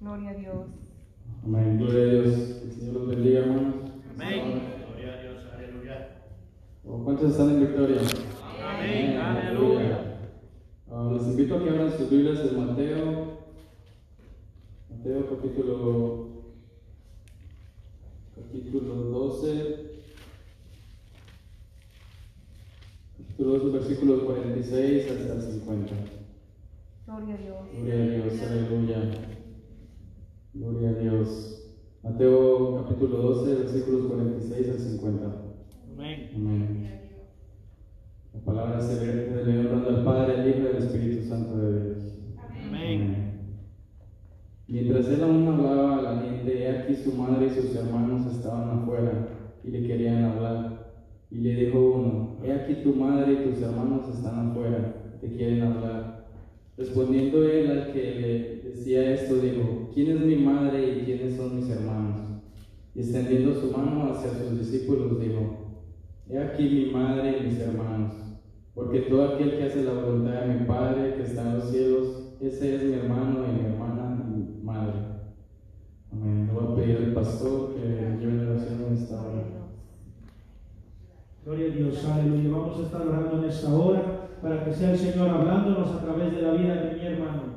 Gloria 0.00 0.30
a 0.30 0.34
Dios. 0.34 0.66
Amén. 1.44 1.76
Gloria 1.78 2.02
a 2.02 2.06
Dios. 2.06 2.26
El 2.62 2.72
Señor 2.72 2.94
los 2.94 3.08
bendiga, 3.08 3.40
hermanos. 3.40 3.74
Amén. 4.14 4.62
Gloria 4.88 5.12
a 5.12 5.22
Dios, 5.22 5.44
aleluya. 5.54 6.16
¿Cuántos 6.82 7.32
están 7.32 7.50
en 7.50 7.60
victoria? 7.60 8.00
Amén, 8.64 9.16
aleluya. 9.18 10.20
Ah, 10.90 11.10
les 11.12 11.26
invito 11.26 11.54
a 11.54 11.62
que 11.62 11.68
abran 11.68 11.92
sus 11.92 12.08
Biblias 12.08 12.38
en 12.38 12.66
Mateo. 12.66 13.40
Mateo 14.90 15.28
capítulo, 15.28 16.28
capítulo 18.34 18.94
12. 18.94 19.90
Capítulo 23.18 23.58
12, 23.58 23.78
versículos 23.78 24.22
46 24.22 25.10
hasta 25.10 25.34
el 25.34 25.42
50. 25.42 25.94
Gloria 27.06 27.34
a 27.34 27.38
Dios. 27.38 27.56
Gloria 27.74 27.94
a 27.94 28.06
Dios, 28.06 28.42
aleluya. 28.42 29.39
Gloria 30.52 30.90
a 30.90 30.94
Dios. 30.94 31.62
Mateo 32.02 32.82
capítulo 32.82 33.18
12, 33.18 33.54
versículos 33.54 34.06
46 34.08 34.68
al 34.68 34.78
50. 34.78 35.24
Amén. 35.94 36.30
Amén. 36.34 37.00
La 38.34 38.40
palabra 38.40 38.80
se 38.80 39.44
lee 39.44 39.68
dando 39.68 39.88
al 39.90 40.04
Padre, 40.04 40.40
al 40.40 40.48
Hijo 40.48 40.62
y 40.62 40.66
al 40.66 40.82
Espíritu 40.82 41.28
Santo 41.28 41.56
de 41.56 41.84
Dios. 41.84 41.98
Amén. 42.66 43.60
Mientras 44.66 45.06
él 45.06 45.22
aún 45.22 45.46
hablaba 45.46 45.98
a 45.98 46.02
la 46.02 46.22
gente, 46.22 46.64
he 46.64 46.68
aquí 46.68 46.96
su 46.96 47.12
madre 47.12 47.46
y 47.46 47.50
sus 47.50 47.76
hermanos 47.76 48.26
estaban 48.32 48.80
afuera 48.80 49.28
y 49.62 49.70
le 49.70 49.86
querían 49.86 50.24
hablar. 50.24 50.96
Y 51.30 51.36
le 51.42 51.54
dijo 51.54 51.78
uno, 51.78 52.38
he 52.42 52.52
aquí 52.52 52.82
tu 52.82 52.92
madre 52.96 53.34
y 53.34 53.50
tus 53.50 53.62
hermanos 53.62 54.08
están 54.12 54.50
afuera, 54.50 55.16
te 55.20 55.28
quieren 55.28 55.62
hablar. 55.62 56.26
Respondiendo 56.76 57.44
él 57.44 57.70
al 57.70 57.92
que 57.92 58.02
le 58.02 58.59
decía 58.70 59.14
esto, 59.14 59.36
dijo, 59.36 59.90
¿quién 59.94 60.10
es 60.10 60.20
mi 60.20 60.36
madre 60.36 60.98
y 60.98 61.04
quiénes 61.04 61.36
son 61.36 61.56
mis 61.56 61.68
hermanos? 61.68 62.20
Y 62.94 63.00
extendiendo 63.00 63.54
su 63.54 63.70
mano 63.70 64.12
hacia 64.12 64.30
sus 64.30 64.58
discípulos, 64.58 65.20
dijo, 65.20 65.82
he 66.28 66.38
aquí 66.38 66.64
mi 66.64 66.90
madre 66.92 67.38
y 67.38 67.46
mis 67.48 67.58
hermanos, 67.60 68.14
porque 68.74 69.00
todo 69.00 69.34
aquel 69.34 69.56
que 69.56 69.64
hace 69.64 69.84
la 69.84 69.92
voluntad 69.92 70.42
de 70.42 70.54
mi 70.54 70.66
Padre 70.66 71.14
que 71.14 71.22
está 71.22 71.42
en 71.42 71.58
los 71.58 71.70
cielos, 71.70 72.36
ese 72.40 72.76
es 72.76 72.82
mi 72.84 72.94
hermano 72.94 73.44
y 73.46 73.60
mi 73.60 73.66
hermana 73.66 74.24
y 74.24 74.38
mi 74.38 74.62
madre. 74.62 74.94
Amén. 76.12 76.46
Le 76.46 76.52
voy 76.52 76.72
a 76.72 76.76
pedir 76.76 76.96
al 76.96 77.12
pastor 77.12 77.74
que 77.74 77.80
lleve 77.80 78.44
la 78.44 78.50
oración 78.50 78.84
en 78.86 78.94
esta 78.94 79.20
hora. 79.20 79.42
Gloria 81.44 81.66
a 81.66 81.76
Dios, 81.76 82.04
aleluya. 82.04 82.50
Vamos 82.50 82.78
a 82.78 82.82
estar 82.82 83.02
orando 83.06 83.38
en 83.38 83.44
esta 83.44 83.74
hora 83.74 84.28
para 84.42 84.64
que 84.64 84.72
sea 84.72 84.92
el 84.92 84.98
Señor 84.98 85.28
hablándonos 85.28 85.90
a 85.92 86.02
través 86.02 86.34
de 86.34 86.42
la 86.42 86.52
vida 86.52 86.74
de 86.74 86.96
mi 86.96 87.06
hermano. 87.06 87.49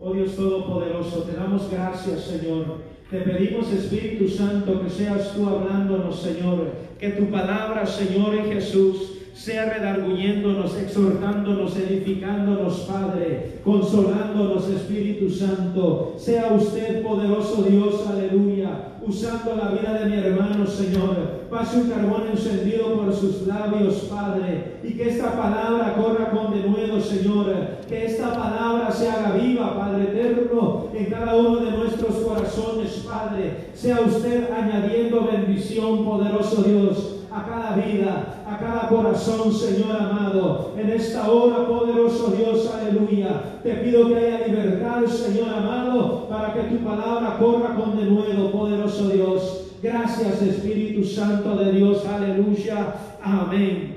Oh 0.00 0.12
Dios 0.12 0.36
Todopoderoso, 0.36 1.24
te 1.24 1.36
damos 1.36 1.68
gracias, 1.72 2.20
Señor. 2.20 2.66
Te 3.10 3.18
pedimos, 3.18 3.72
Espíritu 3.72 4.28
Santo, 4.28 4.80
que 4.80 4.88
seas 4.88 5.32
tú 5.34 5.48
hablándonos, 5.48 6.20
Señor. 6.20 6.70
Que 7.00 7.10
tu 7.10 7.26
palabra, 7.32 7.84
Señor 7.84 8.36
y 8.36 8.52
Jesús, 8.52 9.14
sea 9.34 9.72
redarguyéndonos, 9.72 10.76
exhortándonos, 10.76 11.76
edificándonos, 11.76 12.80
Padre, 12.80 13.60
consolándonos, 13.64 14.68
Espíritu 14.68 15.30
Santo. 15.30 16.14
Sea 16.16 16.52
usted 16.52 17.02
poderoso 17.02 17.62
Dios, 17.62 18.04
aleluya, 18.06 18.98
usando 19.06 19.56
la 19.56 19.70
vida 19.70 19.94
de 19.94 20.10
mi 20.10 20.16
hermano, 20.16 20.66
Señor. 20.66 21.38
Pase 21.50 21.78
un 21.78 21.88
carbón 21.88 22.28
encendido 22.30 22.94
por 22.94 23.14
sus 23.14 23.46
labios, 23.46 23.94
Padre, 24.10 24.78
y 24.84 24.92
que 24.92 25.08
esta 25.08 25.32
palabra 25.32 25.94
corra 25.94 26.30
con 26.30 26.52
denuedo, 26.52 27.00
Señor. 27.00 27.78
Que 27.88 28.06
esta 28.06 28.34
palabra 28.34 28.87
se 28.98 29.08
haga 29.08 29.32
viva, 29.32 29.78
Padre 29.78 30.04
eterno, 30.04 30.88
en 30.92 31.06
cada 31.06 31.36
uno 31.36 31.56
de 31.60 31.70
nuestros 31.70 32.16
corazones, 32.16 33.06
Padre. 33.08 33.68
Sea 33.74 34.00
usted 34.00 34.50
añadiendo 34.50 35.24
bendición, 35.24 36.04
poderoso 36.04 36.62
Dios 36.62 37.14
a 37.30 37.44
cada 37.44 37.76
vida, 37.76 38.42
a 38.44 38.58
cada 38.58 38.88
corazón, 38.88 39.52
Señor 39.52 39.94
amado. 39.94 40.72
En 40.76 40.90
esta 40.90 41.30
hora, 41.30 41.68
poderoso 41.68 42.32
Dios, 42.36 42.68
aleluya. 42.74 43.60
Te 43.62 43.74
pido 43.74 44.08
que 44.08 44.16
haya 44.16 44.46
libertad, 44.48 45.06
Señor 45.06 45.50
amado, 45.50 46.26
para 46.28 46.54
que 46.54 46.62
tu 46.62 46.78
palabra 46.78 47.38
corra 47.38 47.76
con 47.76 47.96
denuedo, 47.96 48.50
poderoso 48.50 49.10
Dios. 49.10 49.74
Gracias, 49.80 50.42
Espíritu 50.42 51.04
Santo 51.04 51.56
de 51.56 51.70
Dios, 51.70 52.04
aleluya. 52.04 52.94
Amén. 53.22 53.96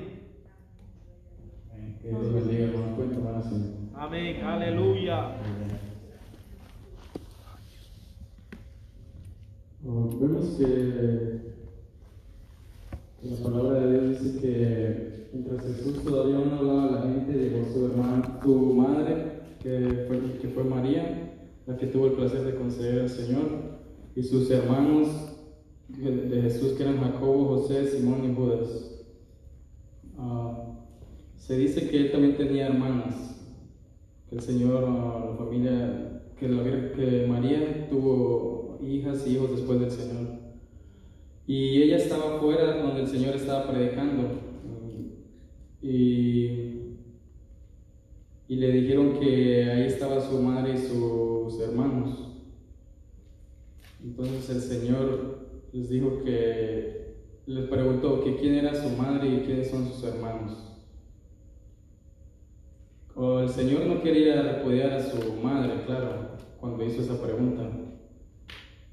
Que 2.00 2.08
Dios 2.08 2.34
bendiga, 2.34 2.64
hermano, 2.64 3.42
sí. 3.48 3.71
Amén, 4.04 4.42
aleluya. 4.42 5.30
Vemos 9.80 10.56
que 10.58 11.38
la 13.22 13.36
palabra 13.44 13.78
de 13.78 14.00
Dios 14.00 14.24
dice 14.24 14.40
que 14.40 15.28
mientras 15.32 15.64
Jesús 15.66 16.02
todavía 16.02 16.34
no 16.34 16.58
hablaba 16.58 16.90
la 16.90 17.02
gente, 17.02 17.32
llegó 17.32 17.64
su 17.72 17.86
hermana, 17.86 18.40
su 18.42 18.74
madre, 18.74 19.42
que 19.62 20.04
fue, 20.08 20.38
que 20.40 20.48
fue 20.48 20.64
María, 20.64 21.36
la 21.68 21.76
que 21.76 21.86
tuvo 21.86 22.06
el 22.06 22.14
placer 22.14 22.42
de 22.42 22.56
conceder 22.56 23.02
al 23.02 23.08
Señor, 23.08 23.44
y 24.16 24.22
sus 24.24 24.50
hermanos 24.50 25.06
de 25.86 26.42
Jesús, 26.42 26.72
que 26.72 26.82
eran 26.82 26.98
Jacobo, 26.98 27.56
José, 27.56 27.86
Simón 27.86 28.28
y 28.28 28.34
Judas. 28.34 29.04
Ah, 30.18 30.58
se 31.36 31.56
dice 31.56 31.88
que 31.88 31.98
él 31.98 32.10
también 32.10 32.36
tenía 32.36 32.66
hermanas, 32.66 33.31
el 34.32 34.40
Señor, 34.40 34.84
ah, 34.88 35.26
la 35.30 35.36
familia, 35.36 36.22
que, 36.38 36.48
la, 36.48 36.64
que 36.92 37.26
María 37.28 37.86
tuvo 37.90 38.78
hijas 38.80 39.26
y 39.26 39.34
hijos 39.34 39.50
después 39.52 39.78
del 39.78 39.90
Señor. 39.90 40.26
Y 41.46 41.82
ella 41.82 41.98
estaba 41.98 42.36
afuera 42.36 42.82
donde 42.82 43.02
el 43.02 43.08
Señor 43.08 43.36
estaba 43.36 43.70
predicando. 43.70 44.40
Y, 45.82 46.96
y 48.48 48.56
le 48.56 48.72
dijeron 48.72 49.18
que 49.20 49.70
ahí 49.70 49.82
estaba 49.84 50.20
su 50.20 50.40
madre 50.40 50.74
y 50.74 50.78
sus 50.78 51.60
hermanos. 51.60 52.28
Entonces 54.02 54.48
el 54.48 54.60
Señor 54.62 55.48
les 55.72 55.90
dijo 55.90 56.22
que 56.24 57.16
les 57.46 57.68
preguntó 57.68 58.24
que 58.24 58.36
quién 58.36 58.54
era 58.54 58.74
su 58.74 58.88
madre 58.96 59.28
y 59.28 59.40
quiénes 59.40 59.70
son 59.70 59.86
sus 59.86 60.02
hermanos. 60.04 60.71
O 63.14 63.40
el 63.40 63.48
Señor 63.48 63.86
no 63.86 64.02
quería 64.02 64.42
repudiar 64.42 64.92
a 64.92 65.02
su 65.02 65.34
madre, 65.42 65.84
claro, 65.86 66.32
cuando 66.60 66.84
hizo 66.84 67.02
esa 67.02 67.22
pregunta, 67.22 67.68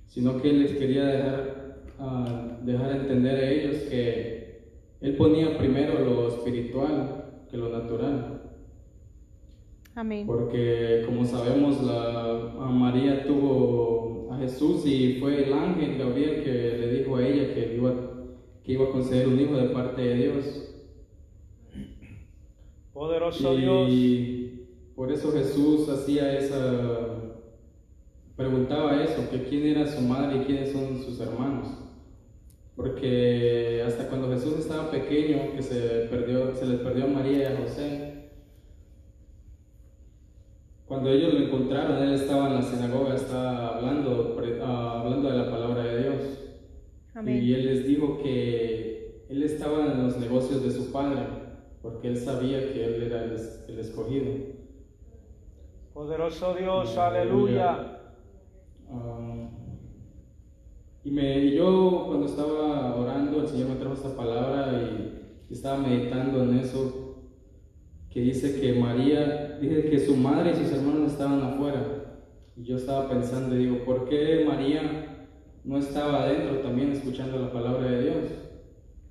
sino 0.08 0.42
que 0.42 0.50
Él 0.50 0.64
les 0.64 0.72
quería 0.74 1.06
dejar, 1.06 1.84
ah, 2.00 2.58
dejar 2.64 2.92
entender 2.92 3.36
a 3.36 3.50
ellos 3.50 3.78
que 3.84 4.74
Él 5.02 5.16
ponía 5.16 5.58
primero 5.58 6.00
lo 6.00 6.28
espiritual 6.28 7.46
que 7.50 7.58
lo 7.58 7.70
natural. 7.70 8.42
Amén. 9.96 10.26
Porque 10.28 11.04
como 11.06 11.26
sabemos, 11.26 11.82
la, 11.84 12.54
a 12.60 12.70
María 12.70 13.26
tuvo 13.26 14.30
a 14.32 14.38
Jesús 14.38 14.86
y 14.86 15.18
fue 15.20 15.46
el 15.46 15.54
ángel 15.54 15.98
Gabriel 15.98 16.44
que 16.44 16.78
le 16.80 16.94
dijo 17.00 17.16
a 17.16 17.26
ella 17.26 17.54
que 17.54 17.76
iba, 17.76 17.94
que 18.64 18.72
iba 18.72 18.86
a 18.86 18.92
conceder 18.92 19.28
un 19.28 19.40
hijo 19.40 19.56
de 19.56 19.70
parte 19.70 20.02
de 20.02 20.16
Dios. 20.16 20.69
Poderoso 23.00 23.56
Dios. 23.56 23.90
Y 23.90 24.68
por 24.94 25.10
eso 25.10 25.32
Jesús 25.32 25.88
hacía 25.88 26.38
esa, 26.38 27.08
preguntaba 28.36 29.02
eso, 29.02 29.30
que 29.32 29.44
quién 29.44 29.68
era 29.68 29.88
su 29.88 30.02
madre 30.02 30.42
y 30.42 30.46
quiénes 30.46 30.74
son 30.74 31.02
sus 31.02 31.18
hermanos. 31.22 31.70
Porque 32.76 33.82
hasta 33.88 34.10
cuando 34.10 34.30
Jesús 34.30 34.60
estaba 34.60 34.92
pequeño, 34.92 35.54
que 35.56 35.62
se, 35.62 35.80
perdió, 36.10 36.54
se 36.54 36.66
les 36.66 36.82
perdió 36.82 37.06
a 37.06 37.08
María 37.08 37.38
y 37.38 37.44
a 37.44 37.58
José, 37.62 38.32
cuando 40.86 41.10
ellos 41.10 41.36
lo 41.36 41.40
encontraron, 41.46 42.04
él 42.04 42.16
estaba 42.16 42.48
en 42.48 42.56
la 42.56 42.62
sinagoga, 42.64 43.16
estaba 43.16 43.78
hablando, 43.78 44.38
ah, 44.62 45.04
hablando 45.06 45.32
de 45.32 45.38
la 45.38 45.50
palabra 45.50 45.84
de 45.86 46.04
Dios. 46.04 46.22
Y 47.16 47.18
Amén. 47.18 47.38
él 47.38 47.66
les 47.66 47.88
dijo 47.88 48.22
que 48.22 49.24
él 49.30 49.44
estaba 49.44 49.86
en 49.86 50.04
los 50.04 50.18
negocios 50.18 50.62
de 50.62 50.72
su 50.72 50.92
padre, 50.92 51.39
porque 51.82 52.10
él 52.10 52.18
sabía 52.18 52.60
que 52.74 52.86
él 52.86 53.04
era 53.04 53.24
el, 53.24 53.38
el 53.68 53.80
escogido. 53.80 54.26
Poderoso 55.94 56.54
Dios, 56.54 56.98
aleluya. 56.98 58.00
Ah, 58.90 59.50
y, 61.04 61.12
me, 61.12 61.40
y 61.40 61.56
yo 61.56 62.06
cuando 62.08 62.26
estaba 62.26 62.96
orando, 62.96 63.42
el 63.42 63.48
Señor 63.48 63.70
me 63.70 63.76
trajo 63.76 63.94
esta 63.94 64.16
palabra 64.16 64.72
y 64.74 65.54
estaba 65.54 65.78
meditando 65.78 66.44
en 66.44 66.60
eso, 66.60 67.16
que 68.10 68.22
dice 68.22 68.60
que 68.60 68.80
María, 68.80 69.58
dice 69.60 69.90
que 69.90 70.00
su 70.00 70.16
madre 70.16 70.52
y 70.52 70.56
sus 70.56 70.72
hermanos 70.72 71.12
estaban 71.12 71.42
afuera. 71.42 72.22
Y 72.56 72.64
yo 72.64 72.76
estaba 72.78 73.08
pensando 73.10 73.56
y 73.56 73.66
digo, 73.66 73.86
¿por 73.86 74.10
qué 74.10 74.44
María 74.46 75.28
no 75.64 75.78
estaba 75.78 76.24
adentro 76.24 76.60
también 76.60 76.92
escuchando 76.92 77.40
la 77.40 77.52
palabra 77.54 77.90
de 77.90 78.04
Dios? 78.04 78.49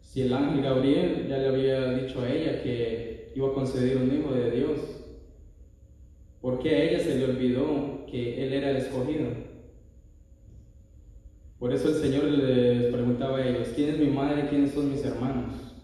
Si 0.09 0.23
el 0.23 0.33
ángel 0.33 0.63
Gabriel 0.63 1.27
ya 1.29 1.37
le 1.37 1.49
había 1.49 1.93
dicho 1.93 2.23
a 2.23 2.33
ella 2.33 2.63
que 2.63 3.31
iba 3.37 3.49
a 3.49 3.53
conceder 3.53 3.99
un 3.99 4.11
hijo 4.11 4.33
de 4.33 4.51
Dios, 4.53 4.79
¿por 6.41 6.61
qué 6.61 6.71
a 6.71 6.83
ella 6.85 7.01
se 7.01 7.19
le 7.19 7.27
olvidó 7.27 8.07
que 8.07 8.43
él 8.43 8.55
era 8.55 8.71
el 8.71 8.79
escogido? 8.79 9.27
Por 11.59 11.75
eso 11.75 11.91
el 11.91 11.97
Señor 11.97 12.25
les 12.25 12.91
preguntaba 12.91 13.37
a 13.37 13.47
ellos, 13.47 13.69
¿quién 13.77 13.91
es 13.91 13.99
mi 13.99 14.07
madre 14.07 14.45
y 14.45 14.49
quiénes 14.49 14.73
son 14.73 14.91
mis 14.91 15.05
hermanos? 15.05 15.75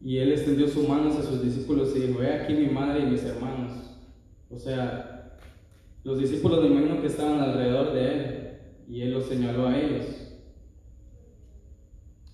Y 0.00 0.18
Él 0.18 0.30
extendió 0.30 0.68
sus 0.68 0.88
manos 0.88 1.16
a 1.16 1.22
sus 1.22 1.42
discípulos 1.42 1.92
y 1.96 2.06
dijo, 2.06 2.22
he 2.22 2.32
aquí 2.32 2.52
mi 2.52 2.68
madre 2.68 3.00
y 3.00 3.06
mis 3.06 3.24
hermanos. 3.24 3.72
O 4.50 4.56
sea, 4.56 5.36
los 6.04 6.20
discípulos 6.20 6.62
me 6.62 6.68
imagino 6.68 7.00
que 7.00 7.08
estaban 7.08 7.40
alrededor 7.40 7.92
de 7.92 8.12
Él 8.12 8.48
y 8.88 9.02
Él 9.02 9.14
los 9.14 9.24
señaló 9.26 9.66
a 9.66 9.76
ellos. 9.76 10.27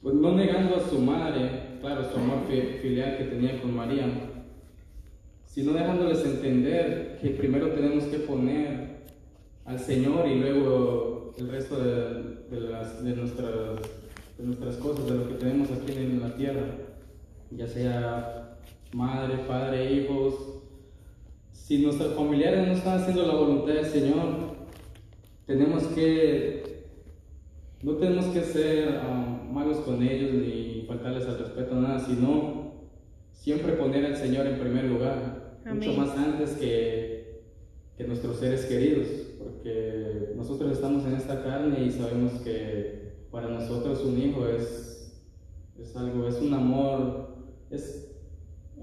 Pues 0.05 0.15
no 0.17 0.33
negando 0.33 0.77
a 0.77 0.81
su 0.89 0.99
madre, 0.99 1.79
claro, 1.81 2.05
su 2.13 2.19
amor 2.19 2.41
fi- 2.47 2.79
filial 2.83 3.17
que 3.17 3.25
tenía 3.25 3.61
con 3.63 3.75
María, 3.75 4.05
sino 5.47 5.73
dejándoles 5.73 6.23
entender 6.27 7.19
que 7.23 7.31
primero 7.31 7.69
tenemos 7.71 8.05
que 8.05 8.19
poner 8.19 9.07
al 9.65 9.79
Señor 9.81 10.29
y 10.29 10.35
luego 10.41 11.33
el 11.39 11.49
resto 11.49 11.83
de, 11.83 12.45
de 12.55 12.61
las, 12.69 13.03
de, 13.03 13.17
nuestras, 13.17 13.55
de 14.37 14.45
nuestras 14.45 14.77
cosas, 14.77 15.07
de 15.07 15.15
lo 15.15 15.27
que 15.29 15.35
tenemos 15.37 15.71
aquí 15.71 15.93
en 15.97 16.21
la 16.21 16.37
tierra, 16.37 16.67
ya 17.51 17.67
sea 17.67 18.59
madre, 18.93 19.39
padre, 19.49 19.91
hijos. 19.91 20.35
Si 21.51 21.79
nuestros 21.79 22.15
familiares 22.15 22.67
no 22.67 22.75
están 22.75 22.99
haciendo 23.01 23.27
la 23.27 23.37
voluntad 23.37 23.73
del 23.73 23.87
Señor, 23.87 24.55
tenemos 25.47 25.83
que, 25.85 26.85
no 27.83 27.93
tenemos 27.95 28.27
que 28.27 28.43
ser 28.43 29.01
um, 29.11 29.34
malos 29.53 29.79
con 29.79 30.03
ellos 30.03 30.33
ni 30.35 30.85
faltarles 30.87 31.27
al 31.27 31.39
respeto, 31.39 31.75
nada, 31.77 31.99
sino 32.01 32.73
siempre 33.33 33.75
poner 33.75 34.05
al 34.07 34.17
Señor 34.17 34.47
en 34.47 34.59
primer 34.59 34.85
lugar, 34.87 35.59
mucho 35.75 35.93
más 35.99 36.17
antes 36.17 36.51
que, 36.53 37.43
que 37.97 38.05
nuestros 38.05 38.39
seres 38.39 38.65
queridos, 38.67 39.07
porque 39.39 40.33
nosotros 40.37 40.73
estamos 40.73 41.05
en 41.07 41.15
esta 41.15 41.43
carne 41.45 41.85
y 41.85 41.91
sabemos 41.91 42.33
que 42.43 43.13
para 43.31 43.49
nosotros 43.49 44.03
un 44.05 44.19
hijo 44.19 44.47
es, 44.47 45.23
es 45.79 45.97
algo, 45.97 46.29
es 46.29 46.41
un 46.41 46.55
amor, 46.55 47.37
es, 47.71 48.11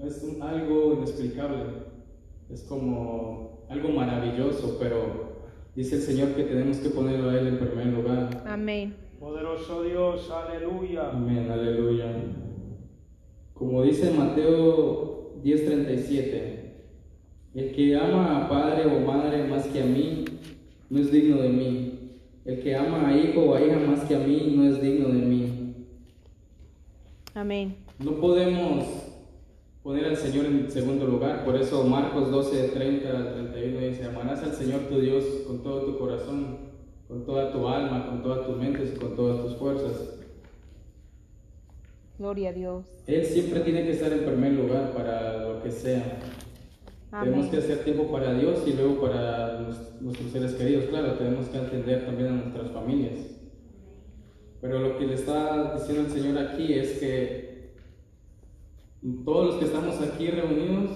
es 0.04 0.22
un- 0.22 0.42
algo 0.42 0.94
inexplicable, 0.94 1.64
es 2.50 2.62
como 2.62 3.64
algo 3.68 3.88
maravilloso, 3.90 4.76
pero 4.78 5.32
dice 5.74 5.96
el 5.96 6.02
Señor 6.02 6.28
que 6.34 6.42
tenemos 6.44 6.78
que 6.78 6.90
ponerlo 6.90 7.30
a 7.30 7.38
Él 7.38 7.46
en 7.46 7.58
primer 7.58 7.86
lugar. 7.86 8.42
Amén. 8.46 8.94
Poderoso 9.52 9.82
Dios, 9.82 10.30
aleluya. 10.30 11.10
Amén, 11.10 11.50
aleluya. 11.50 12.06
Como 13.52 13.82
dice 13.82 14.10
Mateo 14.10 15.34
10:37, 15.44 16.72
el 17.54 17.72
que 17.72 17.94
ama 17.94 18.38
a 18.38 18.48
padre 18.48 18.86
o 18.86 19.00
madre 19.00 19.46
más 19.48 19.66
que 19.66 19.82
a 19.82 19.84
mí, 19.84 20.24
no 20.88 20.98
es 20.98 21.12
digno 21.12 21.36
de 21.36 21.50
mí. 21.50 21.98
El 22.46 22.60
que 22.60 22.74
ama 22.74 23.08
a 23.08 23.16
hijo 23.16 23.42
o 23.42 23.54
a 23.54 23.60
hija 23.60 23.78
más 23.78 24.04
que 24.04 24.16
a 24.16 24.20
mí, 24.20 24.54
no 24.56 24.64
es 24.64 24.80
digno 24.80 25.08
de 25.08 25.20
mí. 25.20 25.74
Amén. 27.34 27.76
No 27.98 28.12
podemos 28.12 28.86
poner 29.82 30.06
al 30.06 30.16
Señor 30.16 30.46
en 30.46 30.70
segundo 30.70 31.06
lugar, 31.06 31.44
por 31.44 31.56
eso 31.56 31.84
Marcos 31.84 32.30
12, 32.30 32.68
30 32.68 33.10
al 33.10 33.34
31 33.34 33.80
dice, 33.80 34.04
amarás 34.06 34.42
al 34.44 34.54
Señor 34.54 34.80
tu 34.88 34.98
Dios 34.98 35.24
con 35.46 35.62
todo 35.62 35.82
tu 35.82 35.98
corazón, 35.98 36.71
con 37.12 37.26
toda 37.26 37.52
tu 37.52 37.68
alma, 37.68 38.06
con 38.06 38.22
todas 38.22 38.46
tus 38.46 38.56
mentes 38.56 38.94
y 38.94 38.98
con 38.98 39.14
todas 39.14 39.44
tus 39.44 39.56
fuerzas. 39.56 40.14
Gloria 42.18 42.48
a 42.48 42.52
Dios. 42.54 42.86
Él 43.06 43.24
siempre 43.26 43.60
tiene 43.60 43.82
que 43.84 43.90
estar 43.90 44.10
en 44.10 44.24
primer 44.24 44.52
lugar 44.52 44.92
para 44.94 45.46
lo 45.46 45.62
que 45.62 45.70
sea. 45.70 46.20
Tenemos 47.10 47.48
que 47.48 47.58
hacer 47.58 47.84
tiempo 47.84 48.10
para 48.10 48.32
Dios 48.32 48.62
y 48.66 48.72
luego 48.72 48.98
para 49.02 49.60
nues- 49.60 50.00
nuestros 50.00 50.30
seres 50.30 50.54
queridos. 50.54 50.86
Claro, 50.86 51.12
tenemos 51.14 51.48
que 51.48 51.58
atender 51.58 52.06
también 52.06 52.28
a 52.30 52.32
nuestras 52.32 52.70
familias. 52.70 53.18
Pero 54.62 54.78
lo 54.78 54.96
que 54.96 55.06
le 55.06 55.14
está 55.14 55.74
diciendo 55.74 56.06
el 56.08 56.10
Señor 56.10 56.38
aquí 56.38 56.72
es 56.72 56.98
que 56.98 57.74
todos 59.22 59.46
los 59.48 59.54
que 59.56 59.66
estamos 59.66 60.00
aquí 60.00 60.28
reunidos, 60.28 60.90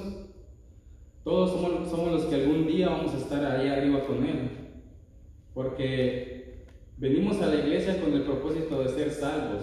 todos 1.25 1.51
somos, 1.51 1.91
somos 1.91 2.13
los 2.13 2.25
que 2.25 2.37
algún 2.37 2.67
día 2.67 2.89
vamos 2.89 3.13
a 3.13 3.19
estar 3.19 3.45
ahí 3.45 3.69
arriba 3.69 4.01
con 4.07 4.25
Él. 4.25 4.66
Porque 5.57 6.67
venimos 6.99 7.41
a 7.41 7.47
la 7.47 7.55
iglesia 7.55 7.99
con 7.99 8.13
el 8.13 8.25
propósito 8.25 8.83
de 8.83 8.91
ser 8.91 9.11
salvos. 9.11 9.63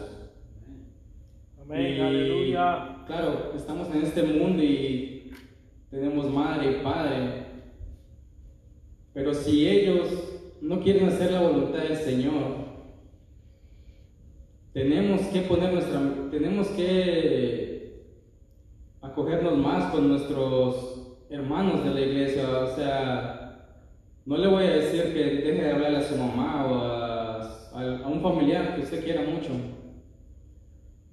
Amén, 1.62 1.98
Y, 1.98 2.00
aleluya. 2.00 3.04
Claro, 3.06 3.54
estamos 3.56 3.94
en 3.94 4.02
este 4.02 4.24
mundo 4.24 4.64
y 4.64 5.32
tenemos 5.92 6.32
madre 6.32 6.72
y 6.72 6.84
padre. 6.84 7.46
Pero 9.14 9.36
si 9.36 9.70
ellos 9.70 10.08
no 10.62 10.82
quieren 10.82 11.10
hacer 11.10 11.32
la 11.32 11.42
voluntad 11.42 11.84
del 11.84 11.98
Señor, 11.98 12.56
tenemos 14.74 15.22
que 15.28 15.42
poner 15.42 15.74
nuestra, 15.74 16.02
tenemos 16.32 16.70
que 16.70 18.02
acogernos 19.00 19.60
más 19.60 19.92
con 19.92 20.08
nuestros 20.08 21.20
hermanos 21.30 21.84
de 21.84 21.94
la 21.94 22.02
iglesia. 22.02 22.50
O 22.64 22.76
sea, 22.76 23.43
no 24.26 24.38
le 24.38 24.48
voy 24.48 24.64
a 24.66 24.76
decir 24.78 25.14
que 25.14 25.24
deje 25.24 25.62
de 25.62 25.72
hablarle 25.72 25.98
a 25.98 26.02
su 26.08 26.16
mamá 26.16 26.66
o 26.66 26.76
a, 26.76 27.42
a- 27.74 28.08
un 28.08 28.22
familiar 28.22 28.76
que 28.76 28.82
usted 28.82 29.04
quiera 29.04 29.22
mucho 29.24 29.50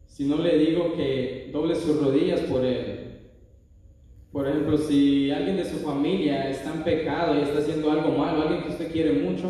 si 0.07 0.25
no 0.27 0.37
le 0.37 0.59
digo 0.59 0.95
que 0.95 1.51
doble 1.53 1.75
sus 1.75 1.99
rodillas 2.03 2.41
por 2.41 2.65
él. 2.65 3.07
Por 4.33 4.47
ejemplo, 4.47 4.77
si 4.77 5.31
alguien 5.31 5.57
de 5.57 5.65
su 5.65 5.79
familia 5.79 6.49
está 6.51 6.75
en 6.75 6.83
pecado 6.85 7.35
y 7.35 7.43
está 7.43 7.59
haciendo 7.59 7.91
algo 7.91 8.11
malo, 8.13 8.43
alguien 8.43 8.63
que 8.63 8.69
usted 8.69 8.93
quiere 8.93 9.13
mucho, 9.13 9.49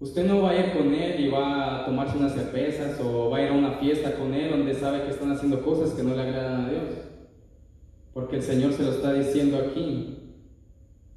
usted 0.00 0.26
no 0.26 0.42
va 0.42 0.50
a 0.50 0.56
ir 0.60 0.72
con 0.72 0.92
él 0.94 1.18
y 1.18 1.28
va 1.28 1.80
a 1.80 1.84
tomarse 1.86 2.18
unas 2.18 2.34
cervezas 2.34 3.00
o 3.00 3.30
va 3.30 3.38
a 3.38 3.42
ir 3.42 3.48
a 3.48 3.54
una 3.54 3.72
fiesta 3.78 4.14
con 4.16 4.34
él 4.34 4.50
donde 4.50 4.74
sabe 4.74 5.02
que 5.04 5.10
están 5.10 5.32
haciendo 5.32 5.62
cosas 5.64 5.90
que 5.94 6.02
no 6.02 6.14
le 6.14 6.22
agradan 6.22 6.66
a 6.66 6.70
Dios. 6.70 6.84
Porque 8.12 8.36
el 8.36 8.42
Señor 8.42 8.72
se 8.74 8.82
lo 8.82 8.90
está 8.90 9.14
diciendo 9.14 9.56
aquí, 9.58 10.21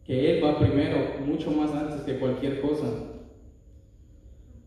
que 0.05 0.37
Él 0.37 0.43
va 0.43 0.59
primero, 0.59 0.97
mucho 1.25 1.51
más 1.51 1.71
antes 1.71 2.01
que 2.01 2.19
cualquier 2.19 2.61
cosa. 2.61 2.85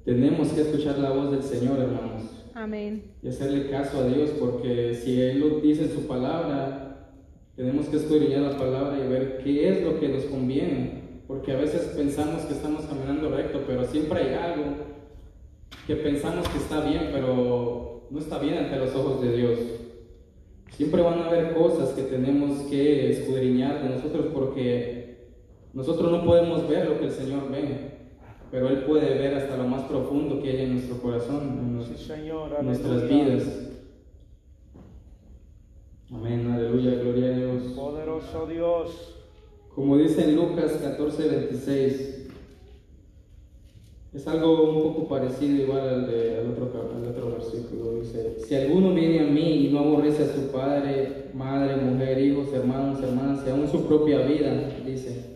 Tenemos 0.05 0.49
que 0.49 0.63
escuchar 0.63 0.99
la 0.99 1.11
voz 1.11 1.31
del 1.31 1.43
Señor, 1.43 1.79
hermanos 1.79 2.23
Amén. 2.55 3.13
y 3.23 3.29
hacerle 3.29 3.69
caso 3.71 4.01
a 4.01 4.07
Dios, 4.07 4.31
porque 4.41 4.95
si 4.95 5.21
Él 5.21 5.41
lo 5.41 5.61
dice 5.61 5.85
en 5.85 5.93
su 5.93 6.07
palabra, 6.07 7.13
tenemos 7.55 7.87
que 7.87 7.97
escudriñar 7.97 8.43
la 8.43 8.57
palabra 8.57 8.99
y 8.99 9.09
ver 9.09 9.41
qué 9.45 9.69
es 9.69 9.83
lo 9.83 10.01
que 10.01 10.09
nos 10.09 10.25
conviene, 10.25 11.23
porque 11.27 11.53
a 11.53 11.57
veces 11.57 11.93
pensamos 11.97 12.43
que 12.43 12.55
estamos 12.55 12.85
caminando 12.87 13.31
recto, 13.31 13.63
pero 13.67 13.85
siempre 13.85 14.21
hay 14.21 14.35
algo 14.35 14.65
que 15.87 15.97
pensamos 15.97 16.49
que 16.49 16.59
está 16.59 16.81
bien, 16.89 17.11
pero 17.13 18.07
no 18.11 18.19
está 18.19 18.39
bien 18.39 18.59
ante 18.59 18.77
los 18.77 18.95
ojos 18.95 19.23
de 19.23 19.37
Dios. 19.37 19.59
Siempre 20.71 21.03
van 21.03 21.21
a 21.21 21.27
haber 21.27 21.55
cosas 21.55 21.91
que 21.91 22.03
tenemos 22.03 22.61
que 22.71 23.11
escudriñar 23.11 23.83
de 23.83 23.91
nosotros 23.91 24.27
porque 24.33 24.98
nosotros 25.75 26.11
no 26.11 26.25
podemos 26.25 26.69
ver 26.69 26.89
lo 26.89 26.99
que 26.99 27.07
el 27.07 27.13
Señor 27.13 27.51
ve, 27.51 27.99
pero 28.51 28.69
Él 28.69 28.85
puede 28.85 29.19
ver 29.19 29.35
hasta 29.35 29.57
lo 29.57 29.65
más 29.65 29.83
profundo 29.83 30.43
que 30.43 30.51
hay 30.51 30.63
en 30.63 30.75
nuestro 30.75 31.01
corazón, 31.01 31.59
en 31.59 31.69
Sí, 31.85 32.05
Señor, 32.05 32.57
en 32.59 32.67
nuestras 32.67 33.09
vidas. 33.09 33.45
Amén, 36.11 36.51
aleluya, 36.51 36.95
gloria 36.95 37.27
a 37.27 37.39
Dios. 37.39 37.63
Poderoso 37.75 38.47
Dios. 38.47 39.15
Como 39.75 39.97
dice 39.97 40.25
en 40.25 40.37
Lucas 40.37 40.73
14, 40.83 41.29
26, 41.29 42.19
es 44.15 44.27
algo 44.27 44.71
un 44.71 44.83
poco 44.83 45.07
parecido 45.07 45.63
igual 45.63 45.89
al, 45.89 46.07
de, 46.07 46.39
al, 46.39 46.51
otro, 46.51 46.73
al 46.97 47.09
otro 47.09 47.33
versículo. 47.33 48.01
Dice, 48.01 48.39
si 48.41 48.55
alguno 48.55 48.95
viene 48.95 49.21
a 49.21 49.31
mí 49.31 49.67
y 49.67 49.73
no 49.73 49.81
aborrece 49.81 50.25
a 50.25 50.35
su 50.35 50.51
padre, 50.51 51.31
madre, 51.35 51.77
mujer, 51.77 52.19
hijos, 52.19 52.53
hermanos, 52.55 53.03
hermanas, 53.03 53.45
y 53.47 53.51
aún 53.51 53.69
su 53.69 53.87
propia 53.87 54.21
vida, 54.27 54.81
dice, 54.85 55.28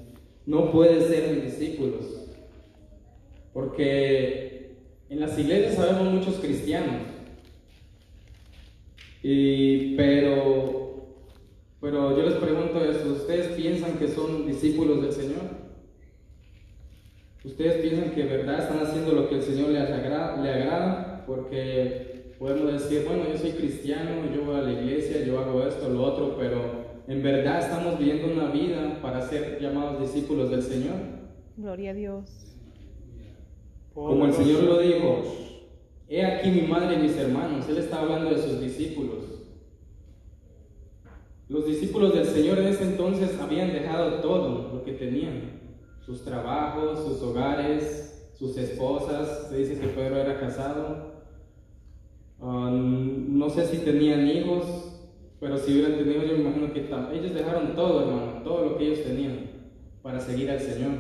no 0.47 0.71
puede 0.73 1.01
ser 1.09 1.35
mis 1.35 1.45
discípulos. 1.45 2.05
Porque 3.53 4.77
en 5.09 5.21
las 5.21 5.39
iglesias 5.39 5.75
sabemos 5.75 6.13
muchos 6.13 6.37
cristianos, 6.37 7.03
y, 9.23 9.95
pero, 9.95 11.07
pero 11.81 12.17
yo 12.17 12.25
les 12.25 12.35
pregunto 12.35 12.85
eso, 12.85 13.13
¿ustedes 13.13 13.49
piensan 13.49 13.99
que 13.99 14.09
son 14.09 14.47
discípulos 14.47 15.03
del 15.03 15.13
Señor? 15.13 15.63
¿Ustedes 17.45 17.83
piensan 17.83 18.11
que 18.13 18.25
verdad 18.25 18.61
están 18.61 18.81
haciendo 18.81 19.13
lo 19.13 19.29
que 19.29 19.37
el 19.37 19.43
Señor 19.43 19.71
les 19.71 19.91
agrada, 19.91 20.43
le 20.43 20.51
agrada? 20.51 21.25
Porque 21.27 22.35
podemos 22.39 22.73
decir, 22.73 23.05
bueno, 23.07 23.25
yo 23.31 23.39
soy 23.39 23.53
cristiano, 23.53 24.11
yo 24.35 24.45
voy 24.45 24.57
a 24.57 24.63
la 24.63 24.73
iglesia, 24.73 25.25
yo 25.25 25.39
hago 25.39 25.67
esto, 25.67 25.89
lo 25.89 26.03
otro, 26.03 26.37
pero 26.37 26.82
en 27.13 27.23
verdad 27.23 27.61
estamos 27.61 27.99
viviendo 27.99 28.33
una 28.33 28.51
vida 28.51 28.99
para 29.03 29.21
ser 29.21 29.61
llamados 29.61 30.01
discípulos 30.01 30.51
del 30.51 30.63
Señor. 30.63 30.95
Gloria 31.59 31.91
a 31.91 31.95
Dios. 31.95 32.57
Como 33.93 34.25
el 34.25 34.33
Señor 34.33 34.63
lo 34.63 34.79
dijo, 34.79 35.23
he 36.09 36.25
aquí 36.25 36.51
mi 36.51 36.63
madre 36.63 36.95
y 36.95 37.03
mis 37.03 37.17
hermanos. 37.19 37.69
Él 37.69 37.77
está 37.77 38.01
hablando 38.01 38.31
de 38.31 38.39
sus 38.39 38.59
discípulos. 38.61 39.25
Los 41.51 41.67
discípulos 41.67 42.15
del 42.15 42.25
Señor 42.25 42.59
en 42.61 42.69
ese 42.69 42.85
entonces 42.85 43.39
habían 43.39 43.75
dejado 43.75 44.23
todo 44.23 44.73
lo 44.73 44.83
que 44.83 44.93
tenían, 44.93 45.61
sus 46.01 46.25
trabajos, 46.25 47.05
sus 47.05 47.21
hogares, 47.21 48.33
sus 48.39 48.57
esposas, 48.57 49.49
se 49.51 49.59
dice 49.59 49.79
que 49.79 49.89
Pedro 49.89 50.17
era 50.17 50.41
casado. 50.41 51.13
Ah, 52.41 52.71
no 52.73 53.51
sé 53.51 53.67
si 53.67 53.79
tenían 53.79 54.27
hijos, 54.27 54.92
pero 55.43 55.59
si 55.59 55.73
hubieran 55.73 55.99
tenido, 55.99 56.23
yo 56.23 56.37
me 56.37 56.43
imagino 56.43 56.73
que 56.73 56.87
ellos 57.19 57.35
dejaron 57.35 57.75
todo, 57.75 58.03
hermano, 58.03 58.43
todo 58.45 58.65
lo 58.65 58.79
que 58.79 58.87
ellos 58.87 59.03
tenían 59.03 59.51
para 60.01 60.21
seguir 60.21 60.49
al 60.49 60.61
Señor. 60.61 60.93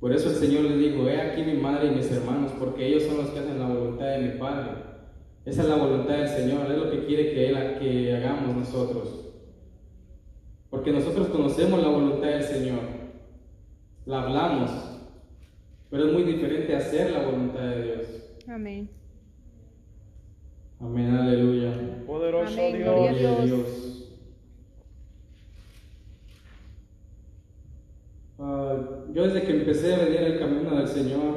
Por 0.00 0.12
eso 0.12 0.30
el 0.30 0.34
Señor 0.34 0.64
les 0.64 0.78
dijo, 0.80 1.08
he 1.08 1.20
aquí 1.20 1.42
mi 1.42 1.52
madre 1.52 1.86
y 1.86 1.94
mis 1.94 2.10
hermanos, 2.10 2.50
porque 2.58 2.88
ellos 2.88 3.04
son 3.04 3.18
los 3.18 3.28
que 3.28 3.38
hacen 3.38 3.60
la 3.60 3.68
voluntad 3.68 4.06
de 4.06 4.18
mi 4.18 4.38
Padre. 4.40 4.70
Esa 5.44 5.62
es 5.62 5.68
la 5.68 5.76
voluntad 5.76 6.16
del 6.18 6.28
Señor, 6.28 6.68
es 6.68 6.78
lo 6.78 6.90
que 6.90 7.06
quiere 7.06 7.30
que, 7.30 7.48
él, 7.50 7.78
que 7.78 8.16
hagamos 8.16 8.56
nosotros. 8.56 9.26
Porque 10.68 10.90
nosotros 10.90 11.28
conocemos 11.28 11.80
la 11.80 11.90
voluntad 11.90 12.26
del 12.26 12.42
Señor, 12.42 12.80
la 14.04 14.22
hablamos, 14.22 14.70
pero 15.90 16.08
es 16.08 16.12
muy 16.12 16.24
diferente 16.24 16.74
hacer 16.74 17.12
la 17.12 17.22
voluntad 17.22 17.60
de 17.60 17.82
Dios. 17.84 18.06
Amén. 18.48 18.97
Amén, 20.80 21.10
aleluya. 21.12 22.04
Poderoso 22.06 22.52
Amén, 22.52 22.76
Dios. 22.76 22.88
gloria 22.88 23.38
a. 23.38 23.44
Dios. 23.44 24.18
Ah, 28.38 28.76
yo 29.12 29.24
desde 29.24 29.42
que 29.42 29.56
empecé 29.56 29.94
a 29.94 29.98
venir 29.98 30.20
el 30.20 30.38
camino 30.38 30.76
del 30.76 30.86
Señor, 30.86 31.34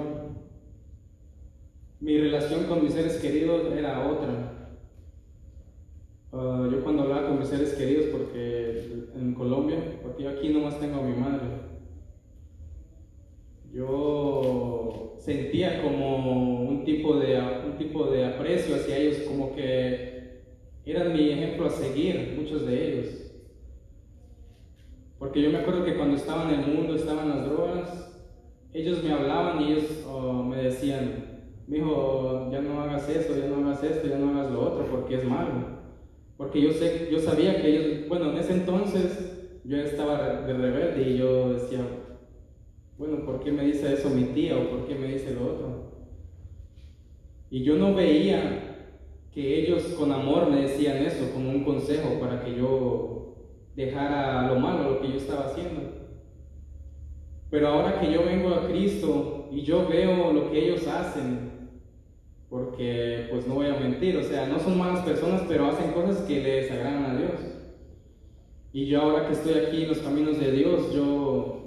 mi 2.00 2.20
relación 2.20 2.66
con 2.66 2.84
mis 2.84 2.94
seres 2.94 3.18
queridos 3.18 3.74
era 3.74 4.08
otra. 4.08 4.78
Ah, 6.32 6.70
yo 6.72 6.84
cuando 6.84 7.04
hablaba 7.04 7.30
con 7.30 7.40
mis 7.40 7.48
seres 7.48 7.74
queridos, 7.74 8.06
porque 8.12 9.08
en 9.16 9.34
Colombia, 9.34 10.00
porque 10.04 10.24
yo 10.24 10.30
aquí 10.30 10.50
nomás 10.50 10.80
tengo 10.80 11.00
a 11.00 11.04
mi 11.04 11.16
madre, 11.16 11.48
yo 13.74 15.16
sentía 15.18 15.82
como 15.82 16.62
un 16.62 16.84
tipo 16.84 17.18
de, 17.18 17.38
tipo 17.78 18.06
de 18.06 18.26
aprecio 18.26 18.76
hacia 18.76 18.98
ellos, 18.98 19.20
como 19.28 19.56
que 19.56 20.42
eran 20.86 21.14
mi 21.14 21.30
ejemplo 21.30 21.68
a 21.68 21.70
seguir, 21.70 22.36
muchos 22.38 22.66
de 22.66 22.88
ellos. 22.88 23.32
Porque 25.20 25.42
yo 25.42 25.52
me 25.52 25.60
acuerdo 25.60 25.86
que 25.86 25.96
cuando 25.96 26.18
estaba 26.18 26.52
en 26.52 26.60
el 26.60 26.68
mundo, 26.68 26.96
estaban 26.96 27.30
las 27.30 27.46
drogas, 27.46 28.12
ellos 28.74 29.04
me 29.04 29.14
hablaban 29.14 29.62
y 29.62 29.74
ellos 29.74 30.06
me 30.48 30.64
decían, 30.64 31.52
mijo, 31.68 32.50
ya 32.52 32.62
no 32.62 32.82
hagas 32.82 33.08
eso, 33.10 33.38
ya 33.38 33.48
no 33.48 33.58
hagas 33.58 33.84
esto, 33.84 34.08
ya 34.08 34.18
no 34.18 34.32
hagas 34.32 34.52
lo 34.52 34.62
otro, 34.62 34.86
porque 34.90 35.16
es 35.16 35.24
malo. 35.24 35.82
Porque 36.38 36.60
yo 36.62 36.72
sé, 36.72 37.10
yo 37.12 37.20
sabía 37.20 37.62
que 37.62 37.68
ellos, 37.68 38.10
bueno, 38.10 38.32
en 38.32 38.38
ese 38.38 38.54
entonces 38.54 39.60
yo 39.64 39.78
estaba 39.78 40.42
de 40.42 40.54
rebelde 40.54 41.12
y 41.12 41.18
yo 41.18 41.54
decía, 41.54 41.82
bueno, 42.98 43.24
¿por 43.26 43.44
qué 43.44 43.52
me 43.52 43.64
dice 43.64 43.94
eso 43.94 44.10
mi 44.10 44.24
tía 44.26 44.58
o 44.58 44.70
por 44.70 44.88
qué 44.88 44.96
me 44.96 45.08
dice 45.08 45.34
lo 45.34 45.54
otro? 45.54 45.71
Y 47.52 47.64
yo 47.64 47.76
no 47.76 47.94
veía 47.94 48.88
que 49.34 49.60
ellos 49.60 49.84
con 50.00 50.10
amor 50.12 50.50
me 50.50 50.62
decían 50.62 50.98
eso 51.00 51.32
como 51.34 51.52
un 51.52 51.66
consejo 51.66 52.18
para 52.18 52.44
que 52.44 52.56
yo 52.56 53.36
dejara 53.76 54.48
lo 54.48 54.58
malo, 54.58 54.92
lo 54.92 55.02
que 55.02 55.10
yo 55.10 55.18
estaba 55.18 55.48
haciendo. 55.48 55.82
Pero 57.50 57.68
ahora 57.68 58.00
que 58.00 58.10
yo 58.10 58.24
vengo 58.24 58.56
a 58.56 58.68
Cristo 58.68 59.50
y 59.52 59.64
yo 59.64 59.86
veo 59.90 60.32
lo 60.32 60.50
que 60.50 60.66
ellos 60.66 60.88
hacen, 60.88 61.70
porque 62.50 63.28
pues 63.30 63.46
no 63.46 63.56
voy 63.56 63.68
a 63.68 63.78
mentir, 63.80 64.16
o 64.16 64.24
sea, 64.24 64.48
no 64.48 64.58
son 64.58 64.78
malas 64.78 65.04
personas, 65.04 65.44
pero 65.46 65.68
hacen 65.68 65.92
cosas 65.92 66.22
que 66.22 66.42
les 66.42 66.72
agradan 66.72 67.04
a 67.04 67.18
Dios. 67.18 67.42
Y 68.72 68.86
yo 68.86 69.02
ahora 69.02 69.28
que 69.28 69.34
estoy 69.34 69.56
aquí 69.56 69.84
en 69.84 69.90
los 69.90 70.00
caminos 70.00 70.40
de 70.40 70.54
Dios, 70.54 70.94
yo, 70.94 71.64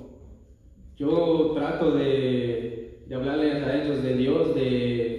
yo 0.96 1.52
trato 1.54 1.90
de, 1.90 3.04
de 3.06 3.14
hablarles 3.14 3.62
a 3.62 3.82
ellos 3.84 4.02
de 4.02 4.16
Dios, 4.16 4.54
de 4.54 5.13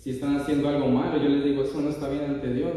si 0.00 0.10
están 0.10 0.36
haciendo 0.36 0.66
algo 0.66 0.88
malo, 0.88 1.22
yo 1.22 1.28
les 1.28 1.44
digo, 1.44 1.62
eso 1.62 1.78
no 1.78 1.90
está 1.90 2.08
bien 2.08 2.24
ante 2.24 2.54
Dios. 2.54 2.72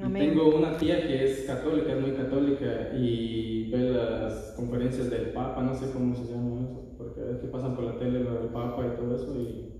Amén. 0.00 0.30
tengo 0.30 0.56
una 0.56 0.76
tía 0.76 1.04
que 1.06 1.24
es 1.24 1.42
católica, 1.46 1.92
es 1.92 2.00
muy 2.00 2.12
católica 2.12 2.92
y 2.96 3.70
ve 3.70 3.90
las 3.90 4.54
conferencias 4.56 5.10
del 5.10 5.32
Papa, 5.32 5.62
no 5.62 5.74
sé 5.74 5.90
cómo 5.92 6.14
se 6.14 6.32
llama 6.32 6.62
eso, 6.62 6.94
porque 6.96 7.20
veces 7.20 7.50
pasan 7.50 7.74
por 7.74 7.84
la 7.84 7.98
tele 7.98 8.20
lo 8.20 8.34
del 8.34 8.48
Papa 8.50 8.86
y 8.86 8.96
todo 8.96 9.16
eso. 9.16 9.36
Y, 9.36 9.72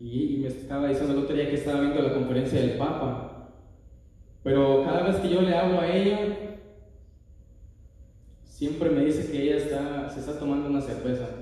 y, 0.00 0.34
y 0.34 0.38
me 0.38 0.48
estaba 0.48 0.88
diciendo 0.88 1.14
el 1.14 1.20
otro 1.20 1.34
día 1.34 1.48
que 1.48 1.56
estaba 1.56 1.80
viendo 1.80 2.02
la 2.02 2.14
conferencia 2.14 2.60
del 2.60 2.76
Papa. 2.76 3.54
Pero 4.42 4.84
cada 4.84 5.04
vez 5.04 5.16
que 5.16 5.30
yo 5.30 5.40
le 5.40 5.56
hablo 5.56 5.80
a 5.80 5.94
ella, 5.94 6.18
siempre 8.44 8.90
me 8.90 9.02
dice 9.02 9.32
que 9.32 9.44
ella 9.44 9.56
está, 9.56 10.10
se 10.10 10.20
está 10.20 10.38
tomando 10.38 10.68
una 10.68 10.82
cerveza. 10.82 11.41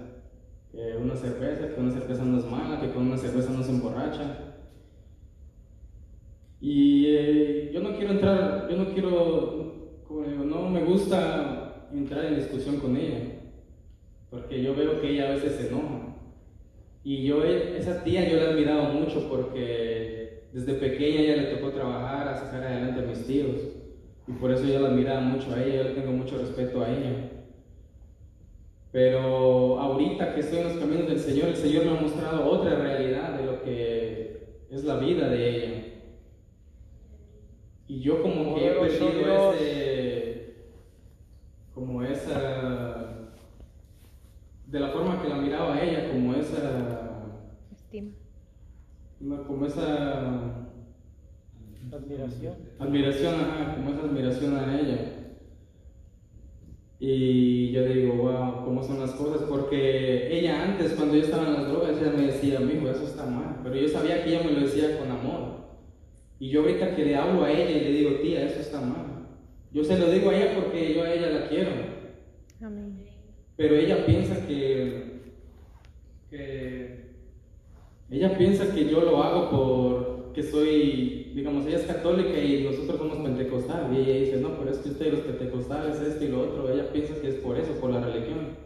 Que 0.73 0.97
una 0.97 1.17
cerveza, 1.17 1.75
que 1.75 1.81
una 1.81 1.91
cerveza 1.91 2.25
no 2.25 2.39
es 2.39 2.45
mala, 2.45 2.81
que 2.81 2.93
con 2.93 3.07
una 3.07 3.17
cerveza 3.17 3.53
no 3.53 3.63
se 3.63 3.71
emborracha. 3.71 4.51
Y 6.61 7.07
eh, 7.07 7.71
yo 7.73 7.81
no 7.81 7.97
quiero 7.97 8.13
entrar, 8.13 8.69
yo 8.71 8.77
no 8.77 8.93
quiero, 8.93 10.03
como 10.07 10.25
digo, 10.25 10.45
no 10.45 10.69
me 10.69 10.85
gusta 10.85 11.89
entrar 11.93 12.27
en 12.27 12.37
discusión 12.37 12.77
con 12.77 12.97
ella, 12.97 13.19
porque 14.31 14.63
yo 14.63 14.75
veo 14.75 15.01
que 15.01 15.11
ella 15.11 15.29
a 15.29 15.35
veces 15.35 15.55
se 15.55 15.69
enoja. 15.69 16.17
Y 17.03 17.25
yo, 17.25 17.45
eh, 17.45 17.79
esa 17.79 18.05
tía 18.05 18.29
yo 18.29 18.37
la 18.37 18.45
he 18.45 18.51
admirado 18.51 18.93
mucho 18.93 19.27
porque 19.29 20.45
desde 20.53 20.75
pequeña 20.75 21.21
ella 21.21 21.37
le 21.37 21.55
tocó 21.55 21.71
trabajar 21.71 22.29
a 22.29 22.37
sacar 22.37 22.63
adelante 22.63 23.01
a 23.01 23.07
mis 23.07 23.27
tíos. 23.27 23.57
Y 24.29 24.33
por 24.33 24.53
eso 24.53 24.65
yo 24.65 24.81
la 24.81 24.89
admiraba 24.91 25.21
mucho 25.21 25.53
a 25.55 25.63
ella, 25.63 25.77
yo 25.77 25.85
le 25.85 25.91
tengo 25.95 26.13
mucho 26.13 26.37
respeto 26.39 26.83
a 26.83 26.91
ella. 26.91 27.30
Pero 28.93 29.79
ahorita 29.79 30.35
que 30.35 30.41
estoy 30.41 30.59
en 30.59 30.65
los 30.65 30.77
caminos 30.79 31.07
del 31.07 31.19
Señor, 31.21 31.49
el 31.51 31.57
Señor 31.57 31.85
me 31.85 31.97
ha 31.97 32.01
mostrado 32.01 32.51
otra 32.51 32.75
realidad 32.77 33.39
de 33.39 33.47
lo 33.47 33.63
que 33.63 34.65
es 34.71 34.85
la 34.85 34.97
vida 34.97 35.29
de 35.29 35.49
ella. 35.57 35.85
Y 37.87 38.01
yo 38.01 38.23
como 38.23 38.55
que 38.55 38.67
he 38.69 38.73
perdido 38.73 39.53
ese, 39.53 40.55
como 41.75 42.03
esa, 42.03 43.31
de 44.67 44.81
la 44.81 44.89
forma 44.91 45.21
que 45.23 45.29
la 45.29 45.37
miraba 45.37 45.75
a 45.75 45.83
ella, 45.85 46.11
como 46.11 46.35
esa, 46.35 47.29
Estima. 47.73 48.13
como 49.47 49.67
esa 49.67 50.67
Admiración. 51.93 52.55
admiración, 52.79 53.35
ajá, 53.41 53.75
como 53.77 53.91
esa 53.91 54.03
admiración 54.03 54.57
a 54.57 54.81
ella. 54.81 55.20
Y 57.03 57.73
yo 57.73 57.87
digo, 57.87 58.15
wow, 58.15 58.65
¿cómo 58.67 58.83
son 58.83 59.01
las 59.01 59.13
cosas? 59.13 59.49
Porque 59.49 60.29
ella 60.39 60.63
antes, 60.63 60.93
cuando 60.93 61.17
yo 61.17 61.23
estaba 61.23 61.47
en 61.47 61.55
las 61.55 61.69
drogas, 61.69 61.97
ella 61.99 62.13
me 62.15 62.27
decía, 62.27 62.59
amigo, 62.59 62.91
eso 62.91 63.05
está 63.05 63.25
mal. 63.25 63.61
Pero 63.63 63.75
yo 63.75 63.89
sabía 63.89 64.23
que 64.23 64.31
ella 64.31 64.45
me 64.45 64.53
lo 64.53 64.61
decía 64.61 64.99
con 64.99 65.11
amor. 65.11 65.61
Y 66.39 66.51
yo 66.51 66.61
ahorita 66.61 66.95
que 66.95 67.07
le 67.07 67.17
hablo 67.17 67.45
a 67.45 67.51
ella 67.51 67.71
y 67.71 67.81
le 67.85 67.93
digo, 67.93 68.11
tía, 68.21 68.45
eso 68.45 68.61
está 68.61 68.83
mal. 68.83 69.29
Yo 69.73 69.83
se 69.83 69.99
lo 69.99 70.11
digo 70.11 70.31
a 70.31 70.37
ella 70.37 70.55
porque 70.55 70.95
yo 70.95 71.03
a 71.03 71.13
ella 71.13 71.31
la 71.31 71.49
quiero. 71.49 71.71
Amén. 72.61 73.07
Pero 73.57 73.77
ella 73.77 74.05
piensa 74.05 74.47
que, 74.47 75.21
que 76.29 77.11
ella 78.11 78.37
piensa 78.37 78.75
que 78.75 78.89
yo 78.91 79.01
lo 79.03 79.23
hago 79.23 79.51
porque 79.51 80.43
soy, 80.43 81.20
digamos, 81.41 81.67
ella 81.67 81.79
es 81.79 81.87
católica 81.87 82.39
y 82.39 82.65
nosotros 82.65 82.99
somos 82.99 83.19
pentecostales. 83.19 83.99
Y 83.99 84.03
ella 84.03 84.21
dice, 84.21 84.37
no, 84.41 84.59
pero 84.59 84.71
es 84.71 84.79
que 84.79 84.91
ustedes 84.91 85.13
los 85.15 85.23
pentecostales, 85.23 86.01
esto 86.01 86.25
y 86.25 86.29
lo 86.29 86.43
otro. 86.43 86.71
Ella 86.71 86.93
piensa 86.93 87.15
que 87.21 87.29
es 87.29 87.35
por 87.37 87.59
eso, 87.59 87.73
por 87.81 87.91
la 87.91 88.01
religión. 88.05 88.59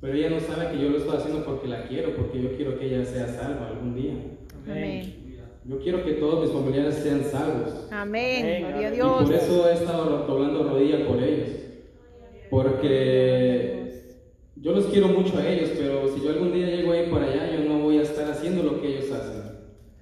Pero 0.00 0.14
ella 0.16 0.30
no 0.30 0.40
sabe 0.40 0.70
que 0.70 0.82
yo 0.82 0.90
lo 0.90 0.98
estoy 0.98 1.16
haciendo 1.16 1.44
porque 1.44 1.66
la 1.66 1.88
quiero, 1.88 2.14
porque 2.14 2.40
yo 2.40 2.56
quiero 2.56 2.78
que 2.78 2.86
ella 2.86 3.04
sea 3.04 3.26
salva 3.26 3.68
algún 3.68 3.94
día. 3.96 4.14
Amén. 4.64 5.14
Yo 5.66 5.78
quiero 5.78 6.04
que 6.04 6.12
todos 6.12 6.44
mis 6.44 6.52
familiares 6.52 6.94
sean 6.96 7.24
salvos. 7.24 7.88
Amén. 7.90 8.44
Amén. 8.44 8.62
Gloria 8.68 8.88
a 8.88 8.90
Y 8.90 8.94
Dios. 8.94 9.24
por 9.24 9.34
eso 9.34 9.68
he 9.68 9.72
estado 9.72 10.26
doblando 10.26 10.62
rodilla 10.68 11.06
por 11.08 11.22
ellos. 11.22 11.48
Porque 12.50 13.90
yo 14.56 14.72
los 14.72 14.84
quiero 14.86 15.08
mucho 15.08 15.36
a 15.38 15.48
ellos, 15.48 15.70
pero 15.76 16.06
si 16.14 16.22
yo 16.22 16.30
algún 16.30 16.52
día 16.52 16.66
llego 16.66 16.92
ahí 16.92 17.08
por 17.10 17.22
allá, 17.22 17.50
yo 17.50 17.64
no 17.68 17.78
voy 17.80 17.98
a 17.98 18.02
estar 18.02 18.30
haciendo 18.30 18.62
lo 18.62 18.80
que 18.80 18.88
ellos 18.88 19.10
hacen. 19.10 19.42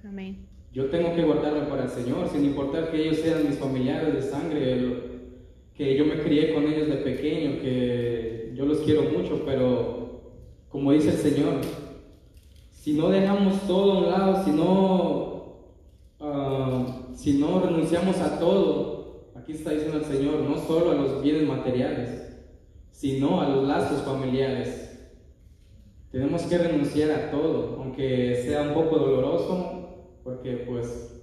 Amén. 0.03 0.45
Yo 0.73 0.85
tengo 0.85 1.13
que 1.13 1.21
guardarme 1.21 1.67
para 1.67 1.83
el 1.83 1.89
Señor, 1.89 2.27
sin 2.29 2.45
importar 2.45 2.89
que 2.89 2.99
ellos 2.99 3.17
sean 3.17 3.47
mis 3.47 3.59
familiares 3.59 4.11
de 4.11 4.21
sangre, 4.23 4.87
que 5.75 5.95
yo 5.95 6.05
me 6.05 6.19
crié 6.23 6.51
con 6.51 6.63
ellos 6.63 6.87
de 6.87 6.95
pequeño, 6.95 7.61
que 7.61 8.53
yo 8.55 8.65
los 8.65 8.79
quiero 8.79 9.03
mucho, 9.03 9.43
pero 9.45 10.21
como 10.69 10.91
dice 10.91 11.09
el 11.09 11.17
Señor, 11.17 11.61
si 12.71 12.93
no 12.93 13.09
dejamos 13.09 13.61
todo 13.67 13.91
a 13.91 13.97
un 13.99 14.09
lado, 14.09 14.43
si 14.43 14.51
no, 14.51 15.69
ah, 16.19 17.07
si 17.13 17.33
no 17.33 17.59
renunciamos 17.59 18.17
a 18.17 18.39
todo, 18.39 19.29
aquí 19.35 19.51
está 19.51 19.69
diciendo 19.69 19.99
el 19.99 20.05
Señor, 20.05 20.39
no 20.39 20.57
solo 20.57 20.89
a 20.89 20.95
los 20.95 21.21
bienes 21.21 21.47
materiales, 21.47 22.35
sino 22.89 23.41
a 23.41 23.47
los 23.47 23.67
lazos 23.67 24.01
familiares. 24.01 24.89
Tenemos 26.11 26.41
que 26.43 26.57
renunciar 26.57 27.11
a 27.11 27.29
todo, 27.29 27.77
aunque 27.79 28.41
sea 28.43 28.63
un 28.63 28.73
poco 28.73 28.97
doloroso, 28.97 29.72
porque 30.23 30.65
pues 30.67 31.21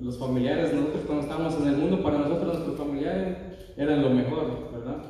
los 0.00 0.18
familiares, 0.18 0.72
nosotros 0.72 1.04
cuando 1.06 1.22
estábamos 1.22 1.60
en 1.60 1.68
el 1.68 1.76
mundo, 1.76 2.02
para 2.02 2.18
nosotros 2.18 2.54
nuestros 2.54 2.78
familiares 2.78 3.36
eran 3.76 4.02
lo 4.02 4.10
mejor, 4.10 4.70
¿verdad? 4.72 5.02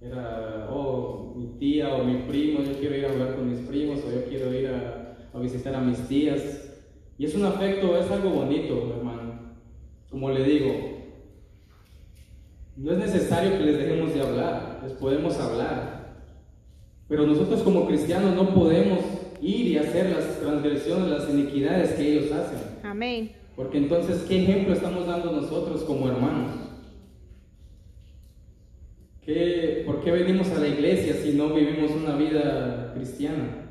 Era, 0.00 0.68
oh, 0.70 1.34
mi 1.36 1.58
tía 1.58 1.94
o 1.94 2.04
mi 2.04 2.22
primo, 2.22 2.62
yo 2.62 2.78
quiero 2.78 2.96
ir 2.96 3.06
a 3.06 3.10
hablar 3.10 3.36
con 3.36 3.50
mis 3.50 3.60
primos 3.60 4.00
o 4.04 4.10
yo 4.10 4.24
quiero 4.24 4.52
ir 4.54 4.68
a, 4.68 5.16
a 5.32 5.38
visitar 5.38 5.74
a 5.74 5.80
mis 5.80 5.98
tías. 6.08 6.68
Y 7.18 7.26
es 7.26 7.34
un 7.34 7.44
afecto, 7.44 7.98
es 7.98 8.10
algo 8.10 8.30
bonito, 8.30 8.94
hermano. 8.96 9.54
Como 10.08 10.30
le 10.30 10.42
digo, 10.42 10.90
no 12.76 12.92
es 12.92 12.98
necesario 12.98 13.58
que 13.58 13.64
les 13.64 13.78
dejemos 13.78 14.14
de 14.14 14.22
hablar, 14.22 14.80
les 14.82 14.92
podemos 14.94 15.38
hablar. 15.38 16.24
Pero 17.08 17.26
nosotros 17.26 17.62
como 17.62 17.86
cristianos 17.86 18.34
no 18.34 18.54
podemos 18.54 19.00
ir 19.40 19.66
y 19.66 19.78
hacer 19.78 20.10
las 20.10 20.40
transgresiones, 20.40 21.08
las 21.08 21.30
iniquidades 21.30 21.92
que 21.92 22.12
ellos 22.12 22.32
hacen. 22.32 22.58
Amén. 22.82 23.32
Porque 23.56 23.78
entonces, 23.78 24.22
¿qué 24.22 24.42
ejemplo 24.42 24.74
estamos 24.74 25.06
dando 25.06 25.32
nosotros 25.32 25.82
como 25.82 26.08
hermanos? 26.08 26.52
¿Qué, 29.24 29.82
¿Por 29.84 30.02
qué 30.02 30.10
venimos 30.12 30.50
a 30.50 30.60
la 30.60 30.68
iglesia 30.68 31.14
si 31.14 31.32
no 31.32 31.54
vivimos 31.54 31.90
una 31.90 32.16
vida 32.16 32.92
cristiana? 32.94 33.66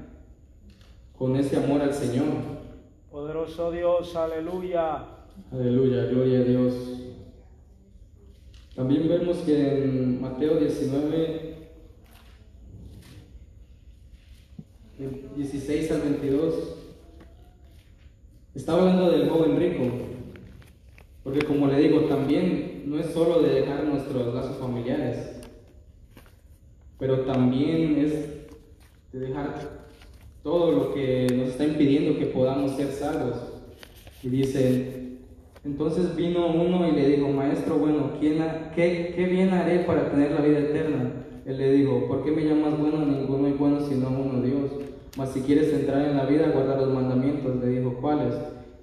Con 1.17 1.35
ese 1.35 1.57
amor 1.57 1.81
al 1.81 1.93
Señor. 1.93 2.27
Poderoso 3.11 3.71
Dios, 3.71 4.15
aleluya. 4.15 5.05
Aleluya, 5.51 6.05
gloria 6.05 6.39
a 6.39 6.43
Dios. 6.43 6.73
También 8.75 9.09
vemos 9.09 9.37
que 9.39 9.83
en 9.83 10.21
Mateo 10.21 10.57
19, 10.57 11.58
del 14.99 15.29
16 15.33 15.91
al 15.91 16.01
22, 16.01 16.55
está 18.53 18.73
hablando 18.73 19.09
del 19.09 19.29
joven 19.29 19.57
rico. 19.57 19.83
Porque 21.23 21.45
como 21.45 21.67
le 21.67 21.79
digo, 21.79 22.01
también 22.01 22.83
no 22.85 22.99
es 22.99 23.05
solo 23.07 23.41
de 23.41 23.61
dejar 23.61 23.85
nuestros 23.85 24.33
lazos 24.35 24.57
familiares, 24.57 25.39
pero 26.97 27.21
también 27.21 27.97
es 27.97 28.11
de 29.13 29.19
dejar 29.19 29.87
todo 30.43 30.71
lo 30.73 30.93
que 30.93 31.27
nos 31.33 31.49
está 31.49 31.63
impidiendo 31.63 32.19
que 32.19 32.25
podamos 32.25 32.71
ser 32.75 32.91
salvos. 32.91 33.37
Y 34.21 34.27
dice, 34.27 35.17
entonces 35.63 36.13
vino 36.17 36.47
uno 36.47 36.89
y 36.89 36.91
le 36.91 37.07
dijo, 37.07 37.29
maestro, 37.29 37.77
bueno, 37.77 38.17
¿quién 38.19 38.43
qué, 38.75 39.13
¿qué 39.15 39.25
bien 39.27 39.53
haré 39.53 39.79
para 39.79 40.11
tener 40.11 40.31
la 40.31 40.41
vida 40.41 40.59
eterna? 40.59 41.13
Él 41.45 41.57
le 41.57 41.71
dijo, 41.71 42.05
¿por 42.07 42.23
qué 42.23 42.31
me 42.31 42.43
llamas 42.43 42.77
bueno? 42.77 43.05
Ninguno 43.05 43.47
es 43.47 43.57
bueno 43.57 43.79
sino 43.79 44.09
uno 44.09 44.41
Dios. 44.41 44.88
Mas 45.17 45.31
si 45.31 45.41
quieres 45.41 45.73
entrar 45.73 46.05
en 46.05 46.17
la 46.17 46.25
vida, 46.25 46.51
guarda 46.53 46.77
los 46.77 46.93
mandamientos. 46.93 47.55
Le 47.57 47.79
dijo, 47.79 47.95
¿cuáles? 47.99 48.33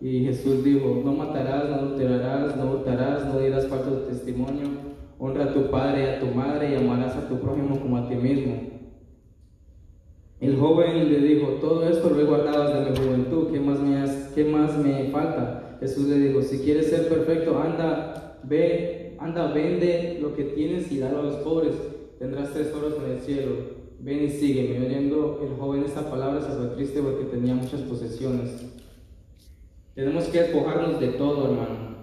Y 0.01 0.25
Jesús 0.25 0.63
dijo, 0.63 1.01
no 1.05 1.13
matarás, 1.13 1.69
no 1.69 1.75
adulterarás, 1.77 2.57
no 2.57 2.73
hurtarás, 2.73 3.27
no 3.27 3.39
dirás 3.39 3.67
falso 3.67 4.03
testimonio, 4.09 4.69
honra 5.19 5.45
a 5.45 5.55
tu 5.55 5.71
padre 5.71 6.03
y 6.03 6.07
a 6.07 6.21
tu 6.21 6.27
madre 6.27 6.73
y 6.73 6.75
amarás 6.75 7.17
a 7.17 7.29
tu 7.29 7.39
prójimo 7.39 7.81
como 7.81 7.97
a 7.97 8.09
ti 8.09 8.15
mismo. 8.15 8.77
El 10.39 10.59
joven 10.59 11.11
le 11.11 11.19
dijo, 11.21 11.53
todo 11.63 11.89
esto 11.89 12.11
lo 12.11 12.21
he 12.21 12.25
guardado 12.25 12.69
desde 12.69 12.91
mi 12.91 13.07
juventud, 13.07 13.51
¿qué 13.51 13.59
más 13.59 13.81
me, 13.81 14.05
qué 14.35 14.45
más 14.45 14.77
me 14.77 15.11
falta? 15.11 15.79
Jesús 15.81 16.09
le 16.09 16.19
dijo, 16.19 16.43
si 16.43 16.59
quieres 16.59 16.91
ser 16.91 17.09
perfecto, 17.09 17.59
anda, 17.59 18.39
ve, 18.43 19.17
anda, 19.19 19.51
vende 19.53 20.19
lo 20.21 20.35
que 20.35 20.45
tienes 20.45 20.93
y 20.93 20.99
dalo 20.99 21.21
a 21.21 21.23
los 21.23 21.37
pobres, 21.37 21.73
tendrás 22.19 22.53
tesoros 22.53 22.95
en 23.03 23.13
el 23.13 23.21
cielo. 23.21 23.76
Ven 24.01 24.25
y 24.25 24.31
sígueme. 24.31 24.87
Oyendo 24.87 25.41
el 25.43 25.59
joven 25.59 25.85
esta 25.85 26.11
palabra 26.11 26.41
se 26.41 26.53
fue 26.53 26.67
triste 26.77 27.03
porque 27.03 27.25
tenía 27.25 27.55
muchas 27.55 27.81
posesiones. 27.83 28.67
Tenemos 29.95 30.25
que 30.25 30.43
despojarnos 30.43 31.01
de 31.01 31.09
todo, 31.09 31.47
hermano 31.47 31.97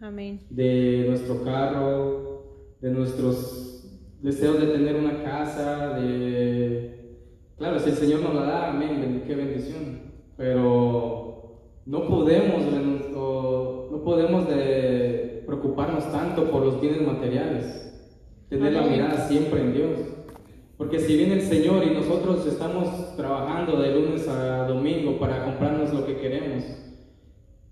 Amén. 0.00 0.40
de 0.50 1.06
nuestro 1.08 1.42
carro, 1.42 2.44
de 2.80 2.90
nuestros 2.90 3.84
deseos 4.22 4.60
de 4.60 4.66
tener 4.68 4.96
una 4.96 5.22
casa, 5.24 5.98
de... 5.98 7.18
Claro, 7.58 7.78
si 7.80 7.90
el 7.90 7.96
Señor 7.96 8.20
nos 8.20 8.34
la 8.34 8.42
da, 8.42 8.70
amén, 8.70 9.22
qué 9.26 9.34
bendición. 9.34 10.12
Pero 10.36 11.60
no 11.86 12.08
podemos, 12.08 12.62
no 13.90 14.02
podemos 14.04 14.48
de 14.48 15.42
preocuparnos 15.46 16.10
tanto 16.10 16.50
por 16.50 16.64
los 16.64 16.80
bienes 16.80 17.02
materiales, 17.02 17.92
tener 18.48 18.72
la 18.72 18.80
Amén. 18.80 18.92
mirada 18.92 19.28
siempre 19.28 19.60
en 19.60 19.72
Dios. 19.74 20.00
Porque 20.76 20.98
si 20.98 21.16
viene 21.16 21.34
el 21.34 21.42
Señor 21.42 21.84
y 21.84 21.90
nosotros 21.94 22.46
estamos 22.46 23.16
trabajando 23.16 23.80
de 23.80 23.94
lunes 23.94 24.26
a 24.28 24.66
domingo 24.66 25.18
para 25.18 25.44
comprarnos 25.44 25.92
lo 25.94 26.04
que 26.04 26.16
queremos, 26.16 26.64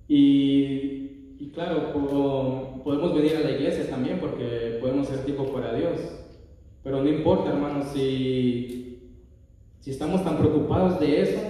y, 0.08 1.36
y 1.40 1.50
claro, 1.52 1.92
po- 1.92 2.80
podemos 2.84 3.14
venir 3.14 3.36
a 3.36 3.40
la 3.40 3.50
iglesia 3.52 3.88
también 3.88 4.18
porque 4.20 4.78
podemos 4.80 5.08
ser 5.08 5.24
tiempo 5.24 5.52
para 5.52 5.74
Dios. 5.74 5.98
Pero 6.84 7.02
no 7.02 7.08
importa, 7.08 7.50
hermanos, 7.50 7.88
si, 7.92 9.00
si 9.80 9.90
estamos 9.90 10.22
tan 10.24 10.36
preocupados 10.38 11.00
de 11.00 11.22
eso, 11.22 11.40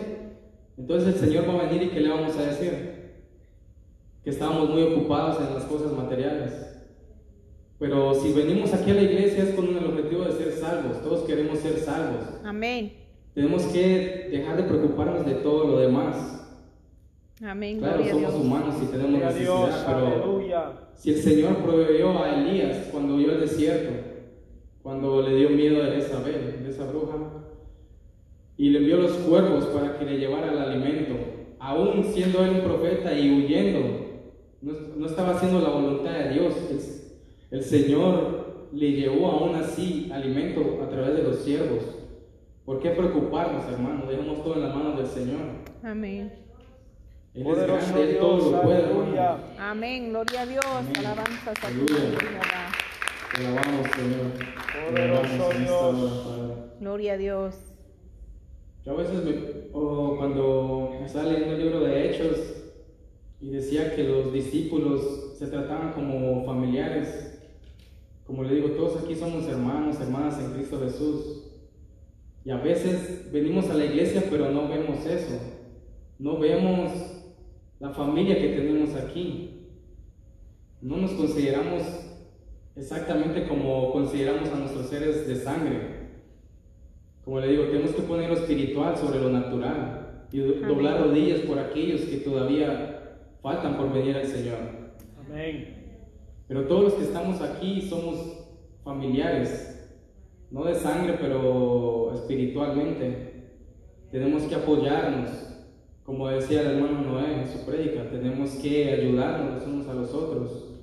entonces 0.78 1.14
el 1.14 1.28
Señor 1.28 1.48
va 1.48 1.60
a 1.60 1.66
venir 1.66 1.82
y 1.84 1.88
¿qué 1.90 2.00
le 2.00 2.08
vamos 2.10 2.36
a 2.38 2.44
decir? 2.46 2.92
Que 4.24 4.30
estábamos 4.30 4.70
muy 4.70 4.82
ocupados 4.82 5.38
en 5.40 5.54
las 5.54 5.64
cosas 5.64 5.92
materiales. 5.92 6.71
Pero 7.82 8.14
si 8.14 8.32
venimos 8.32 8.72
aquí 8.72 8.92
a 8.92 8.94
la 8.94 9.02
iglesia 9.02 9.42
es 9.42 9.54
con 9.56 9.66
el 9.76 9.84
objetivo 9.84 10.22
de 10.22 10.32
ser 10.34 10.52
salvos. 10.52 11.02
Todos 11.02 11.24
queremos 11.24 11.58
ser 11.58 11.78
salvos. 11.80 12.22
Amén. 12.44 12.92
Tenemos 13.34 13.64
que 13.64 14.28
dejar 14.30 14.56
de 14.56 14.62
preocuparnos 14.62 15.26
de 15.26 15.34
todo 15.34 15.66
lo 15.66 15.80
demás. 15.80 16.46
Amén. 17.42 17.78
Claro, 17.80 17.96
Gloria 17.96 18.12
a 18.12 18.14
somos 18.14 18.32
Dios. 18.34 18.44
humanos 18.44 18.74
y 18.80 18.86
tenemos 18.86 19.10
Gloria 19.10 19.28
a 19.28 19.32
Dios, 19.32 19.66
necesidad, 19.66 19.86
pero 19.96 20.06
aleluya. 20.06 20.72
si 20.94 21.10
el 21.10 21.16
Señor 21.22 21.56
proveyó 21.56 22.22
a 22.22 22.34
Elías 22.36 22.88
cuando 22.92 23.16
vio 23.16 23.32
el 23.32 23.40
desierto, 23.40 23.90
cuando 24.80 25.22
le 25.22 25.34
dio 25.34 25.50
miedo 25.50 25.82
de 25.82 25.90
Jezabel, 25.96 26.62
de 26.62 26.70
esa 26.70 26.84
bruja, 26.86 27.16
y 28.56 28.70
le 28.70 28.78
envió 28.78 28.98
los 28.98 29.10
cuervos 29.12 29.64
para 29.66 29.98
que 29.98 30.04
le 30.04 30.18
llevara 30.18 30.52
el 30.52 30.58
alimento, 30.60 31.14
aún 31.58 32.04
siendo 32.14 32.44
él 32.44 32.50
un 32.50 32.60
profeta 32.60 33.12
y 33.18 33.28
huyendo, 33.44 33.80
no, 34.60 34.72
no 34.98 35.06
estaba 35.06 35.30
haciendo 35.34 35.60
la 35.60 35.70
voluntad 35.70 36.12
de 36.12 36.28
Dios, 36.34 36.54
el, 37.52 37.62
Señor 37.62 38.68
le 38.72 38.92
llevó 38.92 39.28
aún 39.28 39.54
así 39.54 40.10
alimento 40.12 40.80
a 40.82 40.88
través 40.88 41.14
de 41.16 41.22
los 41.22 41.38
siervos. 41.38 41.82
¿Por 42.64 42.80
qué 42.80 42.90
preocuparnos, 42.90 43.64
hermano? 43.66 44.06
Dejemos 44.06 44.42
todo 44.42 44.54
en 44.54 44.62
las 44.62 44.74
manos 44.74 44.96
del 44.96 45.06
Señor. 45.06 45.40
Amén. 45.82 46.32
Él 47.34 47.42
es 47.42 47.44
Poderoso 47.48 47.86
grande, 47.86 48.10
Él 48.10 48.18
todo 48.18 48.36
Dios, 48.36 48.52
lo 48.52 48.62
puede, 48.62 48.82
hermano. 48.82 49.38
Amén. 49.58 50.10
Gloria 50.10 50.40
a 50.42 50.46
Dios. 50.46 50.64
Amén. 50.66 50.96
Alabanzas 50.98 51.48
a 51.48 51.52
tu 51.54 51.66
Aleluya. 51.66 52.18
Te 53.34 53.46
alabamos, 53.46 53.86
Señor. 53.96 54.32
Te 54.36 54.90
Poderoso 54.90 55.22
alabamos 55.22 55.54
en 55.56 55.62
esta 55.62 55.90
Dios. 55.90 56.26
hora. 56.26 56.54
Gloria 56.80 57.12
a 57.12 57.16
Dios. 57.16 57.54
Yo 58.84 58.92
a 58.92 58.96
veces 58.96 59.24
me, 59.24 59.34
o 59.72 60.16
cuando 60.18 60.98
estaba 61.04 61.26
leyendo 61.26 61.54
el 61.54 61.62
libro 61.62 61.80
de 61.80 62.10
Hechos 62.10 62.36
y 63.40 63.50
decía 63.50 63.94
que 63.94 64.04
los 64.04 64.32
discípulos 64.32 65.34
se 65.38 65.46
trataban 65.46 65.92
como 65.92 66.44
familiares. 66.44 67.31
Como 68.32 68.44
le 68.44 68.54
digo, 68.54 68.70
todos 68.70 69.04
aquí 69.04 69.14
somos 69.14 69.46
hermanos, 69.46 70.00
hermanas 70.00 70.40
en 70.40 70.52
Cristo 70.52 70.80
Jesús. 70.80 71.50
Y 72.46 72.50
a 72.50 72.56
veces 72.56 73.30
venimos 73.30 73.68
a 73.68 73.74
la 73.74 73.84
iglesia 73.84 74.24
pero 74.30 74.50
no 74.50 74.68
vemos 74.68 75.04
eso. 75.04 75.38
No 76.18 76.38
vemos 76.38 76.92
la 77.78 77.90
familia 77.90 78.38
que 78.38 78.56
tenemos 78.56 78.94
aquí. 78.94 79.68
No 80.80 80.96
nos 80.96 81.10
consideramos 81.10 81.82
exactamente 82.74 83.46
como 83.46 83.92
consideramos 83.92 84.48
a 84.48 84.56
nuestros 84.56 84.86
seres 84.86 85.28
de 85.28 85.36
sangre. 85.36 85.80
Como 87.26 87.38
le 87.38 87.48
digo, 87.48 87.64
tenemos 87.64 87.90
que 87.90 88.00
poner 88.00 88.30
lo 88.30 88.36
espiritual 88.36 88.96
sobre 88.96 89.20
lo 89.20 89.28
natural 89.28 90.26
y 90.32 90.40
Amén. 90.40 90.68
doblar 90.68 91.02
rodillas 91.02 91.40
por 91.40 91.58
aquellos 91.58 92.00
que 92.00 92.16
todavía 92.16 93.18
faltan 93.42 93.76
por 93.76 93.92
venir 93.92 94.16
al 94.16 94.26
Señor. 94.26 94.56
Amén. 95.20 95.81
Pero 96.52 96.66
todos 96.66 96.84
los 96.84 96.92
que 96.92 97.04
estamos 97.04 97.40
aquí 97.40 97.80
somos 97.80 98.18
familiares, 98.84 99.88
no 100.50 100.64
de 100.64 100.74
sangre, 100.74 101.16
pero 101.18 102.12
espiritualmente. 102.12 103.54
Tenemos 104.10 104.42
que 104.42 104.56
apoyarnos, 104.56 105.30
como 106.04 106.28
decía 106.28 106.60
el 106.60 106.76
hermano 106.76 107.00
Noé 107.00 107.40
en 107.40 107.48
su 107.48 107.64
prédica, 107.64 108.10
tenemos 108.10 108.50
que 108.56 108.92
ayudarnos 108.92 109.66
unos 109.66 109.88
a 109.88 109.94
los 109.94 110.12
otros. 110.12 110.74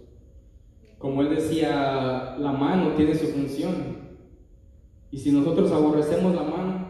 Como 0.97 1.21
él 1.21 1.35
decía, 1.35 2.35
la 2.39 2.51
mano 2.51 2.93
tiene 2.95 3.13
su 3.13 3.27
función. 3.27 4.09
Y 5.11 5.19
si 5.19 5.31
nosotros 5.31 5.71
aborrecemos 5.71 6.33
la 6.33 6.41
mano, 6.41 6.87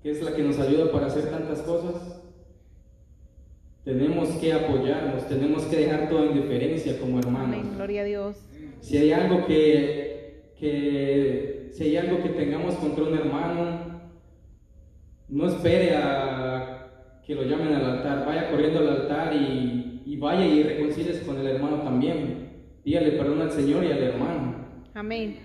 que 0.00 0.12
es 0.12 0.22
la 0.22 0.32
que 0.32 0.44
nos 0.44 0.60
ayuda 0.60 0.92
para 0.92 1.06
hacer 1.06 1.28
tantas 1.28 1.62
cosas, 1.62 2.11
tenemos 3.84 4.28
que 4.30 4.52
apoyarnos, 4.52 5.28
tenemos 5.28 5.64
que 5.64 5.76
dejar 5.76 6.08
toda 6.08 6.26
indiferencia 6.26 6.98
como 6.98 7.18
hermanos. 7.18 7.58
Amén. 7.58 7.74
Gloria 7.74 8.02
a 8.02 8.04
Dios. 8.04 8.36
Si 8.80 8.96
hay 8.96 9.12
algo 9.12 9.46
que, 9.46 10.52
que 10.58 11.70
si 11.72 11.84
hay 11.84 11.96
algo 11.96 12.22
que 12.22 12.30
tengamos 12.30 12.74
contra 12.76 13.04
un 13.04 13.14
hermano, 13.14 14.02
no 15.28 15.48
espere 15.48 15.96
a 15.96 17.20
que 17.26 17.34
lo 17.34 17.42
llamen 17.44 17.74
al 17.74 17.84
altar, 17.84 18.26
vaya 18.26 18.50
corriendo 18.50 18.80
al 18.80 18.88
altar 18.88 19.34
y, 19.34 20.02
y 20.04 20.16
vaya 20.16 20.44
y 20.46 20.62
reconcíliese 20.62 21.24
con 21.24 21.38
el 21.38 21.46
hermano 21.46 21.82
también. 21.82 22.50
Dígale 22.84 23.12
perdón 23.12 23.42
al 23.42 23.52
Señor 23.52 23.84
y 23.84 23.92
al 23.92 24.02
hermano. 24.02 24.66
Amén. 24.94 25.38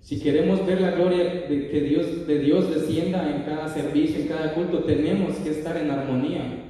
Si 0.00 0.20
queremos 0.20 0.64
ver 0.66 0.82
la 0.82 0.90
gloria 0.90 1.24
de 1.48 1.68
que 1.70 1.80
Dios, 1.80 2.26
de 2.26 2.38
Dios 2.38 2.74
descienda 2.74 3.34
en 3.34 3.42
cada 3.44 3.68
servicio, 3.68 4.20
en 4.20 4.28
cada 4.28 4.52
culto, 4.52 4.84
tenemos 4.84 5.34
que 5.36 5.48
estar 5.48 5.76
en 5.78 5.90
armonía. 5.90 6.63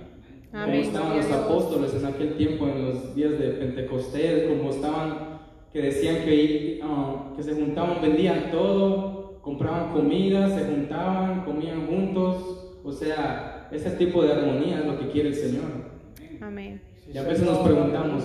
Como 0.55 0.67
Amén. 0.67 0.81
estaban 0.83 1.17
los 1.17 1.33
apóstoles 1.33 1.95
en 1.95 2.07
aquel 2.07 2.37
tiempo, 2.37 2.69
en 2.69 2.85
los 2.85 3.12
días 3.17 3.33
de 3.40 3.49
Pentecostés, 3.49 4.45
como 4.49 4.71
estaban, 4.71 5.40
que 5.73 5.83
decían 5.83 6.25
que, 6.25 6.79
ah, 6.81 7.33
que 7.37 7.43
se 7.43 7.55
juntaban, 7.55 8.01
vendían 8.01 8.53
todo, 8.53 9.40
compraban 9.43 9.93
comida, 9.93 10.49
se 10.57 10.64
juntaban, 10.64 11.45
comían 11.45 11.88
juntos. 11.88 12.79
O 12.85 12.93
sea, 12.93 13.69
ese 13.73 13.90
tipo 13.97 14.23
de 14.23 14.33
armonía 14.33 14.79
es 14.79 14.87
lo 14.87 14.97
que 14.97 15.09
quiere 15.09 15.31
el 15.31 15.35
Señor. 15.35 15.64
Amén. 16.40 16.81
Y 17.12 17.19
a 17.19 17.23
veces 17.25 17.45
nos 17.45 17.59
preguntamos. 17.59 18.23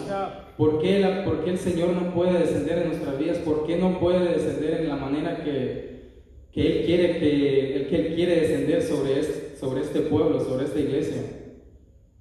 ¿por 0.56 0.80
qué, 0.84 1.00
la- 1.00 1.26
por 1.26 1.44
qué 1.44 1.50
el 1.50 1.58
Señor 1.58 1.90
no 2.00 2.14
puede 2.14 2.38
descender 2.38 2.78
en 2.84 2.88
nuestras 2.90 3.18
vidas? 3.18 3.40
¿Por 3.40 3.66
qué 3.66 3.78
no 3.78 4.00
puede 4.00 4.34
descender 4.34 4.82
en 4.82 4.90
la 4.90 4.98
manera 4.98 5.44
que, 5.44 6.12
que 6.52 6.62
Él 6.82 6.86
quiere 6.86 7.18
que, 7.18 7.76
el 7.76 7.88
que 7.88 7.96
Él 7.96 8.14
quiere 8.16 8.42
descender 8.42 8.84
sobre 8.84 9.20
este, 9.20 9.58
sobre 9.58 9.82
este 9.82 10.02
pueblo, 10.02 10.40
sobre 10.42 10.66
esta 10.66 10.80
iglesia? 10.80 11.24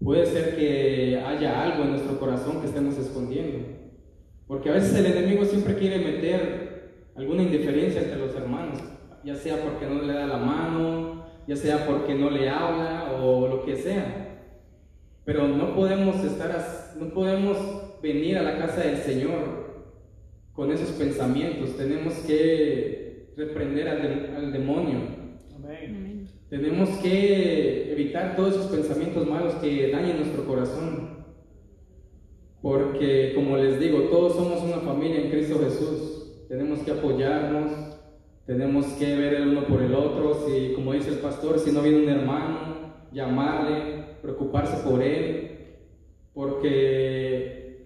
Puede 0.03 0.27
ser 0.27 0.57
que 0.57 1.21
haya 1.27 1.63
algo 1.63 1.85
en 1.85 1.91
nuestro 1.91 2.19
corazón 2.21 2.61
que 2.61 2.69
estemos 2.69 2.97
escondiendo. 2.99 3.59
Porque 4.47 4.71
a 4.71 4.75
veces 4.75 4.95
el 4.95 5.07
enemigo 5.07 5.45
siempre 5.45 5.75
quiere 5.75 5.99
meter 5.99 7.11
alguna 7.17 7.43
indiferencia 7.43 8.01
entre 8.01 8.19
los 8.19 8.35
hermanos, 8.35 8.79
ya 9.25 9.35
sea 9.35 9.63
porque 9.63 9.87
no 9.87 10.03
le 10.03 10.13
da 10.15 10.27
la 10.27 10.39
mano, 10.39 11.27
ya 11.47 11.57
sea 11.57 11.85
porque 11.87 12.15
no 12.15 12.31
le 12.31 12.49
habla 12.49 13.19
o 13.21 13.49
lo 13.49 13.65
que 13.65 13.77
sea. 13.77 14.47
Pero 15.25 15.49
no 15.49 15.75
podemos 15.75 16.25
estar, 16.25 16.95
no 16.99 17.09
podemos 17.11 17.59
venir 18.01 18.39
a 18.39 18.43
la 18.43 18.59
casa 18.59 18.83
del 18.83 18.99
Señor 18.99 19.85
con 20.53 20.71
esos 20.71 20.91
pensamientos. 20.91 21.77
Tenemos 21.77 22.15
que 22.27 23.33
reprender 23.37 23.89
al, 23.89 24.37
al 24.37 24.53
demonio. 24.53 25.18
Tenemos 26.51 26.89
que 27.01 27.93
evitar 27.93 28.35
todos 28.35 28.55
esos 28.55 28.67
pensamientos 28.69 29.29
malos 29.29 29.55
que 29.57 29.91
dañen 29.91 30.17
nuestro 30.17 30.47
corazón. 30.47 31.27
Porque, 32.63 33.33
como 33.35 33.59
les 33.59 33.79
digo, 33.79 34.05
todos 34.05 34.35
somos 34.35 34.63
una 34.63 34.79
familia 34.79 35.21
en 35.21 35.31
Cristo 35.31 35.61
Jesús. 35.63 36.47
Tenemos 36.49 36.81
que 36.81 36.93
apoyarnos, 36.93 37.71
tenemos 38.47 38.87
que 38.95 39.15
ver 39.15 39.35
el 39.35 39.49
uno 39.49 39.67
por 39.67 39.83
el 39.83 39.95
otro. 39.95 40.47
Si, 40.47 40.73
como 40.75 40.95
dice 40.95 41.11
el 41.11 41.19
pastor, 41.19 41.59
si 41.59 41.71
no 41.71 41.83
viene 41.83 42.03
un 42.03 42.09
hermano, 42.09 42.95
llamarle, 43.13 44.05
preocuparse 44.23 44.89
por 44.89 45.03
él. 45.03 45.51
Porque 46.33 47.85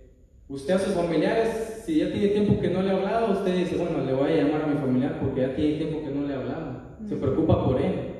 usted 0.48 0.75
a 0.75 0.79
sus 0.79 0.94
familiares, 0.94 1.83
si 1.85 1.98
ya 1.98 2.12
tiene 2.12 2.29
tiempo 2.29 2.61
que 2.61 2.68
no 2.68 2.81
le 2.81 2.90
ha 2.90 2.96
hablado, 2.96 3.33
usted 3.33 3.57
dice, 3.57 3.77
bueno, 3.77 4.05
le 4.05 4.12
voy 4.12 4.31
a 4.31 4.37
llamar 4.37 4.62
a 4.62 4.66
mi 4.68 4.75
familiar 4.75 5.18
porque 5.20 5.40
ya 5.40 5.57
tiene 5.57 5.79
tiempo 5.79 6.03
que 6.05 6.14
no 6.14 6.29
le 6.29 6.35
ha 6.35 6.38
hablado. 6.38 6.83
Se 7.09 7.16
preocupa 7.16 7.64
por 7.64 7.81
él. 7.81 8.12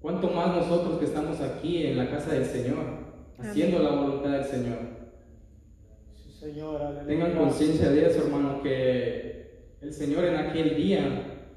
¿Cuánto 0.00 0.30
más 0.30 0.56
nosotros 0.56 0.98
que 0.98 1.04
estamos 1.04 1.40
aquí 1.40 1.86
en 1.86 1.98
la 1.98 2.10
casa 2.10 2.32
del 2.32 2.46
Señor, 2.46 2.78
haciendo 3.38 3.80
la 3.80 3.90
voluntad 3.90 4.30
del 4.30 4.44
Señor? 4.44 4.78
Sí, 6.14 6.32
Señor, 6.32 6.80
aleluya. 6.80 7.06
Tengan 7.06 7.36
conciencia 7.36 7.90
de 7.90 8.06
eso, 8.06 8.24
hermano, 8.24 8.62
que 8.62 9.74
el 9.82 9.92
Señor 9.92 10.24
en 10.24 10.36
aquel 10.36 10.76
día 10.76 11.50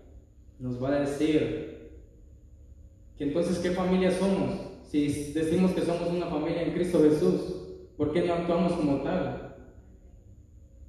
nos 0.60 0.84
va 0.84 0.90
a 0.90 1.00
decir 1.00 2.02
que 3.18 3.24
entonces 3.24 3.60
qué 3.60 3.72
familia 3.72 4.12
somos. 4.12 4.60
Si 4.90 5.32
decimos 5.32 5.72
que 5.72 5.82
somos 5.82 6.10
una 6.10 6.28
familia 6.28 6.64
en 6.64 6.74
Cristo 6.74 7.02
Jesús, 7.02 7.42
¿por 7.96 8.12
qué 8.12 8.24
no 8.24 8.34
actuamos 8.34 8.74
como 8.74 9.02
tal? 9.04 9.56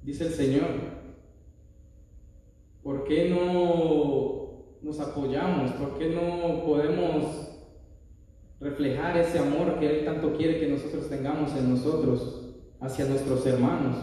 Dice 0.03 0.27
el 0.27 0.33
Señor. 0.33 0.95
¿Por 2.83 3.05
qué 3.05 3.29
no 3.29 4.75
nos 4.81 4.99
apoyamos? 4.99 5.71
¿Por 5.71 5.97
qué 5.97 6.09
no 6.09 6.63
podemos 6.65 7.44
reflejar 8.59 9.17
ese 9.17 9.39
amor 9.39 9.79
que 9.79 9.99
Él 9.99 10.05
tanto 10.05 10.33
quiere 10.33 10.59
que 10.59 10.67
nosotros 10.67 11.09
tengamos 11.09 11.55
en 11.55 11.69
nosotros 11.69 12.53
hacia 12.79 13.05
nuestros 13.05 13.45
hermanos? 13.45 13.97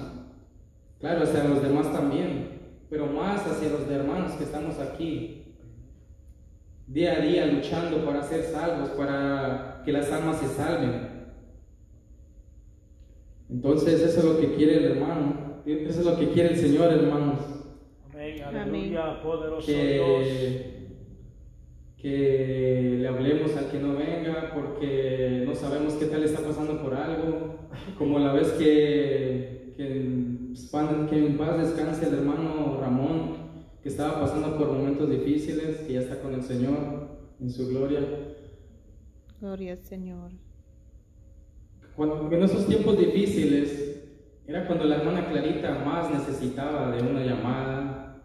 Claro, 1.00 1.24
hacia 1.24 1.44
los 1.44 1.62
demás 1.62 1.92
también, 1.92 2.60
pero 2.88 3.06
más 3.06 3.46
hacia 3.46 3.70
los 3.70 3.88
hermanos 3.90 4.32
que 4.32 4.44
estamos 4.44 4.78
aquí, 4.78 5.56
día 6.86 7.14
a 7.14 7.20
día 7.20 7.46
luchando 7.46 8.04
para 8.04 8.22
ser 8.22 8.44
salvos, 8.44 8.90
para 8.90 9.82
que 9.84 9.92
las 9.92 10.10
almas 10.12 10.38
se 10.38 10.48
salven. 10.48 11.10
Entonces 13.50 14.00
eso 14.00 14.20
es 14.20 14.24
lo 14.24 14.38
que 14.38 14.54
quiere 14.54 14.76
el 14.78 14.84
hermano, 14.92 15.62
eso 15.66 16.00
es 16.00 16.06
lo 16.06 16.16
que 16.16 16.30
quiere 16.30 16.50
el 16.50 16.56
Señor, 16.56 16.92
hermanos 16.92 17.52
Amén, 18.14 18.42
aleluya, 18.42 19.22
poderoso 19.22 19.70
Dios. 19.70 20.71
Que, 22.02 22.96
le 23.00 23.08
hablemos 23.08 23.56
al 23.56 23.70
que 23.70 23.78
no 23.78 23.94
venga 23.96 24.50
porque 24.54 25.44
no 25.46 25.54
sabemos 25.54 25.94
qué 25.94 26.06
tal 26.06 26.24
está 26.24 26.40
pasando 26.40 26.82
por 26.82 26.94
algo, 26.94 27.54
como 27.96 28.18
la 28.18 28.32
vez 28.32 28.48
que, 28.52 29.72
que, 29.76 29.86
en 29.86 30.54
paz- 30.72 31.08
que 31.08 31.26
en 31.26 31.38
paz 31.38 31.58
descanse 31.58 32.08
el 32.08 32.14
hermano 32.14 32.78
Ramón, 32.80 33.36
que 33.82 33.88
estaba 33.88 34.20
pasando 34.20 34.56
por 34.58 34.72
momentos 34.72 35.08
difíciles, 35.08 35.78
que 35.86 35.92
ya 35.94 36.00
está 36.00 36.20
con 36.20 36.34
el 36.34 36.42
Señor 36.42 36.76
en 37.40 37.50
su 37.50 37.68
gloria. 37.68 38.00
Gloria 39.40 39.72
al 39.72 39.82
Señor. 39.82 40.30
Cuando, 41.96 42.30
en 42.32 42.42
esos 42.42 42.66
tiempos 42.66 42.98
difíciles 42.98 44.00
era 44.46 44.66
cuando 44.66 44.84
la 44.84 44.96
hermana 44.96 45.26
Clarita 45.28 45.82
más 45.84 46.10
necesitaba 46.12 46.90
de 46.90 47.02
una 47.02 47.24
llamada, 47.24 48.22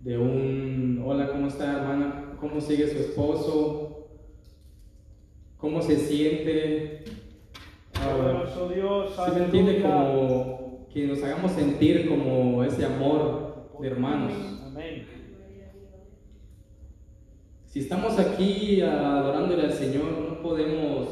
de 0.00 0.18
un 0.18 1.02
hola, 1.04 1.28
¿cómo 1.30 1.46
está 1.48 1.72
hermana? 1.78 2.31
¿Cómo 2.42 2.60
sigue 2.60 2.88
su 2.88 2.98
esposo? 2.98 4.08
¿Cómo 5.58 5.80
se 5.80 5.96
siente? 5.96 7.04
Poderoso 7.94 8.68
Dios, 8.68 9.12
¿sí 9.14 9.30
me 9.32 9.44
entiende? 9.44 9.80
Como 9.80 10.88
que 10.92 11.06
nos 11.06 11.22
hagamos 11.22 11.52
sentir 11.52 12.08
como 12.08 12.64
ese 12.64 12.84
amor 12.84 13.70
de 13.80 13.86
hermanos. 13.86 14.32
Amén. 14.66 15.06
Si 17.66 17.78
estamos 17.78 18.18
aquí 18.18 18.80
adorándole 18.80 19.62
al 19.62 19.72
Señor, 19.72 20.10
no 20.28 20.42
podemos, 20.42 21.10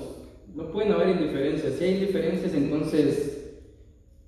no 0.53 0.73
pueden 0.73 0.91
haber 0.91 1.11
indiferencias. 1.11 1.75
Si 1.75 1.85
hay 1.85 1.95
indiferencias, 1.95 2.55
entonces 2.55 3.55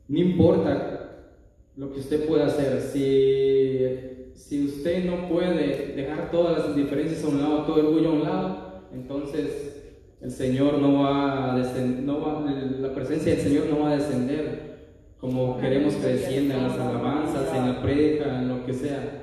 no 0.07 0.21
importa 0.21 1.33
lo 1.75 1.93
que 1.93 1.99
usted 1.99 2.29
pueda 2.29 2.47
hacer. 2.47 2.81
Si, 2.81 4.12
si 4.48 4.64
usted 4.64 5.05
no 5.05 5.28
puede 5.28 5.94
dejar 5.94 6.31
todas 6.31 6.59
las 6.59 6.76
indiferencias 6.76 7.24
a 7.24 7.28
un 7.28 7.40
lado, 7.40 7.64
todo 7.64 7.81
el 7.81 7.87
orgullo 7.87 8.09
a 8.09 8.12
un 8.12 8.22
lado, 8.22 8.83
entonces 8.92 9.46
el 10.20 10.31
Señor 10.31 10.78
no 10.78 11.02
va 11.02 11.55
a 11.55 11.59
descend- 11.59 12.00
no 12.00 12.20
va, 12.20 12.40
la 12.50 12.94
presencia 12.94 13.35
del 13.35 13.42
Señor 13.42 13.66
no 13.70 13.81
va 13.81 13.90
a 13.92 13.96
descender 13.96 14.72
como 15.18 15.59
queremos 15.59 15.94
que 15.94 16.07
descienda 16.09 16.57
en 16.57 16.62
las 16.64 16.78
alabanzas, 16.78 17.55
en 17.57 17.68
la 17.72 17.83
prédica, 17.83 18.42
en 18.42 18.48
lo 18.48 18.66
que 18.66 18.72
sea. 18.74 19.18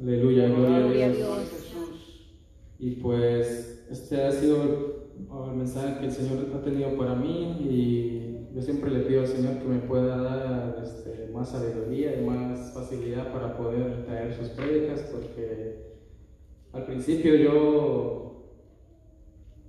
Aleluya, 0.00 0.48
gloria 0.48 1.06
a 1.06 1.08
Dios. 1.10 1.28
Y 2.80 2.90
pues 2.96 3.86
este 3.90 4.24
ha 4.24 4.30
sido 4.32 5.06
el 5.50 5.56
mensaje 5.56 6.00
que 6.00 6.06
el 6.06 6.12
Señor 6.12 6.46
ha 6.54 6.62
tenido 6.62 6.96
para 6.96 7.14
mí 7.14 7.56
y 7.60 8.27
yo 8.54 8.62
siempre 8.62 8.90
le 8.90 9.00
pido 9.00 9.20
al 9.20 9.26
Señor 9.26 9.58
que 9.58 9.68
me 9.68 9.78
pueda 9.80 10.16
dar 10.16 10.80
este, 10.82 11.30
más 11.32 11.50
sabiduría 11.50 12.18
y 12.18 12.24
más 12.24 12.72
facilidad 12.72 13.32
para 13.32 13.56
poder 13.56 14.04
traer 14.04 14.32
sus 14.34 14.48
prédicas 14.48 15.02
porque 15.12 15.96
al 16.72 16.84
principio 16.84 17.36
yo, 17.36 18.54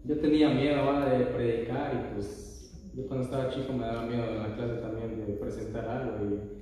yo 0.05 0.19
tenía 0.19 0.49
miedo 0.49 0.85
¿va? 0.85 1.09
de 1.09 1.25
predicar 1.25 1.93
y 1.93 2.13
pues 2.13 2.89
yo 2.95 3.07
cuando 3.07 3.25
estaba 3.25 3.49
chico 3.49 3.73
me 3.73 3.85
daba 3.85 4.05
miedo 4.05 4.23
en 4.29 4.39
la 4.39 4.55
clase 4.55 4.75
también 4.75 5.25
de 5.25 5.33
presentar 5.33 5.87
algo 5.87 6.25
y 6.25 6.59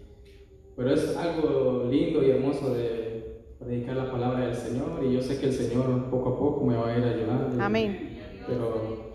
pero 0.75 0.93
es 0.93 1.17
algo 1.17 1.87
lindo 1.89 2.23
y 2.23 2.29
hermoso 2.29 2.75
de 2.75 3.41
predicar 3.57 3.97
la 3.97 4.11
palabra 4.11 4.45
del 4.45 4.55
Señor 4.55 5.03
y 5.03 5.13
yo 5.13 5.21
sé 5.21 5.39
que 5.39 5.47
el 5.47 5.53
Señor 5.53 6.09
poco 6.11 6.29
a 6.29 6.39
poco 6.39 6.65
me 6.65 6.75
va 6.75 6.93
a 6.93 6.97
ir 6.99 7.03
ayudando. 7.03 7.63
Amén. 7.63 8.19
Pero 8.45 9.06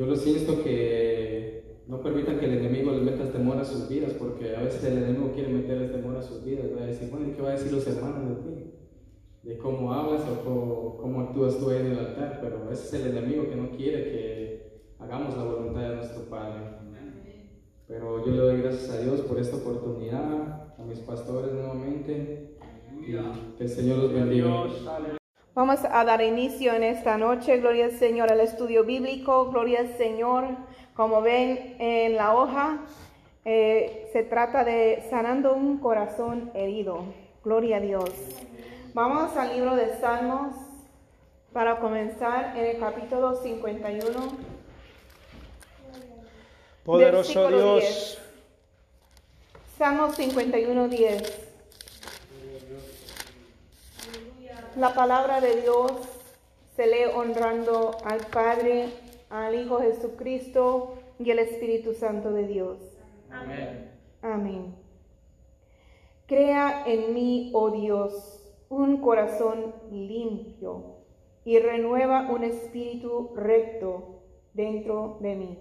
yo 0.00 0.06
lo 0.06 0.16
siento 0.16 0.64
que 0.64 1.82
no 1.86 2.00
permitan 2.00 2.38
que 2.38 2.46
el 2.46 2.54
enemigo 2.54 2.90
les 2.90 3.02
meta 3.02 3.30
temor 3.30 3.58
a 3.58 3.64
sus 3.66 3.86
vidas, 3.86 4.14
porque 4.14 4.56
a 4.56 4.62
veces 4.62 4.82
el 4.84 4.96
enemigo 4.96 5.30
quiere 5.34 5.52
meterle 5.52 5.88
temor 5.88 6.16
a 6.16 6.22
sus 6.22 6.42
vidas. 6.42 6.68
Va 6.74 6.84
a 6.84 6.86
decir, 6.86 7.10
bueno, 7.10 7.28
¿y 7.28 7.32
qué 7.32 7.42
va 7.42 7.50
a 7.50 7.52
decir 7.52 7.70
los 7.70 7.86
hermanos 7.86 8.26
de 8.26 8.50
ti? 8.50 8.72
De 9.42 9.58
cómo 9.58 9.92
hablas 9.92 10.22
o 10.22 10.42
cómo, 10.42 10.96
cómo 10.96 11.20
actúas 11.20 11.58
tú 11.58 11.70
en 11.70 11.84
el 11.88 11.98
altar, 11.98 12.38
pero 12.40 12.72
ese 12.72 12.86
es 12.86 13.04
el 13.04 13.14
enemigo 13.14 13.46
que 13.50 13.56
no 13.56 13.72
quiere 13.72 14.04
que 14.04 14.84
hagamos 15.00 15.36
la 15.36 15.44
voluntad 15.44 15.90
de 15.90 15.96
nuestro 15.96 16.22
Padre. 16.30 16.62
Pero 17.86 18.24
yo 18.24 18.32
le 18.32 18.38
doy 18.38 18.62
gracias 18.62 18.88
a 18.88 19.02
Dios 19.02 19.20
por 19.20 19.38
esta 19.38 19.56
oportunidad, 19.58 20.76
a 20.78 20.84
mis 20.88 21.00
pastores 21.00 21.52
nuevamente, 21.52 22.56
y 23.02 23.12
que 23.58 23.64
el 23.64 23.68
Señor 23.68 23.98
los 23.98 24.14
bendiga. 24.14 24.64
Vamos 25.60 25.80
a 25.84 26.04
dar 26.04 26.22
inicio 26.22 26.72
en 26.72 26.82
esta 26.82 27.18
noche, 27.18 27.58
gloria 27.58 27.84
al 27.84 27.92
Señor, 27.92 28.32
al 28.32 28.40
estudio 28.40 28.82
bíblico, 28.82 29.50
gloria 29.50 29.80
al 29.80 29.94
Señor. 29.98 30.46
Como 30.96 31.20
ven 31.20 31.76
en 31.78 32.16
la 32.16 32.34
hoja, 32.34 32.78
Eh, 33.44 34.08
se 34.14 34.22
trata 34.22 34.64
de 34.64 35.06
sanando 35.10 35.52
un 35.52 35.78
corazón 35.78 36.50
herido. 36.54 37.04
Gloria 37.44 37.76
a 37.76 37.80
Dios. 37.80 38.10
Vamos 38.94 39.36
al 39.36 39.54
libro 39.54 39.76
de 39.76 39.98
Salmos 39.98 40.54
para 41.52 41.78
comenzar 41.78 42.56
en 42.56 42.64
el 42.64 42.78
capítulo 42.78 43.36
51. 43.36 44.32
Poderoso 46.84 47.48
Dios. 47.48 47.80
10. 47.80 48.18
Salmos 49.76 50.16
51, 50.16 50.88
10. 50.88 51.49
La 54.76 54.94
palabra 54.94 55.40
de 55.40 55.62
Dios 55.62 55.92
se 56.76 56.86
lee 56.86 57.10
honrando 57.12 57.96
al 58.04 58.20
Padre, 58.26 58.90
al 59.28 59.54
Hijo 59.56 59.80
Jesucristo 59.80 60.94
y 61.18 61.30
el 61.32 61.40
Espíritu 61.40 61.92
Santo 61.92 62.30
de 62.32 62.46
Dios. 62.46 62.78
Amén. 63.30 63.90
Amén. 64.22 64.76
Crea 66.26 66.84
en 66.86 67.12
mí, 67.12 67.50
oh 67.52 67.72
Dios, 67.72 68.48
un 68.68 69.00
corazón 69.00 69.74
limpio 69.90 70.98
y 71.44 71.58
renueva 71.58 72.30
un 72.30 72.44
espíritu 72.44 73.32
recto 73.34 74.22
dentro 74.54 75.18
de 75.20 75.34
mí. 75.34 75.58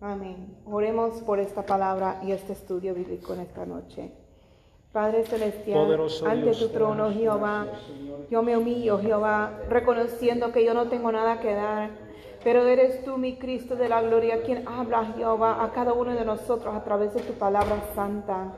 Amén. 0.00 0.56
Oremos 0.64 1.22
por 1.22 1.38
esta 1.38 1.66
palabra 1.66 2.20
y 2.24 2.32
este 2.32 2.54
estudio 2.54 2.94
bíblico 2.94 3.34
en 3.34 3.40
esta 3.40 3.66
noche. 3.66 4.10
Padre 4.92 5.24
Celestial, 5.24 5.78
Poderoso 5.78 6.26
ante 6.26 6.44
Dios, 6.44 6.58
tu 6.58 6.68
trono, 6.70 7.12
Jehová, 7.12 7.66
yo 8.30 8.42
me 8.42 8.56
humillo, 8.56 8.98
Jehová, 8.98 9.60
reconociendo 9.68 10.50
que 10.50 10.64
yo 10.64 10.72
no 10.72 10.88
tengo 10.88 11.12
nada 11.12 11.40
que 11.40 11.52
dar, 11.54 11.90
pero 12.44 12.66
eres 12.66 13.04
tú, 13.04 13.18
mi 13.18 13.36
Cristo 13.36 13.76
de 13.76 13.88
la 13.88 14.02
gloria, 14.02 14.42
quien 14.42 14.66
habla, 14.68 15.12
Jehová, 15.16 15.62
a 15.62 15.72
cada 15.72 15.92
uno 15.92 16.12
de 16.12 16.24
nosotros 16.24 16.74
a 16.74 16.84
través 16.84 17.14
de 17.14 17.20
tu 17.20 17.32
palabra 17.34 17.82
santa. 17.94 18.52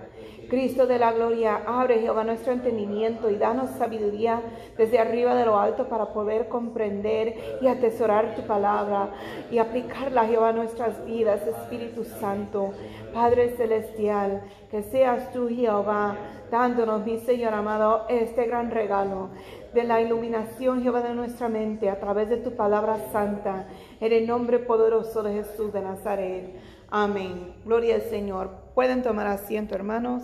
Cristo 0.51 0.89
de 0.89 0.99
la 0.99 1.13
gloria, 1.13 1.63
abre, 1.65 2.01
Jehová, 2.01 2.25
nuestro 2.25 2.53
entendimiento 2.53 3.31
y 3.31 3.37
danos 3.37 3.71
sabiduría 3.79 4.43
desde 4.77 4.99
arriba 4.99 5.35
de 5.37 5.47
lo 5.47 5.59
alto 5.61 5.89
para 5.89 6.13
poder 6.13 6.49
comprender 6.49 7.59
y 7.63 7.69
atesorar 7.69 8.35
tu 8.35 8.43
palabra 8.43 9.11
y 9.53 9.59
aplicarla, 9.59 10.27
Jehová, 10.27 10.49
a 10.49 10.53
nuestras 10.53 11.05
vidas, 11.07 11.47
Espíritu 11.47 12.05
Santo. 12.05 12.73
Padre 13.15 13.51
Celestial, 13.57 14.43
que 14.71 14.83
seas 14.83 15.33
tú, 15.33 15.49
Jehová, 15.49 16.17
dándonos, 16.51 17.05
mi 17.07 17.19
Señor 17.19 17.55
amado, 17.55 18.07
este 18.09 18.47
gran 18.47 18.73
regalo 18.73 19.31
de 19.73 19.85
la 19.85 20.01
iluminación, 20.01 20.83
Jehová, 20.83 21.03
de 21.03 21.15
nuestra 21.15 21.49
mente 21.49 21.91
a 21.91 22.01
través 22.01 22.29
de 22.29 22.37
tu 22.37 22.57
palabra 22.57 22.99
santa, 23.13 23.67
en 24.01 24.13
el 24.13 24.27
nombre 24.27 24.59
poderoso 24.59 25.23
de 25.23 25.35
Jesús 25.35 25.73
de 25.73 25.81
Nazaret. 25.81 26.55
Amén. 26.91 27.55
Gloria 27.65 27.97
al 27.97 28.03
Señor. 28.03 28.51
Pueden 28.75 29.03
tomar 29.03 29.27
asiento, 29.27 29.75
hermanos. 29.75 30.23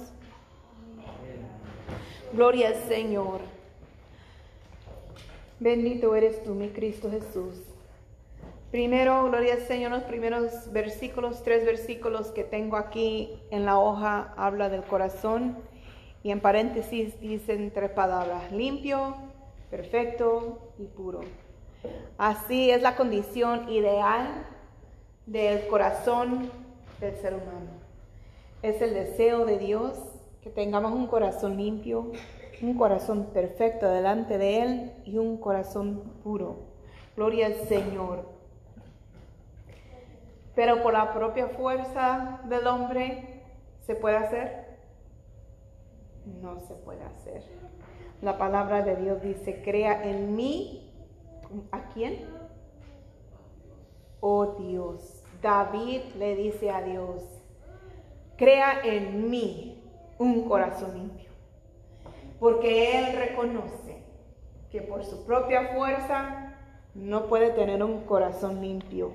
Gloria 2.32 2.68
al 2.68 2.74
Señor. 2.88 3.40
Bendito 5.60 6.14
eres 6.14 6.42
tú, 6.42 6.54
mi 6.54 6.68
Cristo 6.68 7.10
Jesús. 7.10 7.62
Primero, 8.70 9.24
gloria 9.24 9.54
al 9.54 9.60
Señor, 9.60 9.92
los 9.92 10.02
primeros 10.02 10.72
versículos, 10.72 11.42
tres 11.42 11.64
versículos 11.64 12.28
que 12.28 12.44
tengo 12.44 12.76
aquí 12.76 13.32
en 13.50 13.64
la 13.64 13.78
hoja, 13.78 14.34
habla 14.36 14.68
del 14.68 14.82
corazón 14.82 15.56
y 16.22 16.32
en 16.32 16.40
paréntesis 16.40 17.18
dicen 17.20 17.70
tres 17.70 17.90
palabras, 17.90 18.50
limpio, 18.50 19.14
perfecto 19.76 20.72
y 20.78 20.86
puro. 20.86 21.20
Así 22.16 22.70
es 22.70 22.80
la 22.80 22.96
condición 22.96 23.68
ideal 23.68 24.46
del 25.26 25.66
corazón 25.66 26.50
del 26.98 27.14
ser 27.16 27.34
humano. 27.34 27.72
Es 28.62 28.80
el 28.80 28.94
deseo 28.94 29.44
de 29.44 29.58
Dios 29.58 29.98
que 30.40 30.48
tengamos 30.48 30.92
un 30.92 31.06
corazón 31.06 31.58
limpio, 31.58 32.10
un 32.62 32.78
corazón 32.78 33.26
perfecto 33.34 33.86
delante 33.90 34.38
de 34.38 34.62
Él 34.62 34.92
y 35.04 35.18
un 35.18 35.36
corazón 35.36 36.20
puro. 36.24 36.56
Gloria 37.14 37.46
al 37.46 37.56
Señor. 37.68 38.24
Pero 40.54 40.82
por 40.82 40.94
la 40.94 41.12
propia 41.12 41.48
fuerza 41.48 42.40
del 42.48 42.66
hombre, 42.66 43.42
¿se 43.82 43.94
puede 43.94 44.16
hacer? 44.16 44.78
No 46.40 46.60
se 46.60 46.74
puede 46.76 47.02
hacer. 47.02 47.42
La 48.22 48.38
palabra 48.38 48.82
de 48.82 48.96
Dios 48.96 49.22
dice, 49.22 49.62
crea 49.62 50.08
en 50.08 50.34
mí, 50.34 50.90
¿a 51.70 51.88
quién? 51.90 52.26
Oh 54.20 54.56
Dios. 54.58 55.22
David 55.42 56.00
le 56.18 56.34
dice 56.34 56.70
a 56.70 56.82
Dios, 56.82 57.22
crea 58.36 58.80
en 58.82 59.30
mí 59.30 59.82
un 60.18 60.48
corazón 60.48 60.94
limpio. 60.94 61.30
Porque 62.40 62.98
él 62.98 63.16
reconoce 63.16 64.02
que 64.70 64.80
por 64.80 65.04
su 65.04 65.24
propia 65.26 65.74
fuerza 65.74 66.54
no 66.94 67.26
puede 67.26 67.50
tener 67.50 67.82
un 67.84 68.04
corazón 68.04 68.62
limpio. 68.62 69.12